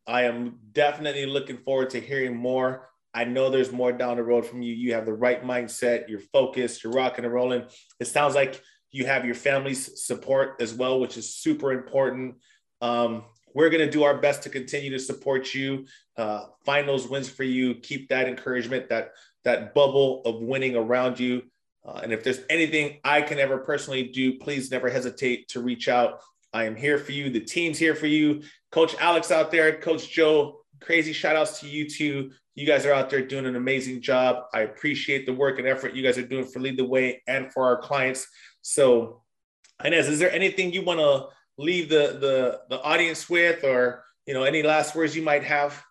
I 0.06 0.22
am 0.24 0.58
definitely 0.72 1.26
looking 1.26 1.58
forward 1.58 1.90
to 1.90 2.00
hearing 2.00 2.36
more. 2.36 2.88
I 3.14 3.24
know 3.24 3.50
there's 3.50 3.72
more 3.72 3.92
down 3.92 4.16
the 4.16 4.22
road 4.22 4.46
from 4.46 4.62
you. 4.62 4.72
You 4.72 4.94
have 4.94 5.04
the 5.04 5.12
right 5.12 5.44
mindset. 5.44 6.08
You're 6.08 6.20
focused. 6.20 6.82
You're 6.82 6.92
rocking 6.92 7.24
and 7.24 7.34
rolling. 7.34 7.64
It 8.00 8.06
sounds 8.06 8.34
like 8.34 8.62
you 8.90 9.06
have 9.06 9.24
your 9.24 9.34
family's 9.34 10.04
support 10.06 10.56
as 10.60 10.72
well, 10.74 11.00
which 11.00 11.16
is 11.16 11.34
super 11.34 11.72
important. 11.72 12.36
Um, 12.80 13.24
we're 13.54 13.70
going 13.70 13.84
to 13.84 13.90
do 13.90 14.02
our 14.02 14.16
best 14.18 14.42
to 14.44 14.48
continue 14.48 14.90
to 14.90 14.98
support 14.98 15.54
you, 15.54 15.86
uh, 16.16 16.46
find 16.64 16.88
those 16.88 17.06
wins 17.06 17.28
for 17.28 17.44
you, 17.44 17.74
keep 17.74 18.08
that 18.08 18.28
encouragement, 18.28 18.88
that 18.88 19.12
that 19.44 19.74
bubble 19.74 20.22
of 20.24 20.40
winning 20.40 20.76
around 20.76 21.18
you. 21.18 21.42
Uh, 21.84 22.00
and 22.02 22.12
if 22.12 22.22
there's 22.22 22.40
anything 22.48 23.00
I 23.04 23.22
can 23.22 23.38
ever 23.38 23.58
personally 23.58 24.04
do, 24.04 24.38
please 24.38 24.70
never 24.70 24.88
hesitate 24.88 25.48
to 25.48 25.60
reach 25.60 25.88
out. 25.88 26.20
I 26.52 26.64
am 26.64 26.76
here 26.76 26.98
for 26.98 27.12
you. 27.12 27.30
The 27.30 27.40
team's 27.40 27.78
here 27.78 27.94
for 27.94 28.06
you. 28.06 28.42
Coach 28.70 28.94
Alex 29.00 29.30
out 29.30 29.50
there, 29.50 29.80
Coach 29.80 30.10
Joe, 30.10 30.60
crazy 30.80 31.12
shout 31.12 31.36
outs 31.36 31.60
to 31.60 31.68
you 31.68 31.88
two. 31.88 32.30
You 32.54 32.66
guys 32.66 32.84
are 32.84 32.92
out 32.92 33.08
there 33.08 33.26
doing 33.26 33.46
an 33.46 33.56
amazing 33.56 34.02
job. 34.02 34.44
I 34.52 34.60
appreciate 34.60 35.24
the 35.24 35.32
work 35.32 35.58
and 35.58 35.66
effort 35.66 35.94
you 35.94 36.02
guys 36.02 36.18
are 36.18 36.26
doing 36.26 36.44
for 36.44 36.60
Lead 36.60 36.76
the 36.76 36.84
Way 36.84 37.22
and 37.26 37.50
for 37.52 37.64
our 37.64 37.78
clients. 37.78 38.26
So, 38.60 39.22
Inez, 39.82 40.08
is 40.08 40.18
there 40.18 40.30
anything 40.30 40.72
you 40.72 40.82
want 40.82 41.00
to 41.00 41.28
leave 41.56 41.88
the 41.88 42.18
the 42.20 42.60
the 42.68 42.82
audience 42.82 43.30
with, 43.30 43.64
or 43.64 44.04
you 44.26 44.34
know, 44.34 44.44
any 44.44 44.62
last 44.62 44.94
words 44.94 45.16
you 45.16 45.22
might 45.22 45.44
have? 45.44 45.82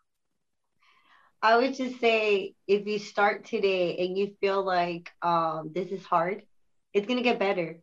I 1.42 1.58
would 1.58 1.74
just 1.76 2.00
say 2.00 2.54
if 2.68 2.86
you 2.88 3.00
start 3.00 3.46
today 3.46 3.98
and 3.98 4.18
you 4.18 4.36
feel 4.42 4.64
like 4.64 5.12
um, 5.22 5.72
this 5.74 5.89
is 5.89 6.06
hard, 6.06 6.44
it's 6.94 7.08
gonna 7.08 7.22
get 7.24 7.39
better. 7.39 7.80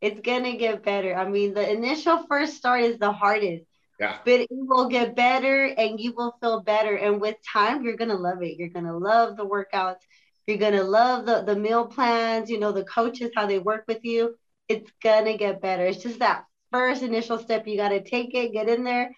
It's 0.00 0.20
gonna 0.20 0.56
get 0.56 0.82
better. 0.82 1.14
I 1.14 1.28
mean, 1.28 1.54
the 1.54 1.70
initial 1.70 2.24
first 2.28 2.56
start 2.56 2.82
is 2.82 2.98
the 2.98 3.12
hardest. 3.12 3.64
Yeah. 3.98 4.18
But 4.24 4.40
it 4.40 4.48
will 4.50 4.88
get 4.88 5.14
better 5.16 5.64
and 5.64 5.98
you 6.00 6.12
will 6.14 6.34
feel 6.40 6.60
better. 6.62 6.96
And 6.96 7.20
with 7.20 7.36
time, 7.52 7.82
you're 7.82 7.96
gonna 7.96 8.16
love 8.16 8.42
it. 8.42 8.56
You're 8.58 8.68
gonna 8.68 8.96
love 8.96 9.36
the 9.36 9.46
workouts. 9.46 10.00
You're 10.46 10.58
gonna 10.58 10.82
love 10.84 11.26
the, 11.26 11.42
the 11.42 11.56
meal 11.56 11.86
plans, 11.86 12.50
you 12.50 12.58
know, 12.58 12.72
the 12.72 12.84
coaches, 12.84 13.30
how 13.34 13.46
they 13.46 13.58
work 13.58 13.84
with 13.88 14.04
you 14.04 14.34
it's 14.68 14.90
gonna 15.02 15.36
get 15.36 15.60
better. 15.60 15.84
It's 15.86 16.02
just 16.02 16.18
that 16.20 16.44
first 16.72 17.02
initial 17.02 17.38
step. 17.38 17.66
You 17.66 17.76
gotta 17.76 18.00
take 18.02 18.34
it, 18.34 18.52
get 18.52 18.68
in 18.68 18.84
there, 18.84 19.10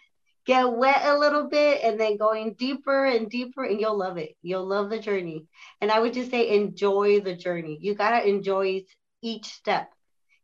get 0.49 0.73
wet 0.73 1.03
a 1.05 1.19
little 1.19 1.49
bit, 1.49 1.83
and 1.85 2.01
then 2.01 2.17
going 2.17 2.55
deeper 2.55 3.07
and 3.07 3.31
deeper, 3.31 3.65
and 3.65 3.81
you'll 3.81 3.99
love 3.99 4.19
it. 4.19 4.37
You'll 4.43 4.67
love 4.67 4.91
the 4.91 4.99
journey. 4.99 5.47
And 5.83 5.93
I 5.93 6.01
would 6.01 6.15
just 6.15 6.31
say 6.33 6.57
enjoy 6.57 7.21
the 7.21 7.37
journey. 7.37 7.79
You 7.81 7.95
gotta 7.95 8.29
enjoy 8.29 8.85
each 9.23 9.47
step. 9.47 9.91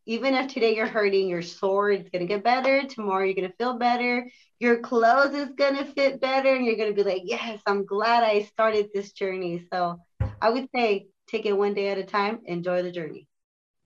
Even 0.07 0.35
if 0.35 0.49
today 0.53 0.77
you're 0.77 0.87
hurting, 0.87 1.29
you're 1.29 1.43
sore, 1.43 1.91
it's 1.91 2.11
gonna 2.11 2.27
get 2.27 2.45
better. 2.45 2.87
Tomorrow 2.87 3.25
you're 3.25 3.35
gonna 3.35 3.55
feel 3.59 3.79
better. 3.79 4.31
Your 4.61 4.81
clothes 4.81 5.35
is 5.35 5.51
gonna 5.57 5.87
fit 5.87 6.21
better, 6.21 6.55
and 6.55 6.67
you're 6.67 6.77
gonna 6.77 6.93
be 6.93 7.05
like, 7.05 7.23
yes, 7.25 7.61
I'm 7.67 7.87
glad 7.87 8.23
I 8.23 8.43
started 8.43 8.91
this 8.95 9.13
journey. 9.13 9.67
So 9.73 10.01
I 10.41 10.51
would 10.51 10.69
say 10.75 11.09
take 11.29 11.47
it 11.47 11.57
one 11.57 11.75
day 11.75 11.89
at 11.89 11.99
a 11.99 12.05
time, 12.05 12.41
enjoy 12.47 12.83
the 12.83 12.93
journey. 12.93 13.27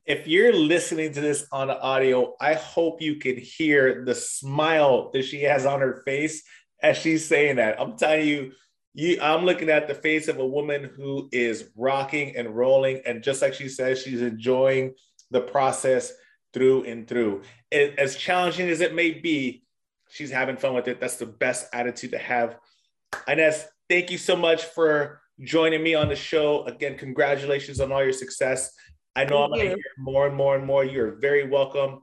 If 0.09 0.27
you're 0.27 0.55
listening 0.55 1.13
to 1.13 1.21
this 1.21 1.47
on 1.53 1.71
audio, 1.71 2.35
I 2.41 2.55
hope 2.55 3.03
you 3.03 3.17
can 3.17 3.37
hear 3.37 4.07
the 4.07 4.15
smile 4.15 5.11
that 5.13 5.27
she 5.27 5.43
has 5.43 5.67
on 5.67 5.81
her 5.81 6.01
face 6.07 6.45
as 6.83 6.97
she's 6.97 7.29
saying 7.29 7.57
that. 7.57 7.79
I'm 7.79 7.99
telling 7.99 8.27
you, 8.27 8.53
you 8.95 9.21
I'm 9.21 9.45
looking 9.45 9.69
at 9.69 9.87
the 9.87 9.95
face 9.95 10.29
of 10.29 10.39
a 10.39 10.47
woman 10.47 10.91
who 10.97 11.29
is 11.31 11.69
rocking 11.77 12.39
and 12.39 12.57
rolling. 12.57 13.03
And 13.05 13.23
just 13.23 13.43
like 13.43 13.53
she 13.53 13.69
says, 13.69 14.01
she's 14.01 14.23
enjoying 14.23 14.95
the 15.31 15.43
process 15.43 16.11
through 16.55 16.85
and 16.85 17.07
through. 17.07 17.43
It, 17.71 17.99
as 17.99 18.17
challenging 18.17 18.71
as 18.71 18.81
it 18.81 18.95
may 18.95 19.11
be, 19.11 19.63
she's 20.09 20.31
having 20.31 20.57
fun 20.57 20.73
with 20.73 20.89
it. 20.89 21.01
That's 21.03 21.17
the 21.17 21.27
best 21.27 21.69
attitude 21.75 22.13
to 22.13 22.19
have. 22.19 22.57
Inez, 23.27 23.67
thank 23.91 24.11
you 24.11 24.17
so 24.17 24.37
much 24.37 24.65
for 24.65 25.21
joining 25.43 25.83
me 25.83 25.95
on 25.95 26.09
the 26.09 26.17
show. 26.17 26.65
Again, 26.65 26.97
congratulations 26.97 27.79
on 27.79 27.93
all 27.93 28.03
your 28.03 28.15
success. 28.15 28.73
I 29.19 29.25
know 29.25 29.41
Thank 29.41 29.43
I'm 29.43 29.51
going 29.51 29.63
to 29.63 29.75
hear 29.75 29.85
more 29.99 30.29
and 30.29 30.37
more 30.37 30.55
and 30.55 30.65
more. 30.65 30.85
You're 30.85 31.17
very 31.17 31.49
welcome. 31.49 32.03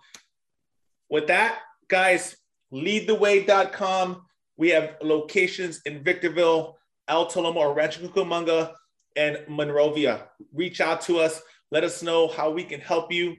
With 1.09 1.28
that, 1.28 1.59
guys, 1.88 2.36
leadtheway.com. 2.74 4.26
We 4.57 4.70
have 4.72 4.97
locations 5.01 5.80
in 5.86 6.03
Victorville, 6.03 6.78
Alta 7.07 7.39
Loma, 7.39 7.72
Rancho 7.74 8.05
Cucamonga, 8.05 8.74
and 9.16 9.39
Monrovia. 9.47 10.28
Reach 10.53 10.82
out 10.82 10.99
to 11.03 11.20
us. 11.20 11.41
Let 11.72 11.86
us 11.86 12.03
know 12.03 12.28
how 12.28 12.49
we 12.51 12.66
can 12.66 12.82
help 12.82 13.13
you. 13.13 13.38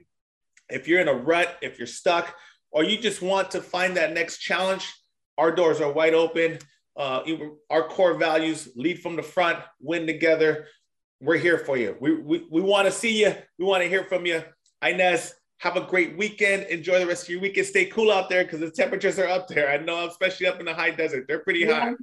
If 0.69 0.87
you're 0.87 1.01
in 1.01 1.07
a 1.07 1.13
rut, 1.13 1.57
if 1.61 1.77
you're 1.77 1.85
stuck, 1.85 2.35
or 2.71 2.83
you 2.83 2.97
just 2.97 3.21
want 3.21 3.51
to 3.51 3.61
find 3.61 3.95
that 3.95 4.11
next 4.11 4.39
challenge, 4.39 4.91
our 5.37 5.51
doors 5.51 5.81
are 5.81 5.91
wide 5.91 6.15
open 6.15 6.57
uh, 6.97 7.21
our 7.69 7.87
core 7.87 8.15
values 8.15 8.69
lead 8.75 8.99
from 8.99 9.15
the 9.15 9.23
front, 9.23 9.59
win 9.79 10.07
together. 10.07 10.65
We're 11.19 11.37
here 11.37 11.57
for 11.57 11.77
you. 11.77 11.95
We, 11.99 12.15
we, 12.15 12.47
we 12.49 12.61
want 12.61 12.85
to 12.85 12.91
see 12.91 13.21
you. 13.21 13.33
We 13.57 13.65
want 13.65 13.83
to 13.83 13.89
hear 13.89 14.03
from 14.03 14.25
you. 14.25 14.43
Inez, 14.83 15.33
have 15.59 15.75
a 15.75 15.81
great 15.81 16.17
weekend. 16.17 16.63
Enjoy 16.63 16.99
the 16.99 17.07
rest 17.07 17.23
of 17.23 17.29
your 17.29 17.41
weekend. 17.41 17.65
Stay 17.65 17.85
cool 17.85 18.11
out 18.11 18.29
there 18.29 18.43
because 18.43 18.59
the 18.59 18.69
temperatures 18.69 19.17
are 19.17 19.27
up 19.27 19.47
there. 19.47 19.69
I 19.69 19.77
know, 19.77 20.07
especially 20.07 20.45
up 20.45 20.59
in 20.59 20.65
the 20.65 20.73
high 20.73 20.91
desert. 20.91 21.25
They're 21.27 21.39
pretty 21.39 21.61
yeah, 21.61 21.79
hot. 21.79 21.95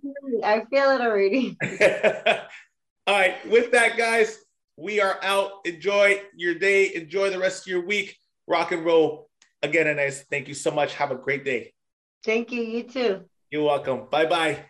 I 0.43 0.65
feel 0.65 0.91
it 0.91 1.01
already. 1.01 1.57
All 3.07 3.15
right. 3.15 3.49
With 3.49 3.71
that, 3.73 3.97
guys, 3.97 4.39
we 4.77 5.01
are 5.01 5.19
out. 5.23 5.51
Enjoy 5.65 6.21
your 6.35 6.57
day. 6.57 6.95
Enjoy 6.95 7.31
the 7.31 7.39
rest 7.39 7.63
of 7.63 7.67
your 7.69 7.87
week. 7.87 8.17
Rock 8.49 8.73
and 8.73 8.85
roll. 8.85 9.29
Again, 9.63 9.87
Inez, 9.87 10.25
thank 10.31 10.49
you 10.49 10.55
so 10.55 10.71
much. 10.71 10.95
Have 10.95 11.11
a 11.11 11.17
great 11.17 11.45
day. 11.45 11.73
Thank 12.25 12.51
you. 12.51 12.63
You 12.63 12.83
too. 12.83 13.25
You're 13.51 13.65
welcome. 13.65 14.09
Bye 14.11 14.27
bye. 14.27 14.65